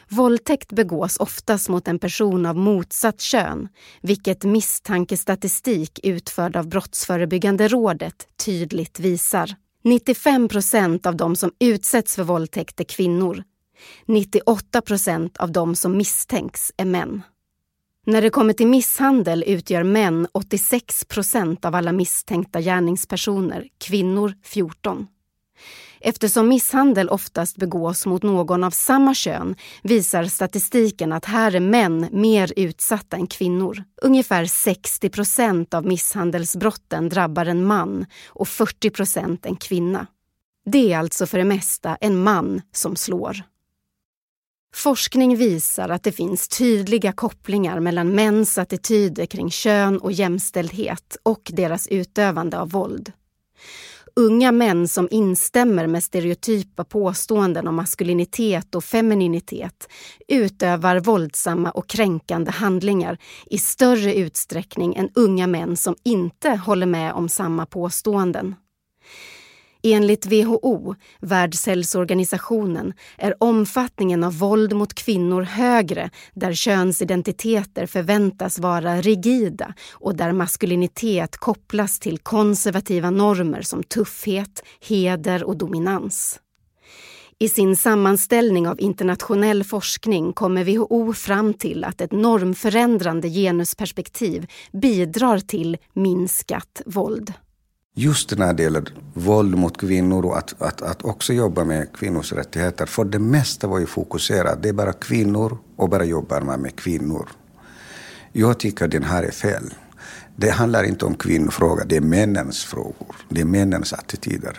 Våldtäkt 0.09 0.71
begås 0.71 1.17
oftast 1.17 1.69
mot 1.69 1.87
en 1.87 1.99
person 1.99 2.45
av 2.45 2.55
motsatt 2.55 3.21
kön 3.21 3.67
vilket 4.01 4.43
misstankestatistik 4.43 5.99
utförd 6.03 6.55
av 6.55 6.67
Brottsförebyggande 6.67 7.67
rådet 7.67 8.27
tydligt 8.45 8.99
visar. 8.99 9.55
95 9.83 10.47
procent 10.47 11.05
av 11.05 11.15
de 11.15 11.35
som 11.35 11.51
utsätts 11.59 12.15
för 12.15 12.23
våldtäkt 12.23 12.79
är 12.79 12.83
kvinnor. 12.83 13.43
98 14.05 14.81
procent 14.81 15.37
av 15.37 15.51
de 15.51 15.75
som 15.75 15.97
misstänks 15.97 16.71
är 16.77 16.85
män. 16.85 17.21
När 18.05 18.21
det 18.21 18.29
kommer 18.29 18.53
till 18.53 18.67
misshandel 18.67 19.43
utgör 19.47 19.83
män 19.83 20.27
86 20.31 21.05
procent 21.05 21.65
av 21.65 21.75
alla 21.75 21.91
misstänkta 21.91 22.61
gärningspersoner, 22.61 23.67
kvinnor 23.77 24.33
14. 24.43 25.07
Eftersom 25.99 26.47
misshandel 26.47 27.09
oftast 27.09 27.57
begås 27.57 28.05
mot 28.05 28.23
någon 28.23 28.63
av 28.63 28.71
samma 28.71 29.13
kön 29.13 29.55
visar 29.83 30.23
statistiken 30.23 31.13
att 31.13 31.25
här 31.25 31.55
är 31.55 31.59
män 31.59 32.07
mer 32.11 32.53
utsatta 32.55 33.17
än 33.17 33.27
kvinnor. 33.27 33.83
Ungefär 34.01 34.45
60 34.45 35.09
procent 35.09 35.73
av 35.73 35.85
misshandelsbrotten 35.85 37.09
drabbar 37.09 37.45
en 37.45 37.65
man 37.65 38.05
och 38.27 38.47
40 38.47 38.89
procent 38.89 39.45
en 39.45 39.55
kvinna. 39.55 40.07
Det 40.65 40.93
är 40.93 40.97
alltså 40.97 41.25
för 41.25 41.37
det 41.37 41.43
mesta 41.43 41.95
en 42.01 42.23
man 42.23 42.61
som 42.71 42.95
slår. 42.95 43.43
Forskning 44.75 45.37
visar 45.37 45.89
att 45.89 46.03
det 46.03 46.11
finns 46.11 46.47
tydliga 46.47 47.11
kopplingar 47.11 47.79
mellan 47.79 48.15
mäns 48.15 48.57
attityder 48.57 49.25
kring 49.25 49.51
kön 49.51 49.97
och 49.97 50.11
jämställdhet 50.11 51.17
och 51.23 51.51
deras 51.53 51.87
utövande 51.87 52.59
av 52.59 52.69
våld. 52.69 53.11
Unga 54.19 54.51
män 54.51 54.87
som 54.87 55.07
instämmer 55.11 55.87
med 55.87 56.03
stereotypa 56.03 56.83
påståenden 56.83 57.67
om 57.67 57.75
maskulinitet 57.75 58.75
och 58.75 58.83
femininitet 58.83 59.87
utövar 60.27 60.99
våldsamma 60.99 61.71
och 61.71 61.87
kränkande 61.87 62.51
handlingar 62.51 63.17
i 63.45 63.57
större 63.57 64.15
utsträckning 64.15 64.95
än 64.95 65.09
unga 65.15 65.47
män 65.47 65.77
som 65.77 65.95
inte 66.03 66.49
håller 66.49 66.85
med 66.85 67.13
om 67.13 67.29
samma 67.29 67.65
påståenden. 67.65 68.55
Enligt 69.93 70.25
WHO, 70.25 70.95
Världshälsoorganisationen, 71.19 72.93
är 73.17 73.43
omfattningen 73.43 74.23
av 74.23 74.37
våld 74.37 74.73
mot 74.73 74.93
kvinnor 74.93 75.41
högre 75.41 76.09
där 76.33 76.53
könsidentiteter 76.53 77.85
förväntas 77.85 78.59
vara 78.59 79.01
rigida 79.01 79.73
och 79.91 80.15
där 80.15 80.31
maskulinitet 80.31 81.37
kopplas 81.37 81.99
till 81.99 82.17
konservativa 82.17 83.09
normer 83.09 83.61
som 83.61 83.83
tuffhet, 83.83 84.63
heder 84.81 85.43
och 85.43 85.57
dominans. 85.57 86.39
I 87.39 87.49
sin 87.49 87.75
sammanställning 87.75 88.67
av 88.67 88.81
internationell 88.81 89.63
forskning 89.63 90.33
kommer 90.33 90.63
WHO 90.63 91.13
fram 91.13 91.53
till 91.53 91.83
att 91.83 92.01
ett 92.01 92.11
normförändrande 92.11 93.29
genusperspektiv 93.29 94.47
bidrar 94.71 95.39
till 95.39 95.77
minskat 95.93 96.81
våld 96.85 97.33
just 97.97 98.37
när 98.37 98.53
det 98.53 98.63
gäller 98.63 98.93
våld 99.13 99.57
mot 99.57 99.77
kvinnor 99.77 100.25
och 100.25 100.37
att, 100.37 100.61
att, 100.61 100.81
att 100.81 101.05
också 101.05 101.33
jobba 101.33 101.63
med 101.63 101.93
kvinnors 101.93 102.33
rättigheter. 102.33 102.85
För 102.85 103.05
det 103.05 103.19
mesta 103.19 103.67
var 103.67 103.79
ju 103.79 103.85
fokuserat, 103.85 104.63
det 104.63 104.69
är 104.69 104.73
bara 104.73 104.93
kvinnor 104.93 105.57
och 105.75 105.89
bara 105.89 106.05
jobbar 106.05 106.41
man 106.41 106.61
med 106.61 106.75
kvinnor. 106.75 107.29
Jag 108.31 108.59
tycker 108.59 108.87
den 108.87 109.03
här 109.03 109.23
är 109.23 109.31
fel. 109.31 109.73
Det 110.35 110.49
handlar 110.49 110.83
inte 110.83 111.05
om 111.05 111.15
kvinnofråga, 111.15 111.85
det 111.85 111.95
är 111.97 112.01
männens 112.01 112.63
frågor. 112.63 113.15
Det 113.29 113.41
är 113.41 113.45
männens 113.45 113.93
attityder. 113.93 114.57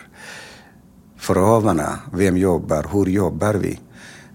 Förövarna, 1.17 1.99
vem 2.13 2.37
jobbar, 2.37 2.85
hur 2.91 3.05
jobbar 3.05 3.53
vi? 3.53 3.79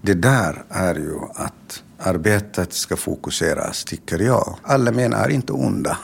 Det 0.01 0.13
där 0.13 0.63
är 0.69 0.95
ju 0.95 1.19
att 1.35 1.83
arbetet 1.99 2.73
ska 2.73 2.95
fokuseras, 2.95 3.83
tycker 3.83 4.19
jag. 4.19 4.57
Alla 4.63 4.91
män 4.91 5.13
är 5.13 5.29
inte 5.29 5.53
onda. 5.53 5.97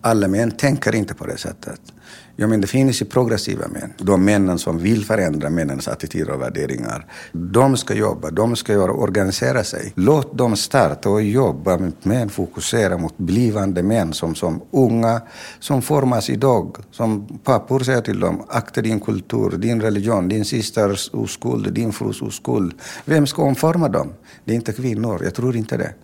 Alla 0.00 0.28
män 0.28 0.50
tänker 0.50 0.94
inte 0.94 1.14
på 1.14 1.26
det 1.26 1.38
sättet. 1.38 1.91
Ja, 2.36 2.46
men 2.46 2.60
det 2.60 2.66
finns 2.66 3.02
ju 3.02 3.06
progressiva 3.06 3.68
män. 3.68 3.92
De 3.98 4.24
männen 4.24 4.58
som 4.58 4.78
vill 4.78 5.04
förändra 5.04 5.50
männens 5.50 5.88
attityder 5.88 6.32
och 6.32 6.40
värderingar. 6.40 7.06
De 7.32 7.76
ska 7.76 7.94
jobba, 7.94 8.30
de 8.30 8.56
ska 8.56 8.72
göra, 8.72 8.92
organisera 8.92 9.64
sig. 9.64 9.92
Låt 9.96 10.38
dem 10.38 10.56
starta 10.56 11.08
och 11.10 11.22
jobba 11.22 11.78
med 11.78 11.92
män, 12.02 12.28
fokusera 12.28 12.98
mot 12.98 13.18
blivande 13.18 13.82
män 13.82 14.12
som, 14.12 14.34
som 14.34 14.60
unga, 14.70 15.20
som 15.58 15.82
formas 15.82 16.30
idag. 16.30 16.76
Som 16.90 17.38
pappor 17.44 17.80
säger 17.80 18.00
till 18.00 18.20
dem, 18.20 18.42
akta 18.48 18.82
din 18.82 19.00
kultur, 19.00 19.50
din 19.50 19.80
religion, 19.80 20.28
din 20.28 20.44
systers 20.44 21.10
oskuld, 21.12 21.72
din 21.72 21.92
frus 21.92 22.22
oskuld. 22.22 22.74
Vem 23.04 23.26
ska 23.26 23.42
omforma 23.42 23.88
dem? 23.88 24.12
Det 24.44 24.52
är 24.52 24.56
inte 24.56 24.72
kvinnor, 24.72 25.20
jag 25.24 25.34
tror 25.34 25.56
inte 25.56 25.76
det. 25.76 25.94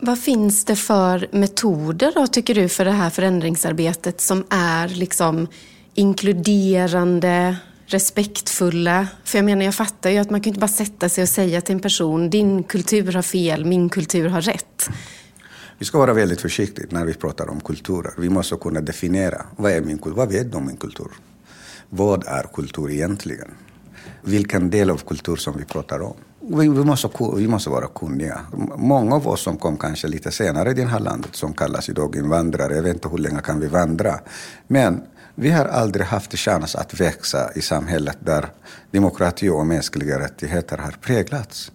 Vad 0.00 0.18
finns 0.18 0.64
det 0.64 0.76
för 0.76 1.28
metoder 1.32 2.12
då, 2.14 2.26
tycker 2.26 2.54
du, 2.54 2.68
för 2.68 2.84
det 2.84 2.90
här 2.90 3.10
förändringsarbetet 3.10 4.20
som 4.20 4.44
är 4.50 4.88
liksom 4.88 5.48
inkluderande, 5.94 7.56
respektfulla? 7.86 9.08
För 9.24 9.38
jag 9.38 9.44
menar, 9.44 9.64
jag 9.64 9.74
fattar 9.74 10.10
ju 10.10 10.18
att 10.18 10.30
man 10.30 10.40
kan 10.40 10.48
inte 10.50 10.60
bara 10.60 10.68
sätta 10.68 11.08
sig 11.08 11.22
och 11.22 11.28
säga 11.28 11.60
till 11.60 11.74
en 11.74 11.80
person, 11.80 12.30
din 12.30 12.62
kultur 12.62 13.12
har 13.12 13.22
fel, 13.22 13.64
min 13.64 13.88
kultur 13.88 14.28
har 14.28 14.40
rätt. 14.40 14.88
Vi 15.78 15.84
ska 15.84 15.98
vara 15.98 16.14
väldigt 16.14 16.40
försiktiga 16.40 16.86
när 16.90 17.04
vi 17.04 17.14
pratar 17.14 17.50
om 17.50 17.60
kulturer. 17.60 18.12
Vi 18.18 18.28
måste 18.28 18.56
kunna 18.56 18.80
definiera, 18.80 19.46
vad 19.56 19.72
är 19.72 19.80
min 19.80 19.98
kultur? 19.98 20.16
Vad 20.16 20.28
vet 20.32 20.52
de 20.52 20.56
om 20.56 20.66
min 20.66 20.76
kultur? 20.76 21.10
Vad 21.88 22.26
är 22.26 22.42
kultur 22.42 22.90
egentligen? 22.90 23.50
Vilken 24.22 24.70
del 24.70 24.90
av 24.90 24.96
kultur 24.96 25.36
som 25.36 25.56
vi 25.56 25.64
pratar 25.64 26.00
om? 26.00 26.16
Vi, 26.48 26.68
vi, 26.68 26.84
måste, 26.84 27.08
vi 27.36 27.48
måste 27.48 27.70
vara 27.70 27.86
kunniga. 27.86 28.40
Många 28.76 29.14
av 29.14 29.28
oss 29.28 29.42
som 29.42 29.56
kom 29.56 29.76
kanske 29.76 30.08
lite 30.08 30.30
senare 30.30 30.70
i 30.70 30.74
det 30.74 30.84
här 30.84 31.00
landet, 31.00 31.36
som 31.36 31.54
kallas 31.54 31.88
idag 31.88 32.16
invandrare, 32.16 32.74
jag 32.74 32.82
vet 32.82 32.94
inte 32.94 33.08
hur 33.08 33.18
länge 33.18 33.40
kan 33.40 33.60
vi 33.60 33.66
vandra. 33.66 34.14
Men 34.66 35.02
vi 35.34 35.50
har 35.50 35.64
aldrig 35.64 36.06
haft 36.06 36.38
chans 36.38 36.74
att 36.74 37.00
växa 37.00 37.52
i 37.54 37.60
samhället 37.60 38.18
där 38.20 38.46
demokrati 38.90 39.48
och 39.48 39.66
mänskliga 39.66 40.18
rättigheter 40.18 40.78
har 40.78 40.90
präglats. 40.90 41.72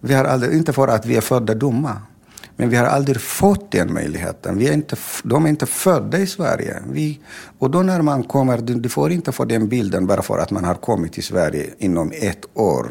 Vi 0.00 0.14
har 0.14 0.24
aldrig, 0.24 0.52
inte 0.52 0.72
för 0.72 0.88
att 0.88 1.06
vi 1.06 1.16
är 1.16 1.20
födda 1.20 1.54
dumma, 1.54 2.02
men 2.56 2.68
vi 2.68 2.76
har 2.76 2.86
aldrig 2.86 3.20
fått 3.20 3.72
den 3.72 3.92
möjligheten. 3.92 4.58
Vi 4.58 4.68
är 4.68 4.72
inte, 4.72 4.96
de 5.24 5.44
är 5.44 5.48
inte 5.48 5.66
födda 5.66 6.18
i 6.18 6.26
Sverige. 6.26 6.82
Vi, 6.90 7.20
och 7.58 7.70
då 7.70 7.82
när 7.82 8.02
man 8.02 8.22
kommer, 8.22 8.58
du, 8.58 8.74
du 8.74 8.88
får 8.88 9.12
inte 9.12 9.32
få 9.32 9.44
den 9.44 9.68
bilden 9.68 10.06
bara 10.06 10.22
för 10.22 10.38
att 10.38 10.50
man 10.50 10.64
har 10.64 10.74
kommit 10.74 11.12
till 11.12 11.24
Sverige 11.24 11.70
inom 11.78 12.12
ett 12.14 12.44
år 12.54 12.86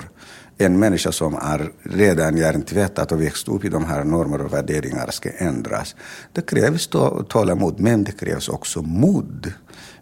en 0.65 0.79
människa 0.79 1.11
som 1.11 1.35
är 1.35 1.71
redan 1.83 2.37
hjärntvättad 2.37 3.11
och 3.11 3.21
växt 3.21 3.47
upp 3.47 3.65
i 3.65 3.69
de 3.69 3.85
här 3.85 4.03
normer 4.03 4.41
och 4.41 4.53
värderingar 4.53 5.11
ska 5.11 5.29
ändras. 5.37 5.95
Det 6.33 6.41
krävs 6.41 6.89
tålamod, 7.27 7.79
men 7.79 8.03
det 8.03 8.11
krävs 8.11 8.49
också 8.49 8.81
mod. 8.81 9.53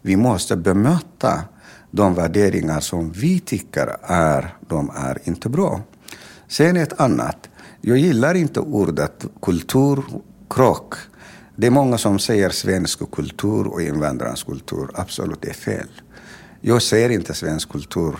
Vi 0.02 0.16
måste 0.16 0.56
bemöta 0.56 1.44
de 1.92 2.14
värderingar 2.14 2.80
som 2.80 3.12
vi 3.12 3.40
tycker 3.40 3.98
är, 4.04 4.56
de 4.68 4.92
är 4.96 5.18
inte 5.24 5.50
bra. 5.50 5.82
Sen 6.48 6.78
ett 6.78 7.02
annat. 7.02 7.50
Jag 7.82 7.98
gillar 7.98 8.36
inte 8.36 8.60
ordet 8.60 9.26
kulturkrock. 9.42 10.94
Det 11.56 11.68
är 11.68 11.72
många 11.72 11.98
som 11.98 12.20
säger 12.20 12.50
svensk 12.50 13.12
kultur 13.12 13.68
och 13.68 13.82
invandrarnas 13.82 14.44
kultur. 14.44 14.90
Absolut, 14.94 15.42
det 15.42 15.50
är 15.50 15.54
fel. 15.54 15.88
Jag 16.62 16.82
ser 16.82 17.10
inte 17.10 17.34
svensk 17.34 17.70
kultur 17.70 18.16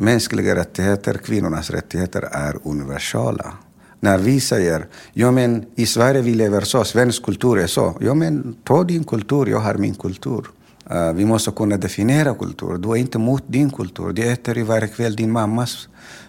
mänskliga 0.00 0.54
rättigheter, 0.54 1.14
kvinnornas 1.14 1.70
rättigheter 1.70 2.28
är 2.32 2.58
universala. 2.64 3.52
När 4.00 4.18
vi 4.18 4.40
säger 4.40 4.86
ja 5.12 5.30
men 5.30 5.64
i 5.74 5.86
Sverige 5.86 6.22
vi 6.22 6.34
lever 6.34 6.60
så, 6.60 6.84
svensk 6.84 7.24
kultur 7.24 7.58
är 7.58 7.66
så. 7.66 7.96
Ja 8.00 8.14
men 8.14 8.56
ta 8.64 8.84
din 8.84 9.04
kultur, 9.04 9.46
jag 9.46 9.58
har 9.58 9.74
min 9.74 9.94
kultur. 9.94 10.46
Uh, 10.92 11.12
vi 11.12 11.24
måste 11.24 11.50
kunna 11.50 11.76
definiera 11.76 12.34
kultur. 12.34 12.78
Du 12.78 12.88
är 12.88 12.96
inte 12.96 13.18
mot 13.18 13.44
din 13.46 13.70
kultur. 13.70 14.12
Du 14.12 14.22
äter 14.32 14.58
i 14.58 14.62
varje 14.62 14.88
kväll 14.88 15.16
din 15.16 15.32
mammas 15.32 15.88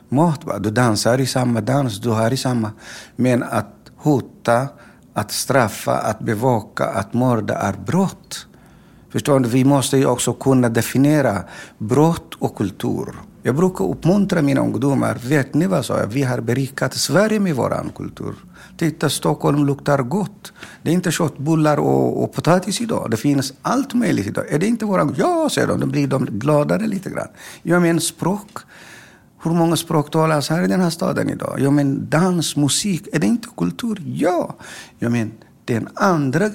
mat. 0.09 0.41
Du 0.59 0.71
dansar 0.71 1.21
i 1.21 1.25
samma 1.25 1.61
dans, 1.61 1.99
du 1.99 2.09
har 2.09 2.33
i 2.33 2.37
samma. 2.37 2.71
Men 3.15 3.43
att 3.43 3.75
hota 3.95 4.67
att 5.13 5.31
straffa, 5.31 5.97
att 5.97 6.19
bevaka, 6.19 6.85
att 6.85 7.13
mörda 7.13 7.55
är 7.55 7.73
brott. 7.85 8.47
Förstår 9.09 9.39
du? 9.39 9.49
Vi 9.49 9.63
måste 9.65 9.97
ju 9.97 10.05
också 10.05 10.33
kunna 10.33 10.69
definiera 10.69 11.43
brott 11.77 12.33
och 12.39 12.55
kultur. 12.55 13.30
Jag 13.43 13.55
brukar 13.55 13.85
uppmuntra 13.85 14.41
mina 14.41 14.61
ungdomar. 14.61 15.19
Vet 15.23 15.53
ni 15.53 15.67
vad, 15.67 15.85
sa 15.85 16.05
Vi 16.05 16.23
har 16.23 16.41
berikat 16.41 16.93
Sverige 16.93 17.39
med 17.39 17.55
vår 17.55 17.91
kultur. 17.95 18.35
Titta, 18.77 19.09
Stockholm 19.09 19.65
luktar 19.65 20.03
gott. 20.03 20.53
Det 20.83 20.89
är 20.89 20.93
inte 20.93 21.11
köttbullar 21.11 21.77
och, 21.77 22.23
och 22.23 22.33
potatis 22.33 22.81
idag. 22.81 23.07
Det 23.11 23.17
finns 23.17 23.53
allt 23.61 23.93
möjligt 23.93 24.27
idag. 24.27 24.45
Är 24.49 24.59
det 24.59 24.67
inte 24.67 24.85
våran... 24.85 25.15
Ja, 25.17 25.49
säger 25.51 25.67
de. 25.67 25.79
Då 25.79 25.87
blir 25.87 26.07
de 26.07 26.25
gladare 26.25 26.87
lite 26.87 27.09
grann. 27.09 27.27
Jag 27.63 27.81
menar 27.81 27.99
språk. 27.99 28.57
Hur 29.43 29.51
många 29.51 29.75
språk 29.75 30.11
talas 30.11 30.49
här 30.49 30.63
i 30.63 30.67
den 30.67 30.81
här 30.81 30.89
staden 30.89 31.29
idag? 31.29 31.55
Jag 31.59 31.73
menar 31.73 31.95
dans, 31.95 32.55
musik. 32.55 33.07
Är 33.13 33.19
det 33.19 33.27
inte 33.27 33.47
kultur? 33.57 34.03
Ja. 34.05 34.55
Jag 34.99 35.11
menar, 35.11 35.31
den 35.65 35.87
andra 35.93 36.49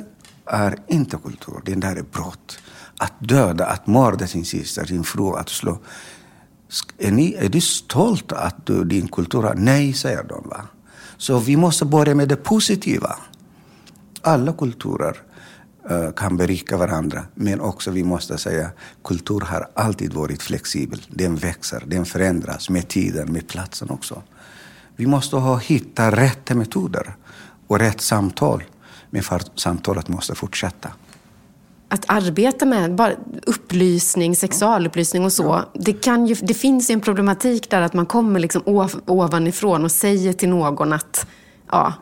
är 0.47 0.77
inte 0.87 1.17
kultur. 1.17 1.61
Den 1.65 1.81
där 1.81 1.97
är 1.97 2.05
brott. 2.13 2.59
Att 2.99 3.13
döda, 3.19 3.67
att 3.67 3.87
mörda 3.87 4.27
sin 4.27 4.45
syster, 4.45 4.85
sin 4.85 5.05
fru, 5.05 5.37
att 5.37 5.49
slå. 5.49 5.79
Är, 6.99 7.11
ni, 7.11 7.35
är 7.35 7.49
du 7.49 7.61
stolt 7.61 8.33
att 8.33 8.67
du, 8.67 8.85
din 8.85 9.09
kultur 9.09 9.43
har... 9.43 9.55
Nej, 9.55 9.93
säger 9.93 10.23
de. 10.23 10.49
Va? 10.49 10.61
Så 11.17 11.39
vi 11.39 11.57
måste 11.57 11.85
börja 11.85 12.15
med 12.15 12.29
det 12.29 12.37
positiva. 12.37 13.17
Alla 14.23 14.53
kulturer 14.53 15.17
uh, 15.91 16.11
kan 16.11 16.37
berika 16.37 16.77
varandra, 16.77 17.25
men 17.35 17.61
också 17.61 17.91
vi 17.91 18.05
måste 18.05 18.39
säga 18.39 18.71
kultur 19.05 19.41
har 19.41 19.69
alltid 19.75 20.13
varit 20.13 20.43
flexibel. 20.43 21.03
Den 21.09 21.37
växer, 21.37 21.83
den 21.87 22.05
förändras 22.05 22.71
med 22.71 22.89
tiden, 22.89 23.33
med 23.33 23.49
platsen 23.49 23.91
också. 23.91 24.23
Vi 24.97 25.07
måste 25.07 25.37
ha, 25.37 25.57
hitta 25.57 26.11
rätt 26.11 26.57
metoder 26.57 27.17
och 27.67 27.79
rätt 27.79 28.01
samtal. 28.01 28.65
Men 29.11 29.23
samtalet 29.55 30.09
måste 30.09 30.35
fortsätta 30.35 30.91
att 31.89 32.05
arbeta 32.09 32.67
med 32.67 32.95
bara 32.95 33.13
upplysning, 33.47 34.37
sexualupplysning 34.37 35.25
och 35.25 35.33
så. 35.33 35.43
Ja. 35.43 35.71
Det, 35.75 35.93
kan 35.93 36.27
ju, 36.27 36.35
det 36.35 36.55
finns 36.55 36.91
ju 36.91 36.93
en 36.93 37.01
problematik 37.01 37.71
där 37.71 37.81
att 37.81 37.95
man 37.95 38.07
kommer 38.07 38.41
liksom 38.41 38.63
ovanifrån 39.07 39.85
och 39.85 39.93
säger 39.93 40.33
till 40.33 40.49
någon 40.49 40.93
att 40.93 41.27
ja, 41.71 41.93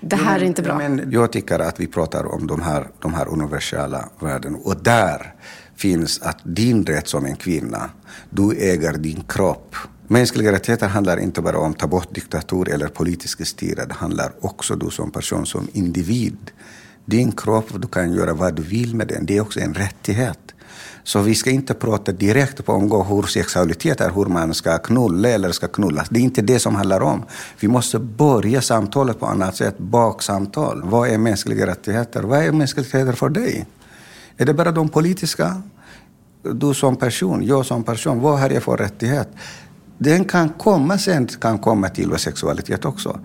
det 0.00 0.16
här 0.16 0.32
men, 0.32 0.42
är 0.42 0.46
inte 0.46 0.62
bra. 0.62 0.78
Men 0.78 1.10
jag 1.10 1.32
tycker 1.32 1.58
att 1.58 1.80
vi 1.80 1.86
pratar 1.86 2.34
om 2.34 2.46
de 2.46 2.62
här, 2.62 2.88
de 2.98 3.14
här 3.14 3.28
universella 3.28 4.08
värdena 4.20 4.58
och 4.58 4.76
där 4.82 5.34
finns 5.76 6.22
att 6.22 6.38
din 6.42 6.86
rätt 6.86 7.08
som 7.08 7.24
en 7.26 7.36
kvinna, 7.36 7.90
du 8.30 8.52
äger 8.52 8.92
din 8.92 9.22
kropp. 9.28 9.76
Mänskliga 10.06 10.52
rättigheter 10.52 10.88
handlar 10.88 11.20
inte 11.20 11.42
bara 11.42 11.58
om 11.58 11.70
att 11.70 11.78
ta 11.78 11.86
bort 11.86 12.14
diktatur 12.14 12.68
eller 12.68 12.88
politisk 12.88 13.46
styre, 13.46 13.84
det 13.84 13.94
handlar 13.94 14.32
också 14.40 14.76
du 14.76 14.90
som 14.90 15.10
person, 15.10 15.46
som 15.46 15.68
individ 15.72 16.50
din 17.08 17.32
kropp, 17.32 17.66
du 17.74 17.88
kan 17.88 18.12
göra 18.12 18.34
vad 18.34 18.54
du 18.54 18.62
vill 18.62 18.94
med 18.94 19.08
den. 19.08 19.26
Det 19.26 19.36
är 19.36 19.40
också 19.40 19.60
en 19.60 19.74
rättighet. 19.74 20.38
Så 21.04 21.20
vi 21.20 21.34
ska 21.34 21.50
inte 21.50 21.74
prata 21.74 22.12
direkt 22.12 22.64
på 22.64 22.72
omgå 22.72 23.02
hur 23.02 23.22
sexualitet 23.22 24.00
är, 24.00 24.10
hur 24.10 24.26
man 24.26 24.54
ska 24.54 24.78
knulla 24.78 25.28
eller 25.28 25.52
ska 25.52 25.68
knullas. 25.68 26.08
Det 26.08 26.18
är 26.18 26.22
inte 26.22 26.42
det 26.42 26.58
som 26.58 26.74
handlar 26.74 27.00
om. 27.00 27.22
Vi 27.60 27.68
måste 27.68 27.98
börja 27.98 28.62
samtalet 28.62 29.20
på 29.20 29.26
annat 29.26 29.56
sätt, 29.56 29.78
baksamtal. 29.78 30.82
Vad 30.84 31.08
är 31.08 31.18
mänskliga 31.18 31.66
rättigheter? 31.66 32.22
Vad 32.22 32.38
är 32.38 32.52
mänskliga 32.52 32.86
rättigheter 32.86 33.12
för 33.12 33.28
dig? 33.28 33.66
Är 34.36 34.46
det 34.46 34.54
bara 34.54 34.72
de 34.72 34.88
politiska? 34.88 35.62
Du 36.42 36.74
som 36.74 36.96
person, 36.96 37.46
jag 37.46 37.66
som 37.66 37.84
person, 37.84 38.20
vad 38.20 38.40
har 38.40 38.50
jag 38.50 38.62
för 38.62 38.76
rättighet? 38.76 39.28
Den 39.98 40.24
kan 40.24 40.48
komma 40.48 40.98
sen, 40.98 41.26
kan 41.26 41.58
komma 41.58 41.88
till 41.88 42.18
sexualitet 42.18 42.84
också. 42.84 43.20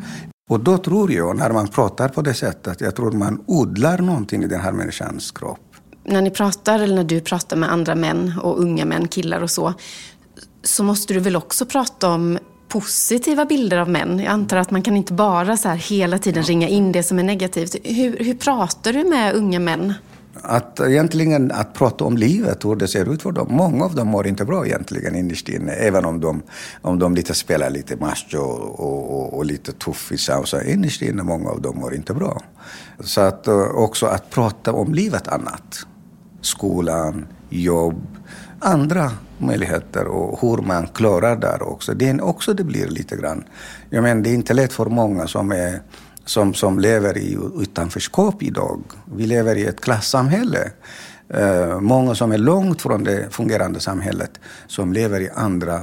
Och 0.49 0.59
då 0.59 0.77
tror 0.77 1.11
jag, 1.11 1.37
när 1.37 1.51
man 1.51 1.67
pratar 1.67 2.09
på 2.09 2.21
det 2.21 2.33
sättet, 2.33 2.81
jag 2.81 2.95
tror 2.95 3.11
man 3.11 3.43
odlar 3.45 3.97
någonting 3.97 4.43
i 4.43 4.47
den 4.47 4.59
här 4.59 4.71
människans 4.71 5.31
kropp. 5.31 5.59
När 6.03 6.21
ni 6.21 6.29
pratar, 6.29 6.79
eller 6.79 6.95
när 6.95 7.03
du 7.03 7.21
pratar 7.21 7.57
med 7.57 7.71
andra 7.71 7.95
män 7.95 8.33
och 8.43 8.61
unga 8.61 8.85
män, 8.85 9.07
killar 9.07 9.41
och 9.41 9.51
så, 9.51 9.73
så 10.63 10.83
måste 10.83 11.13
du 11.13 11.19
väl 11.19 11.35
också 11.35 11.65
prata 11.65 12.09
om 12.09 12.39
positiva 12.67 13.45
bilder 13.45 13.77
av 13.77 13.89
män? 13.89 14.19
Jag 14.19 14.27
antar 14.27 14.57
att 14.57 14.71
man 14.71 14.81
kan 14.81 14.97
inte 14.97 15.13
bara 15.13 15.57
så 15.57 15.69
här 15.69 15.75
hela 15.75 16.19
tiden 16.19 16.43
ringa 16.43 16.67
in 16.67 16.91
det 16.91 17.03
som 17.03 17.19
är 17.19 17.23
negativt. 17.23 17.75
Hur, 17.83 18.17
hur 18.17 18.33
pratar 18.33 18.93
du 18.93 19.03
med 19.03 19.33
unga 19.33 19.59
män? 19.59 19.93
Att 20.41 20.79
egentligen 20.79 21.51
att 21.51 21.73
prata 21.73 22.03
om 22.03 22.17
livet, 22.17 22.65
hur 22.65 22.75
det 22.75 22.87
ser 22.87 23.13
ut 23.13 23.21
för 23.21 23.31
dem. 23.31 23.47
Många 23.49 23.85
av 23.85 23.95
dem 23.95 24.07
mår 24.07 24.27
inte 24.27 24.45
bra 24.45 24.65
egentligen 24.65 25.15
innerst 25.15 25.49
inne, 25.49 25.71
även 25.71 26.05
om 26.05 26.19
de, 26.19 26.41
om 26.81 26.99
de 26.99 27.15
lite 27.15 27.33
spelar 27.33 27.69
lite 27.69 27.95
macho 27.95 28.37
och, 28.37 28.79
och, 28.79 29.37
och 29.37 29.45
lite 29.45 29.71
tuffisar. 29.71 30.43
Så 30.43 30.61
innerst 30.61 31.01
inne, 31.01 31.23
många 31.23 31.49
av 31.49 31.61
dem 31.61 31.77
mår 31.77 31.95
inte 31.95 32.13
bra. 32.13 32.41
Så 32.99 33.21
att 33.21 33.47
eh, 33.47 33.61
också 33.61 34.05
att 34.05 34.29
prata 34.29 34.73
om 34.73 34.93
livet 34.93 35.27
annat. 35.27 35.79
Skolan, 36.41 37.25
jobb, 37.49 38.07
andra 38.59 39.11
möjligheter 39.37 40.07
och 40.07 40.41
hur 40.41 40.57
man 40.57 40.87
klarar 40.87 41.35
där 41.35 41.63
också. 41.63 41.93
Det 41.93 42.09
är 42.09 42.23
också 42.23 42.53
det 42.53 42.63
blir 42.63 42.87
lite 42.87 43.15
grann. 43.15 43.43
Jag 43.89 44.03
menar, 44.03 44.21
det 44.21 44.29
är 44.29 44.33
inte 44.33 44.53
lätt 44.53 44.73
för 44.73 44.85
många 44.85 45.27
som 45.27 45.51
är 45.51 45.81
som, 46.25 46.53
som 46.53 46.79
lever 46.79 47.17
i 47.17 47.37
utanförskap 47.57 48.43
idag. 48.43 48.81
Vi 49.15 49.27
lever 49.27 49.55
i 49.55 49.65
ett 49.65 49.81
klassamhälle. 49.81 50.71
Eh, 51.29 51.79
många 51.79 52.15
som 52.15 52.31
är 52.31 52.37
långt 52.37 52.81
från 52.81 53.03
det 53.03 53.27
fungerande 53.29 53.79
samhället 53.79 54.39
som 54.67 54.93
lever 54.93 55.21
i 55.21 55.29
andra 55.35 55.81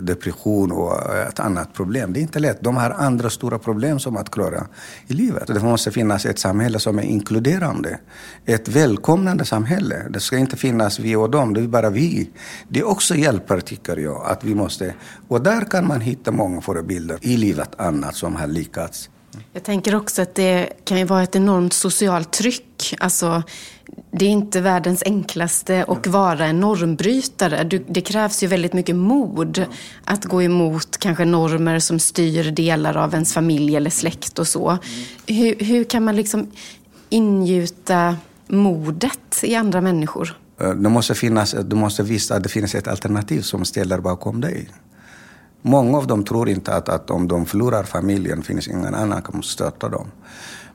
depression 0.00 0.72
och 0.72 1.14
eh, 1.14 1.28
ett 1.28 1.40
annat 1.40 1.74
problem. 1.74 2.12
Det 2.12 2.20
är 2.20 2.22
inte 2.22 2.38
lätt. 2.38 2.60
De 2.60 2.76
har 2.76 2.90
andra 2.90 3.30
stora 3.30 3.58
problem 3.58 3.98
som 3.98 4.16
att 4.16 4.30
klara 4.30 4.66
i 5.06 5.14
livet. 5.14 5.46
Det 5.46 5.60
måste 5.60 5.90
finnas 5.90 6.26
ett 6.26 6.38
samhälle 6.38 6.78
som 6.78 6.98
är 6.98 7.02
inkluderande. 7.02 7.98
Ett 8.46 8.68
välkomnande 8.68 9.44
samhälle. 9.44 10.06
Det 10.10 10.20
ska 10.20 10.38
inte 10.38 10.56
finnas 10.56 10.98
vi 10.98 11.16
och 11.16 11.30
dem, 11.30 11.54
det 11.54 11.60
är 11.60 11.66
bara 11.66 11.90
vi. 11.90 12.30
Det 12.68 12.82
också 12.82 13.14
hjälper, 13.14 13.60
tycker 13.60 13.96
jag, 13.96 14.26
att 14.26 14.44
vi 14.44 14.54
måste... 14.54 14.94
Och 15.28 15.42
där 15.42 15.60
kan 15.60 15.86
man 15.86 16.00
hitta 16.00 16.30
många 16.32 16.60
förebilder 16.60 17.18
i 17.20 17.36
livet 17.36 17.80
annat 17.80 18.14
som 18.14 18.36
har 18.36 18.46
lyckats 18.46 19.10
jag 19.52 19.62
tänker 19.62 19.94
också 19.94 20.22
att 20.22 20.34
det 20.34 20.72
kan 20.84 20.98
ju 20.98 21.04
vara 21.04 21.22
ett 21.22 21.36
enormt 21.36 21.72
socialt 21.72 22.32
tryck. 22.32 22.94
Alltså, 22.98 23.42
det 24.10 24.24
är 24.24 24.30
inte 24.30 24.60
världens 24.60 25.02
enklaste 25.06 25.84
att 25.88 26.06
vara 26.06 26.46
en 26.46 26.60
normbrytare. 26.60 27.80
Det 27.88 28.00
krävs 28.00 28.42
ju 28.42 28.46
väldigt 28.46 28.72
mycket 28.72 28.96
mod 28.96 29.66
att 30.04 30.24
gå 30.24 30.42
emot 30.42 30.96
kanske 30.98 31.24
normer 31.24 31.78
som 31.78 31.98
styr 31.98 32.50
delar 32.50 32.96
av 32.96 33.14
ens 33.14 33.34
familj 33.34 33.76
eller 33.76 33.90
släkt 33.90 34.38
och 34.38 34.48
så. 34.48 34.78
Hur, 35.26 35.64
hur 35.64 35.84
kan 35.84 36.04
man 36.04 36.16
liksom 36.16 36.50
ingjuta 37.08 38.16
modet 38.46 39.40
i 39.42 39.54
andra 39.54 39.80
människor? 39.80 40.36
Eh, 40.60 40.70
det 40.70 40.88
måste 40.88 41.14
finnas, 41.14 41.54
du 41.64 41.76
måste 41.76 42.02
visa 42.02 42.34
att 42.34 42.42
det 42.42 42.48
finns 42.48 42.74
ett 42.74 42.88
alternativ 42.88 43.40
som 43.40 43.64
ställer 43.64 44.00
bakom 44.00 44.40
dig. 44.40 44.68
Många 45.62 45.98
av 45.98 46.06
dem 46.06 46.24
tror 46.24 46.48
inte 46.48 46.74
att, 46.74 46.88
att 46.88 47.10
om 47.10 47.28
de 47.28 47.46
förlorar 47.46 47.82
familjen 47.82 48.42
finns 48.42 48.68
ingen 48.68 48.94
annan 48.94 49.22
som 49.22 49.42
stötta 49.42 49.88
dem. 49.88 50.06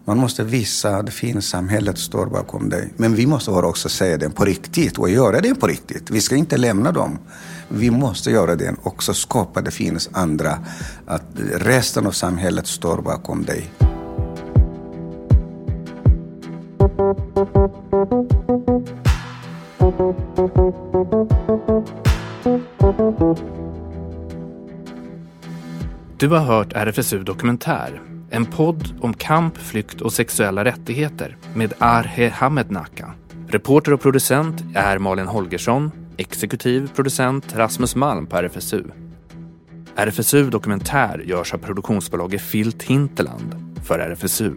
Man 0.06 0.18
måste 0.18 0.44
visa 0.44 0.96
att 0.96 1.06
det 1.06 1.12
finns 1.12 1.50
samhället 1.50 1.98
står 1.98 2.26
bakom 2.26 2.70
dig. 2.70 2.94
Men 2.98 3.16
vi 3.16 3.28
måste 3.28 3.52
också 3.52 3.90
säga 3.90 4.18
det 4.18 4.30
på 4.30 4.46
riktigt 4.46 4.98
och 4.98 5.10
göra 5.10 5.42
det 5.42 5.56
på 5.56 5.68
riktigt. 5.68 6.12
Vi 6.12 6.22
ska 6.22 6.36
inte 6.36 6.58
lämna 6.58 6.92
dem. 6.92 7.20
Vi 7.68 7.92
måste 7.92 8.32
göra 8.32 8.56
det 8.56 8.76
och 8.82 8.88
också 8.88 9.14
skapa 9.14 9.60
att 9.60 9.66
det 9.66 9.72
finns 9.72 10.10
andra. 10.14 10.60
Att 11.06 11.26
resten 11.54 12.08
av 12.08 12.12
samhället 12.12 12.68
står 12.68 13.02
bakom 13.02 13.46
dig. 13.46 13.72
Du 26.24 26.30
har 26.30 26.40
hört 26.40 26.74
RFSU 26.74 27.24
Dokumentär, 27.24 28.02
en 28.30 28.46
podd 28.46 29.00
om 29.02 29.14
kamp, 29.14 29.58
flykt 29.58 30.02
och 30.02 30.14
sexuella 30.14 30.66
rättigheter 30.66 31.38
med 31.56 31.74
Arhe 31.78 32.30
Hamednaka. 32.30 33.14
Reporter 33.48 33.94
och 33.94 34.02
producent 34.02 34.64
är 34.76 34.98
Malin 34.98 35.28
Holgersson, 35.28 35.92
exekutiv 36.18 36.92
producent 36.96 37.56
Rasmus 37.56 37.96
Malm 37.96 38.28
på 38.28 38.38
RFSU. 38.38 38.84
RFSU 39.96 40.50
Dokumentär 40.50 41.24
görs 41.26 41.54
av 41.54 41.58
produktionsbolaget 41.58 42.42
Filt 42.42 42.84
Hinterland 42.84 43.78
för 43.86 44.00
RFSU. 44.00 44.54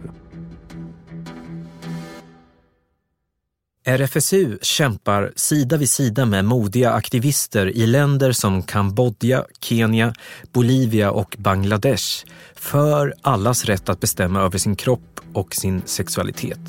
RFSU 3.87 4.57
kämpar 4.61 5.33
sida 5.35 5.77
vid 5.77 5.89
sida 5.89 6.25
med 6.25 6.45
modiga 6.45 6.91
aktivister 6.91 7.67
i 7.77 7.87
länder 7.87 8.31
som 8.31 8.63
Kambodja, 8.63 9.45
Kenya, 9.59 10.13
Bolivia 10.53 11.11
och 11.11 11.35
Bangladesh 11.39 12.25
för 12.55 13.13
allas 13.21 13.65
rätt 13.65 13.89
att 13.89 13.99
bestämma 13.99 14.41
över 14.41 14.57
sin 14.57 14.75
kropp 14.75 15.19
och 15.33 15.55
sin 15.55 15.81
sexualitet. 15.85 16.59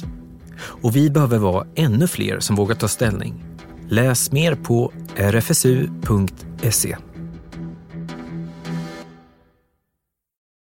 Och 0.61 0.97
vi 0.97 1.11
behöver 1.11 1.39
vara 1.39 1.67
ännu 1.75 2.07
fler 2.07 2.41
som 2.41 2.57
vågar 2.57 2.75
ta 2.75 2.89
ställning. 2.89 3.45
Läs 3.89 4.33
mer 4.33 4.55
på 4.55 4.93
rfsu.se. 5.17 6.97